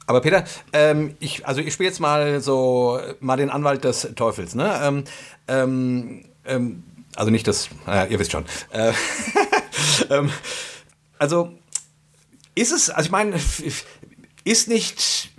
Aber 0.06 0.20
Peter, 0.20 0.44
ähm, 0.72 1.16
ich, 1.20 1.46
also 1.46 1.60
ich 1.60 1.72
spiele 1.72 1.88
jetzt 1.88 2.00
mal 2.00 2.40
so 2.40 3.00
mal 3.20 3.36
den 3.36 3.50
Anwalt 3.50 3.84
des 3.84 4.08
Teufels. 4.14 4.54
Ne? 4.54 4.80
Ähm, 4.82 5.04
ähm, 5.48 6.24
ähm 6.44 6.82
also 7.14 7.30
nicht 7.30 7.46
das, 7.46 7.68
äh, 7.86 8.10
ihr 8.10 8.18
wisst 8.18 8.32
schon. 8.32 8.44
Äh, 8.70 8.92
ähm, 10.10 10.30
also 11.18 11.52
ist 12.54 12.72
es, 12.72 12.90
also 12.90 13.06
ich 13.06 13.10
meine, 13.10 13.38
ist 14.44 14.68
nicht, 14.68 15.30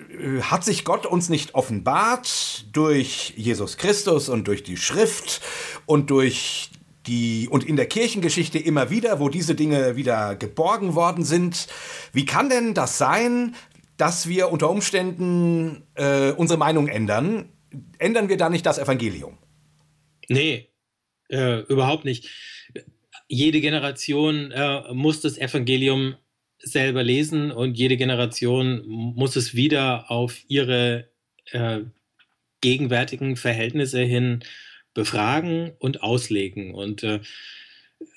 hat 0.41 0.63
sich 0.63 0.85
Gott 0.85 1.05
uns 1.05 1.29
nicht 1.29 1.55
offenbart 1.55 2.65
durch 2.71 3.33
Jesus 3.35 3.77
Christus 3.77 4.29
und 4.29 4.47
durch 4.47 4.63
die 4.63 4.77
Schrift 4.77 5.41
und 5.85 6.09
durch 6.09 6.69
die 7.07 7.47
und 7.49 7.63
in 7.63 7.75
der 7.75 7.85
Kirchengeschichte 7.85 8.59
immer 8.59 8.89
wieder, 8.89 9.19
wo 9.19 9.29
diese 9.29 9.55
Dinge 9.55 9.95
wieder 9.95 10.35
geborgen 10.35 10.95
worden 10.95 11.23
sind. 11.23 11.67
Wie 12.13 12.25
kann 12.25 12.49
denn 12.49 12.73
das 12.73 12.97
sein, 12.97 13.55
dass 13.97 14.27
wir 14.27 14.51
unter 14.51 14.69
Umständen 14.69 15.83
äh, 15.95 16.31
unsere 16.31 16.57
Meinung 16.57 16.87
ändern, 16.87 17.49
ändern 17.99 18.29
wir 18.29 18.37
da 18.37 18.49
nicht 18.49 18.65
das 18.65 18.77
Evangelium? 18.77 19.37
Nee, 20.29 20.69
äh, 21.29 21.59
überhaupt 21.61 22.05
nicht. 22.05 22.29
Jede 23.27 23.61
Generation 23.61 24.51
äh, 24.51 24.93
muss 24.93 25.21
das 25.21 25.37
Evangelium 25.37 26.15
selber 26.59 27.03
lesen 27.03 27.51
und 27.51 27.77
jede 27.77 27.97
Generation 27.97 28.83
muss 28.87 29.35
es 29.35 29.53
wieder 29.53 30.09
auf 30.09 30.37
ihre 30.47 31.09
äh, 31.51 31.81
gegenwärtigen 32.61 33.35
Verhältnisse 33.35 34.01
hin 34.01 34.43
befragen 34.93 35.71
und 35.79 36.03
auslegen. 36.03 36.73
Und 36.73 37.03
äh, 37.03 37.19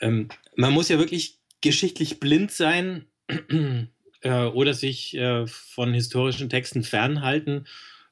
ähm, 0.00 0.28
man 0.54 0.72
muss 0.72 0.88
ja 0.88 0.98
wirklich 0.98 1.38
geschichtlich 1.60 2.20
blind 2.20 2.50
sein, 2.50 3.06
äh, 4.22 4.44
oder 4.44 4.74
sich 4.74 5.16
äh, 5.16 5.46
von 5.46 5.94
historischen 5.94 6.48
Texten 6.48 6.82
fernhalten, 6.82 7.66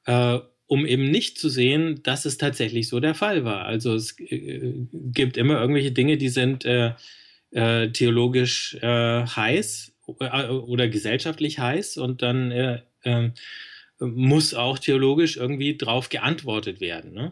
äh, 0.05 0.39
um 0.67 0.85
eben 0.85 1.11
nicht 1.11 1.37
zu 1.37 1.49
sehen, 1.49 2.01
dass 2.03 2.25
es 2.25 2.37
tatsächlich 2.37 2.87
so 2.87 2.99
der 2.99 3.15
Fall 3.15 3.43
war. 3.45 3.65
Also 3.65 3.93
es 3.93 4.19
äh, 4.19 4.73
gibt 4.91 5.37
immer 5.37 5.59
irgendwelche 5.59 5.91
Dinge, 5.91 6.17
die 6.17 6.29
sind 6.29 6.65
äh, 6.65 6.93
theologisch 7.51 8.77
heiß 8.81 9.93
oder 10.07 10.89
gesellschaftlich 10.89 11.57
heiß 11.57 11.95
und 11.95 12.21
dann 12.21 12.81
ähm, 13.05 13.31
muss 13.99 14.53
auch 14.53 14.77
theologisch 14.77 15.37
irgendwie 15.37 15.77
drauf 15.77 16.09
geantwortet 16.09 16.81
werden. 16.81 17.13
Ne? 17.13 17.31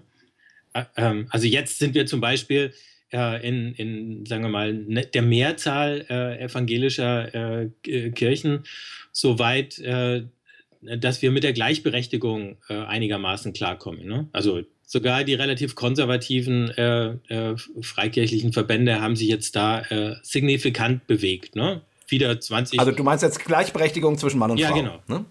Ähm, 0.95 1.27
also 1.29 1.47
jetzt 1.47 1.79
sind 1.79 1.93
wir 1.93 2.05
zum 2.05 2.21
Beispiel 2.21 2.73
äh, 3.13 3.47
in, 3.47 3.73
in, 3.75 4.25
sagen 4.25 4.43
wir 4.43 4.49
mal, 4.49 4.73
ne, 4.73 5.05
der 5.05 5.21
Mehrzahl 5.21 6.05
äh, 6.09 6.43
evangelischer 6.43 7.63
äh, 7.63 7.69
Kirchen 8.11 8.63
so 9.11 9.39
weit, 9.39 9.77
äh, 9.79 10.23
dass 10.81 11.21
wir 11.21 11.31
mit 11.31 11.43
der 11.43 11.53
Gleichberechtigung 11.53 12.57
äh, 12.67 12.73
einigermaßen 12.75 13.53
klarkommen. 13.53 14.05
Ne? 14.05 14.27
Also 14.33 14.63
sogar 14.85 15.23
die 15.23 15.35
relativ 15.35 15.75
konservativen 15.75 16.69
äh, 16.71 17.55
freikirchlichen 17.81 18.51
Verbände 18.51 18.99
haben 18.99 19.15
sich 19.15 19.29
jetzt 19.29 19.55
da 19.55 19.83
signifikant 20.21 21.07
bewegt. 21.07 21.55
Ne? 21.55 21.81
Wieder 22.09 22.39
20. 22.39 22.79
Also 22.79 22.91
du 22.91 23.03
meinst 23.03 23.23
jetzt 23.23 23.43
Gleichberechtigung 23.43 24.17
zwischen 24.17 24.39
Mann 24.39 24.51
und 24.51 24.57
ja, 24.57 24.67
Frau? 24.67 24.75
Genau. 24.75 24.99
Ne? 25.07 25.25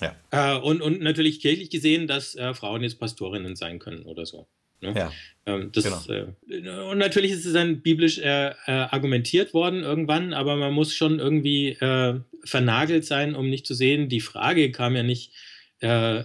Ja, 0.00 0.16
genau. 0.30 0.64
und, 0.64 0.82
und 0.82 1.00
natürlich 1.00 1.40
kirchlich 1.40 1.70
gesehen, 1.70 2.08
dass 2.08 2.36
Frauen 2.54 2.82
jetzt 2.82 2.98
Pastorinnen 2.98 3.54
sein 3.54 3.78
können 3.78 4.02
oder 4.02 4.26
so. 4.26 4.48
Ne? 4.84 4.94
Ja. 4.96 5.12
Ähm, 5.46 5.70
das, 5.72 6.06
genau. 6.06 6.26
äh, 6.48 6.90
und 6.90 6.98
natürlich 6.98 7.32
ist 7.32 7.44
es 7.44 7.52
dann 7.52 7.80
biblisch 7.80 8.18
äh, 8.18 8.48
äh, 8.48 8.54
argumentiert 8.66 9.52
worden 9.52 9.82
irgendwann, 9.82 10.32
aber 10.32 10.56
man 10.56 10.72
muss 10.72 10.94
schon 10.94 11.18
irgendwie 11.18 11.70
äh, 11.70 12.20
vernagelt 12.44 13.04
sein, 13.04 13.34
um 13.34 13.50
nicht 13.50 13.66
zu 13.66 13.74
sehen. 13.74 14.08
Die 14.08 14.20
Frage 14.20 14.70
kam 14.70 14.96
ja 14.96 15.02
nicht, 15.02 15.32
äh, 15.80 16.24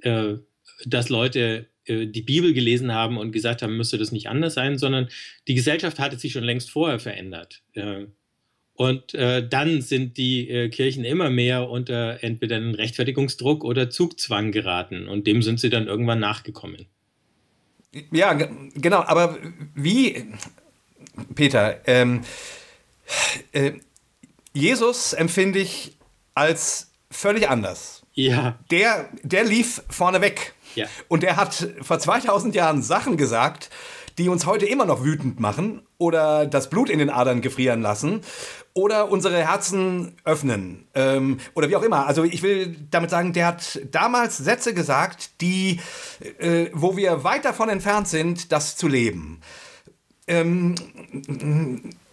äh, 0.00 0.38
dass 0.84 1.08
Leute 1.08 1.66
die 1.88 2.22
Bibel 2.22 2.52
gelesen 2.52 2.92
haben 2.92 3.18
und 3.18 3.32
gesagt 3.32 3.60
haben, 3.60 3.76
müsste 3.76 3.98
das 3.98 4.12
nicht 4.12 4.28
anders 4.28 4.54
sein, 4.54 4.78
sondern 4.78 5.08
die 5.48 5.56
Gesellschaft 5.56 5.98
hatte 5.98 6.16
sich 6.16 6.30
schon 6.30 6.44
längst 6.44 6.70
vorher 6.70 7.00
verändert. 7.00 7.60
Und 8.74 9.14
äh, 9.14 9.46
dann 9.46 9.82
sind 9.82 10.16
die 10.16 10.48
äh, 10.48 10.68
Kirchen 10.68 11.04
immer 11.04 11.28
mehr 11.28 11.68
unter 11.68 12.22
entweder 12.22 12.56
einen 12.56 12.74
Rechtfertigungsdruck 12.74 13.64
oder 13.64 13.90
Zugzwang 13.90 14.52
geraten. 14.52 15.08
Und 15.08 15.26
dem 15.26 15.42
sind 15.42 15.60
sie 15.60 15.70
dann 15.70 15.88
irgendwann 15.88 16.20
nachgekommen. 16.20 16.86
Ja, 18.10 18.32
genau, 18.32 19.02
aber 19.02 19.36
wie, 19.74 20.32
Peter, 21.34 21.80
ähm, 21.86 22.22
äh, 23.52 23.72
Jesus 24.54 25.12
empfinde 25.12 25.58
ich 25.58 25.96
als 26.34 26.90
völlig 27.10 27.48
anders. 27.48 28.02
Ja. 28.14 28.58
Der, 28.70 29.08
der 29.22 29.44
lief 29.44 29.82
vorne 29.88 30.20
weg. 30.20 30.54
Ja. 30.74 30.86
Und 31.08 31.22
der 31.22 31.36
hat 31.36 31.68
vor 31.82 31.98
2000 31.98 32.54
Jahren 32.54 32.82
Sachen 32.82 33.16
gesagt, 33.16 33.70
die 34.18 34.28
uns 34.28 34.46
heute 34.46 34.66
immer 34.66 34.84
noch 34.84 35.04
wütend 35.04 35.40
machen 35.40 35.82
oder 35.98 36.46
das 36.46 36.70
Blut 36.70 36.90
in 36.90 36.98
den 36.98 37.10
Adern 37.10 37.40
gefrieren 37.40 37.82
lassen 37.82 38.20
oder 38.74 39.10
unsere 39.10 39.46
Herzen 39.46 40.16
öffnen 40.24 40.86
ähm, 40.94 41.38
oder 41.54 41.68
wie 41.68 41.76
auch 41.76 41.82
immer. 41.82 42.06
Also 42.06 42.24
ich 42.24 42.42
will 42.42 42.76
damit 42.90 43.10
sagen, 43.10 43.32
der 43.32 43.46
hat 43.46 43.80
damals 43.90 44.38
Sätze 44.38 44.74
gesagt, 44.74 45.40
die, 45.40 45.80
äh, 46.38 46.66
wo 46.72 46.96
wir 46.96 47.24
weit 47.24 47.44
davon 47.44 47.68
entfernt 47.68 48.08
sind, 48.08 48.52
das 48.52 48.76
zu 48.76 48.88
leben. 48.88 49.40
Ähm, 50.26 50.74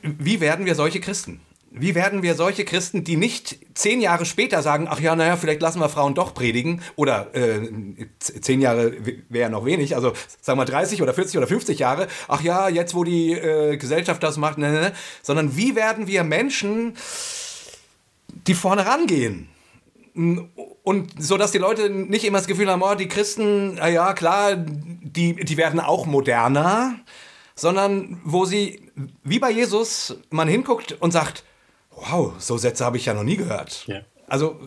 wie 0.02 0.40
werden 0.40 0.66
wir 0.66 0.76
solche 0.76 1.00
Christen? 1.00 1.42
Wie 1.72 1.94
werden 1.94 2.24
wir 2.24 2.34
solche 2.34 2.66
Christen, 2.66 3.04
die 3.04 3.16
nicht 3.16 3.60
zehn 3.76 4.02
Jahre 4.02 4.26
später 4.26 4.64
sagen, 4.64 4.88
ach 4.90 5.00
ja, 5.00 5.16
naja, 5.16 5.38
vielleicht 5.38 5.62
lassen 5.62 5.80
wir 5.80 5.90
Frauen 5.90 6.16
doch 6.16 6.34
predigen, 6.34 6.82
oder 6.96 7.34
äh, 7.36 7.70
zehn 8.20 8.60
Jahre 8.60 8.94
wäre 9.30 9.52
noch 9.52 9.66
wenig, 9.66 9.96
also 9.96 10.14
sagen 10.42 10.60
wir 10.60 10.66
30 10.66 11.04
oder 11.04 11.14
40 11.14 11.38
oder 11.38 11.46
50 11.46 11.78
Jahre, 11.78 12.08
ach 12.28 12.42
ja, 12.42 12.70
jetzt 12.70 12.96
wo 12.96 13.04
die 13.04 13.34
äh, 13.34 13.78
Gesellschaft 13.78 14.24
das 14.24 14.38
macht, 14.38 14.58
ne, 14.58 14.72
ne, 14.72 14.80
ne, 14.80 14.94
sondern 15.22 15.56
wie 15.58 15.76
werden 15.76 16.08
wir 16.08 16.24
Menschen, 16.24 16.96
die 18.48 18.56
vorne 18.56 18.86
rangehen? 18.88 19.50
Und 20.84 21.12
so, 21.22 21.38
dass 21.38 21.52
die 21.52 21.60
Leute 21.60 21.92
nicht 21.92 22.26
immer 22.26 22.40
das 22.40 22.48
Gefühl 22.48 22.70
haben, 22.70 22.82
oh, 22.82 22.96
die 22.96 23.08
Christen, 23.08 23.76
na 23.76 23.90
ja, 23.90 24.14
klar, 24.14 24.56
die, 24.56 25.36
die 25.36 25.58
werden 25.58 25.80
auch 25.80 26.08
moderner, 26.08 26.96
sondern 27.54 28.20
wo 28.24 28.46
sie, 28.46 28.92
wie 29.24 29.38
bei 29.38 29.52
Jesus, 29.52 30.18
man 30.32 30.48
hinguckt 30.48 30.98
und 31.00 31.12
sagt, 31.12 31.44
wow, 31.92 32.34
so 32.40 32.58
Sätze 32.58 32.86
habe 32.86 32.98
ich 32.98 33.06
ja 33.06 33.14
noch 33.14 33.24
nie 33.24 33.38
gehört. 33.38 33.86
Ja. 33.88 34.02
Also, 34.28 34.60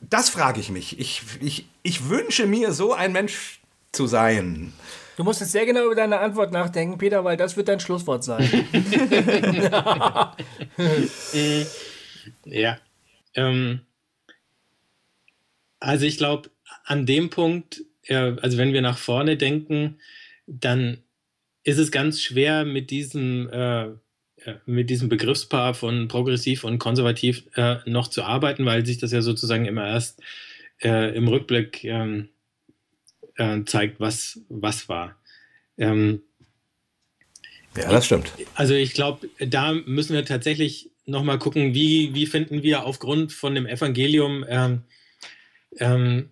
das 0.00 0.28
frage 0.28 0.60
ich 0.60 0.70
mich. 0.70 0.98
Ich, 0.98 1.22
ich, 1.40 1.66
ich 1.82 2.08
wünsche 2.08 2.46
mir, 2.46 2.72
so 2.72 2.92
ein 2.92 3.12
Mensch 3.12 3.60
zu 3.92 4.06
sein. 4.06 4.72
Du 5.16 5.24
musst 5.24 5.40
jetzt 5.40 5.52
sehr 5.52 5.66
genau 5.66 5.84
über 5.86 5.94
deine 5.94 6.18
Antwort 6.18 6.52
nachdenken, 6.52 6.98
Peter, 6.98 7.24
weil 7.24 7.36
das 7.36 7.56
wird 7.56 7.68
dein 7.68 7.80
Schlusswort 7.80 8.24
sein. 8.24 8.42
ja. 12.44 12.78
Ähm, 13.34 13.80
also 15.80 16.06
ich 16.06 16.16
glaube, 16.16 16.50
an 16.84 17.06
dem 17.06 17.30
Punkt, 17.30 17.82
äh, 18.04 18.34
also 18.40 18.58
wenn 18.58 18.72
wir 18.72 18.82
nach 18.82 18.98
vorne 18.98 19.36
denken, 19.36 19.98
dann 20.46 20.98
ist 21.64 21.78
es 21.78 21.90
ganz 21.90 22.20
schwer 22.20 22.64
mit 22.64 22.90
diesem 22.90 23.48
äh, 23.50 23.88
mit 24.66 24.90
diesem 24.90 25.08
Begriffspaar 25.08 25.74
von 25.74 26.08
progressiv 26.08 26.64
und 26.64 26.78
konservativ 26.78 27.44
äh, 27.54 27.76
noch 27.86 28.08
zu 28.08 28.22
arbeiten, 28.22 28.64
weil 28.66 28.84
sich 28.84 28.98
das 28.98 29.12
ja 29.12 29.22
sozusagen 29.22 29.66
immer 29.66 29.86
erst 29.86 30.20
äh, 30.82 31.14
im 31.16 31.28
Rückblick 31.28 31.84
ähm, 31.84 32.28
äh, 33.36 33.62
zeigt, 33.64 34.00
was, 34.00 34.40
was 34.48 34.88
war. 34.88 35.16
Ähm, 35.78 36.22
Ja, 37.76 37.90
das 37.90 38.06
stimmt. 38.06 38.32
Also 38.54 38.74
ich 38.74 38.94
glaube, 38.94 39.28
da 39.38 39.72
müssen 39.72 40.14
wir 40.14 40.24
tatsächlich 40.24 40.90
nochmal 41.06 41.38
gucken, 41.38 41.74
wie, 41.74 42.14
wie 42.14 42.26
finden 42.26 42.62
wir 42.62 42.84
aufgrund 42.84 43.32
von 43.32 43.54
dem 43.54 43.66
Evangelium 43.66 44.44
ähm, 44.48 44.82
ähm, 45.78 46.30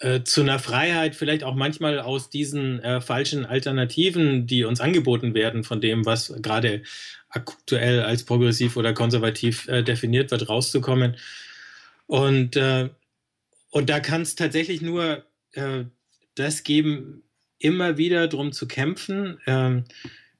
äh, 0.00 0.24
zu 0.24 0.40
einer 0.40 0.58
Freiheit, 0.58 1.14
vielleicht 1.14 1.44
auch 1.44 1.54
manchmal 1.54 2.00
aus 2.00 2.30
diesen 2.30 2.80
äh, 2.80 3.00
falschen 3.00 3.46
Alternativen, 3.46 4.46
die 4.46 4.64
uns 4.64 4.80
angeboten 4.80 5.34
werden, 5.34 5.62
von 5.62 5.80
dem, 5.80 6.04
was 6.04 6.34
gerade 6.42 6.82
aktuell 7.28 8.02
als 8.02 8.24
progressiv 8.24 8.76
oder 8.76 8.92
konservativ 8.92 9.68
äh, 9.68 9.82
definiert 9.82 10.32
wird, 10.32 10.48
rauszukommen. 10.48 11.16
Und, 12.06 12.56
äh, 12.56 12.88
und 13.70 13.88
da 13.88 14.00
kann 14.00 14.22
es 14.22 14.34
tatsächlich 14.34 14.80
nur 14.80 15.24
äh, 15.52 15.84
das 16.34 16.64
geben, 16.64 17.22
immer 17.60 17.96
wieder 17.98 18.26
darum 18.26 18.50
zu 18.50 18.66
kämpfen. 18.66 19.38
Ähm, 19.46 19.84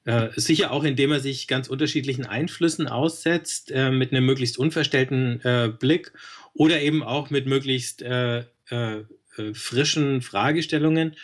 äh, 0.03 0.29
sicher 0.35 0.71
auch, 0.71 0.83
indem 0.83 1.13
er 1.13 1.19
sich 1.21 1.47
ganz 1.47 1.69
unterschiedlichen 1.69 2.25
Einflüssen 2.25 2.87
aussetzt, 2.87 3.71
mit 3.71 4.11
einem 4.11 4.25
möglichst 4.25 4.57
unverstellten 4.57 5.77
Blick 5.79 6.13
oder 6.53 6.81
eben 6.81 7.03
auch 7.03 7.29
mit 7.29 7.45
möglichst 7.45 8.01
äh, 8.01 8.39
äh, 8.69 9.03
äh, 9.39 9.53
frischen 9.53 10.21
Fragestellungen 10.21 11.15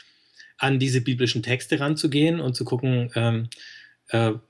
an 0.57 0.79
diese 0.79 1.01
biblischen 1.01 1.43
Texte 1.43 1.79
ranzugehen 1.79 2.39
und 2.39 2.55
zu 2.55 2.63
gucken, 2.63 3.11
ähm, 3.15 3.49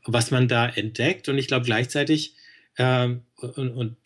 was 0.06 0.32
man 0.32 0.48
da 0.48 0.68
entdeckt. 0.68 1.30
Und 1.30 1.38
ich 1.38 1.48
glaube 1.48 1.66
gleichzeitig, 1.66 2.36
ähm, 2.78 3.22
und, 3.38 3.70
und, 3.72 3.98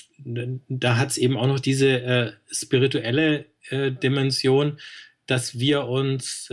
da 0.69 0.97
hat 0.97 1.09
es 1.09 1.17
eben 1.17 1.35
auch 1.35 1.47
noch 1.47 1.59
diese 1.59 2.37
spirituelle 2.49 3.45
Dimension, 3.71 4.79
dass 5.25 5.59
wir 5.59 5.87
uns 5.87 6.49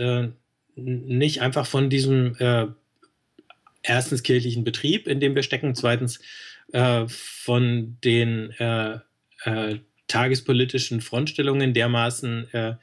nicht 0.75 1.41
einfach 1.41 1.65
von 1.67 1.89
diesem 1.89 2.35
erstens 3.83 4.23
kirchlichen 4.23 4.63
Betrieb, 4.63 5.07
in 5.07 5.19
dem 5.19 5.35
wir 5.35 5.43
stecken, 5.43 5.75
zweitens 5.75 6.19
äh, 6.73 7.05
von 7.07 7.97
den 8.03 8.51
äh, 8.51 8.99
äh, 9.43 9.79
tagespolitischen 10.07 11.01
Frontstellungen 11.01 11.73
dermaßen 11.73 12.53
äh, 12.53 12.73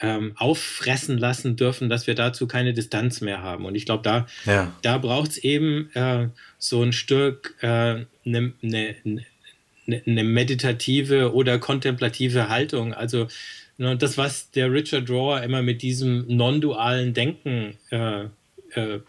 ähm, 0.00 0.32
auffressen 0.36 1.18
lassen 1.18 1.56
dürfen, 1.56 1.88
dass 1.88 2.06
wir 2.06 2.14
dazu 2.14 2.46
keine 2.46 2.72
Distanz 2.72 3.20
mehr 3.20 3.42
haben. 3.42 3.64
Und 3.64 3.74
ich 3.74 3.86
glaube, 3.86 4.02
da, 4.02 4.26
ja. 4.46 4.72
da 4.82 4.98
braucht 4.98 5.32
es 5.32 5.38
eben 5.38 5.90
äh, 5.94 6.28
so 6.58 6.82
ein 6.82 6.92
Stück 6.92 7.54
eine 7.60 8.06
ne, 8.24 8.54
ne, 8.62 10.02
ne 10.04 10.24
meditative 10.24 11.32
oder 11.34 11.58
kontemplative 11.58 12.48
Haltung. 12.48 12.94
Also 12.94 13.28
ne, 13.78 13.96
das, 13.96 14.18
was 14.18 14.50
der 14.50 14.72
Richard 14.72 15.08
Drawer 15.08 15.42
immer 15.42 15.62
mit 15.62 15.82
diesem 15.82 16.26
non-dualen 16.28 17.14
Denken 17.14 17.76
äh, 17.90 18.24
äh, 18.74 19.00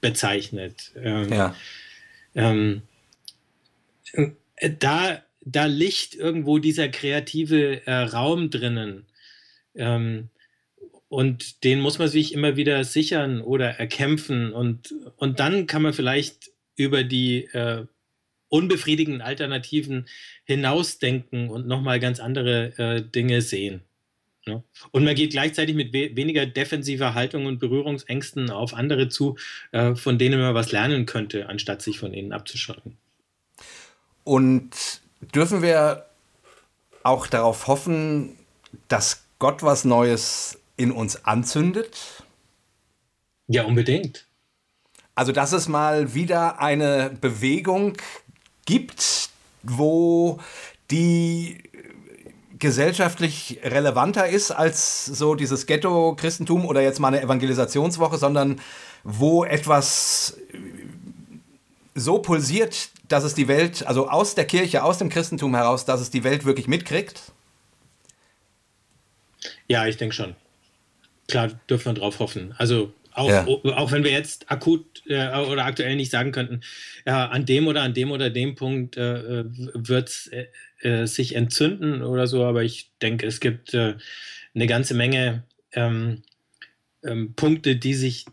bezeichnet. 0.00 0.92
Ähm, 1.02 1.32
ja. 1.32 1.54
Ähm, 2.34 2.82
äh, 4.56 4.70
da, 4.78 5.22
da 5.46 5.66
liegt 5.66 6.14
irgendwo 6.14 6.58
dieser 6.58 6.88
kreative 6.88 7.86
äh, 7.86 7.94
Raum 7.94 8.50
drinnen. 8.50 9.06
Ähm, 9.74 10.28
und 11.08 11.62
den 11.62 11.80
muss 11.80 11.98
man 11.98 12.08
sich 12.08 12.34
immer 12.34 12.56
wieder 12.56 12.82
sichern 12.82 13.40
oder 13.40 13.70
erkämpfen. 13.78 14.52
Und, 14.52 14.92
und 15.16 15.38
dann 15.38 15.68
kann 15.68 15.82
man 15.82 15.92
vielleicht 15.92 16.50
über 16.74 17.04
die 17.04 17.44
äh, 17.52 17.86
unbefriedigenden 18.48 19.22
Alternativen 19.22 20.08
hinausdenken 20.44 21.48
und 21.48 21.68
nochmal 21.68 22.00
ganz 22.00 22.18
andere 22.18 22.76
äh, 22.78 23.02
Dinge 23.02 23.40
sehen. 23.40 23.82
Ne? 24.46 24.64
Und 24.90 25.04
man 25.04 25.14
geht 25.14 25.30
gleichzeitig 25.30 25.76
mit 25.76 25.92
we 25.92 26.16
weniger 26.16 26.44
defensiver 26.44 27.14
Haltung 27.14 27.46
und 27.46 27.60
Berührungsängsten 27.60 28.50
auf 28.50 28.74
andere 28.74 29.08
zu, 29.08 29.36
äh, 29.70 29.94
von 29.94 30.18
denen 30.18 30.40
man 30.40 30.54
was 30.54 30.72
lernen 30.72 31.06
könnte, 31.06 31.48
anstatt 31.48 31.82
sich 31.82 32.00
von 32.00 32.12
ihnen 32.12 32.32
abzuschotten. 32.32 32.96
Und 34.24 35.05
dürfen 35.20 35.62
wir 35.62 36.06
auch 37.02 37.26
darauf 37.26 37.66
hoffen, 37.66 38.36
dass 38.88 39.22
Gott 39.38 39.62
was 39.62 39.84
Neues 39.84 40.58
in 40.76 40.90
uns 40.90 41.24
anzündet? 41.24 42.24
Ja, 43.48 43.64
unbedingt. 43.64 44.26
Also, 45.14 45.32
dass 45.32 45.52
es 45.52 45.68
mal 45.68 46.14
wieder 46.14 46.60
eine 46.60 47.10
Bewegung 47.20 47.96
gibt, 48.66 49.30
wo 49.62 50.40
die 50.90 51.62
gesellschaftlich 52.58 53.60
relevanter 53.62 54.28
ist 54.28 54.50
als 54.50 55.04
so 55.04 55.34
dieses 55.34 55.66
Ghetto-Christentum 55.66 56.64
oder 56.64 56.80
jetzt 56.80 57.00
mal 57.00 57.08
eine 57.08 57.22
Evangelisationswoche, 57.22 58.16
sondern 58.18 58.60
wo 59.04 59.44
etwas 59.44 60.38
so 61.94 62.18
pulsiert, 62.18 62.90
dass 63.08 63.24
es 63.24 63.34
die 63.34 63.48
Welt, 63.48 63.86
also 63.86 64.08
aus 64.08 64.34
der 64.34 64.44
Kirche, 64.44 64.82
aus 64.82 64.98
dem 64.98 65.08
Christentum 65.08 65.54
heraus, 65.54 65.84
dass 65.84 66.00
es 66.00 66.10
die 66.10 66.24
Welt 66.24 66.44
wirklich 66.44 66.68
mitkriegt? 66.68 67.32
Ja, 69.68 69.86
ich 69.86 69.96
denke 69.96 70.14
schon. 70.14 70.34
Klar, 71.28 71.58
dürfen 71.68 71.86
wir 71.86 72.00
drauf 72.00 72.18
hoffen. 72.20 72.54
Also 72.58 72.92
auch, 73.12 73.30
ja. 73.30 73.46
auch 73.46 73.92
wenn 73.92 74.04
wir 74.04 74.10
jetzt 74.10 74.50
akut 74.50 75.02
äh, 75.06 75.34
oder 75.38 75.64
aktuell 75.64 75.96
nicht 75.96 76.10
sagen 76.10 76.32
könnten, 76.32 76.60
ja, 77.06 77.28
an 77.28 77.46
dem 77.46 77.66
oder 77.66 77.82
an 77.82 77.94
dem 77.94 78.10
oder 78.10 78.28
dem 78.28 78.54
Punkt 78.54 78.96
äh, 78.96 79.44
wird 79.46 80.08
es 80.08 80.26
äh, 80.28 80.46
äh, 80.80 81.06
sich 81.06 81.34
entzünden 81.34 82.02
oder 82.02 82.26
so, 82.26 82.44
aber 82.44 82.62
ich 82.62 82.90
denke, 83.00 83.26
es 83.26 83.40
gibt 83.40 83.72
äh, 83.72 83.94
eine 84.54 84.66
ganze 84.66 84.94
Menge 84.94 85.44
ähm, 85.72 86.22
ähm, 87.02 87.34
Punkte, 87.34 87.76
die 87.76 87.94
sich, 87.94 88.26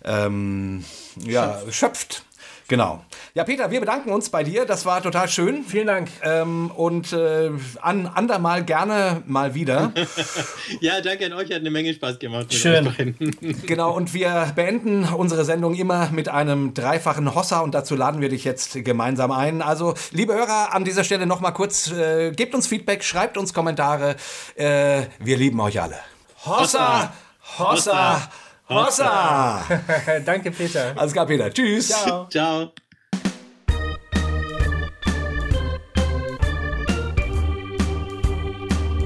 ähm, 0.05 0.85
ja, 1.25 1.59
schöpft. 1.61 1.75
schöpft. 1.75 2.27
Genau. 2.69 3.05
Ja, 3.35 3.45
Peter, 3.45 3.71
wir 3.71 3.79
bedanken 3.79 4.11
uns 4.11 4.29
bei 4.29 4.43
dir. 4.43 4.65
Das 4.65 4.85
war 4.85 5.01
total 5.01 5.29
schön. 5.29 5.63
Vielen 5.63 5.87
Dank. 5.87 6.09
Ähm, 6.23 6.73
und 6.73 7.13
äh, 7.13 7.51
an 7.81 8.07
andermal 8.09 8.65
gerne 8.65 9.23
mal 9.27 9.55
wieder. 9.55 9.93
ja, 10.81 11.01
danke 11.01 11.27
an 11.27 11.35
euch. 11.35 11.51
Hat 11.51 11.61
eine 11.61 11.71
Menge 11.71 11.95
Spaß 11.95 12.19
gemacht. 12.19 12.53
Schön. 12.53 13.15
genau. 13.67 13.95
Und 13.95 14.15
wir 14.15 14.53
beenden 14.57 15.05
unsere 15.05 15.45
Sendung 15.45 15.75
immer 15.75 16.11
mit 16.11 16.29
einem 16.29 16.75
dreifachen 16.75 17.37
Hossa 17.37 17.61
und 17.61 17.73
dazu 17.73 17.95
laden 17.95 18.21
wir 18.21 18.31
dich 18.31 18.43
jetzt 18.43 18.85
gemeinsam 18.85 19.31
ein. 19.31 19.63
Also, 19.63 19.95
liebe 20.11 20.35
Hörer, 20.35 20.75
an 20.75 20.85
dieser 20.85 21.05
Stelle 21.05 21.27
noch 21.27 21.41
mal 21.41 21.53
kurz, 21.53 21.93
äh, 21.93 22.33
gebt 22.33 22.53
uns 22.53 22.67
Feedback, 22.67 23.05
schreibt 23.05 23.39
uns 23.39 23.55
Kommentare. 23.55 24.17
Äh, 24.57 25.03
wir 25.21 25.37
lieben 25.37 25.61
euch 25.61 25.81
alle. 25.81 25.99
Hossa! 26.45 27.13
Hossa! 27.59 28.15
Hossa. 28.17 28.31
Hossa! 28.69 29.63
Danke, 30.25 30.51
Peter. 30.51 30.93
Alles 30.97 31.13
klar, 31.13 31.27
Peter. 31.27 31.51
Tschüss. 31.53 31.89
Ciao. 31.89 32.29
Ciao. 32.29 32.73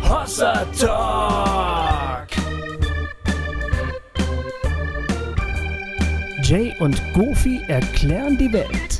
Hossa 0.02 0.64
Talk! 0.78 2.28
Jay 6.42 6.74
und 6.80 7.00
Goofy 7.12 7.61
erklären 7.68 8.36
die 8.38 8.52
Welt. 8.52 8.99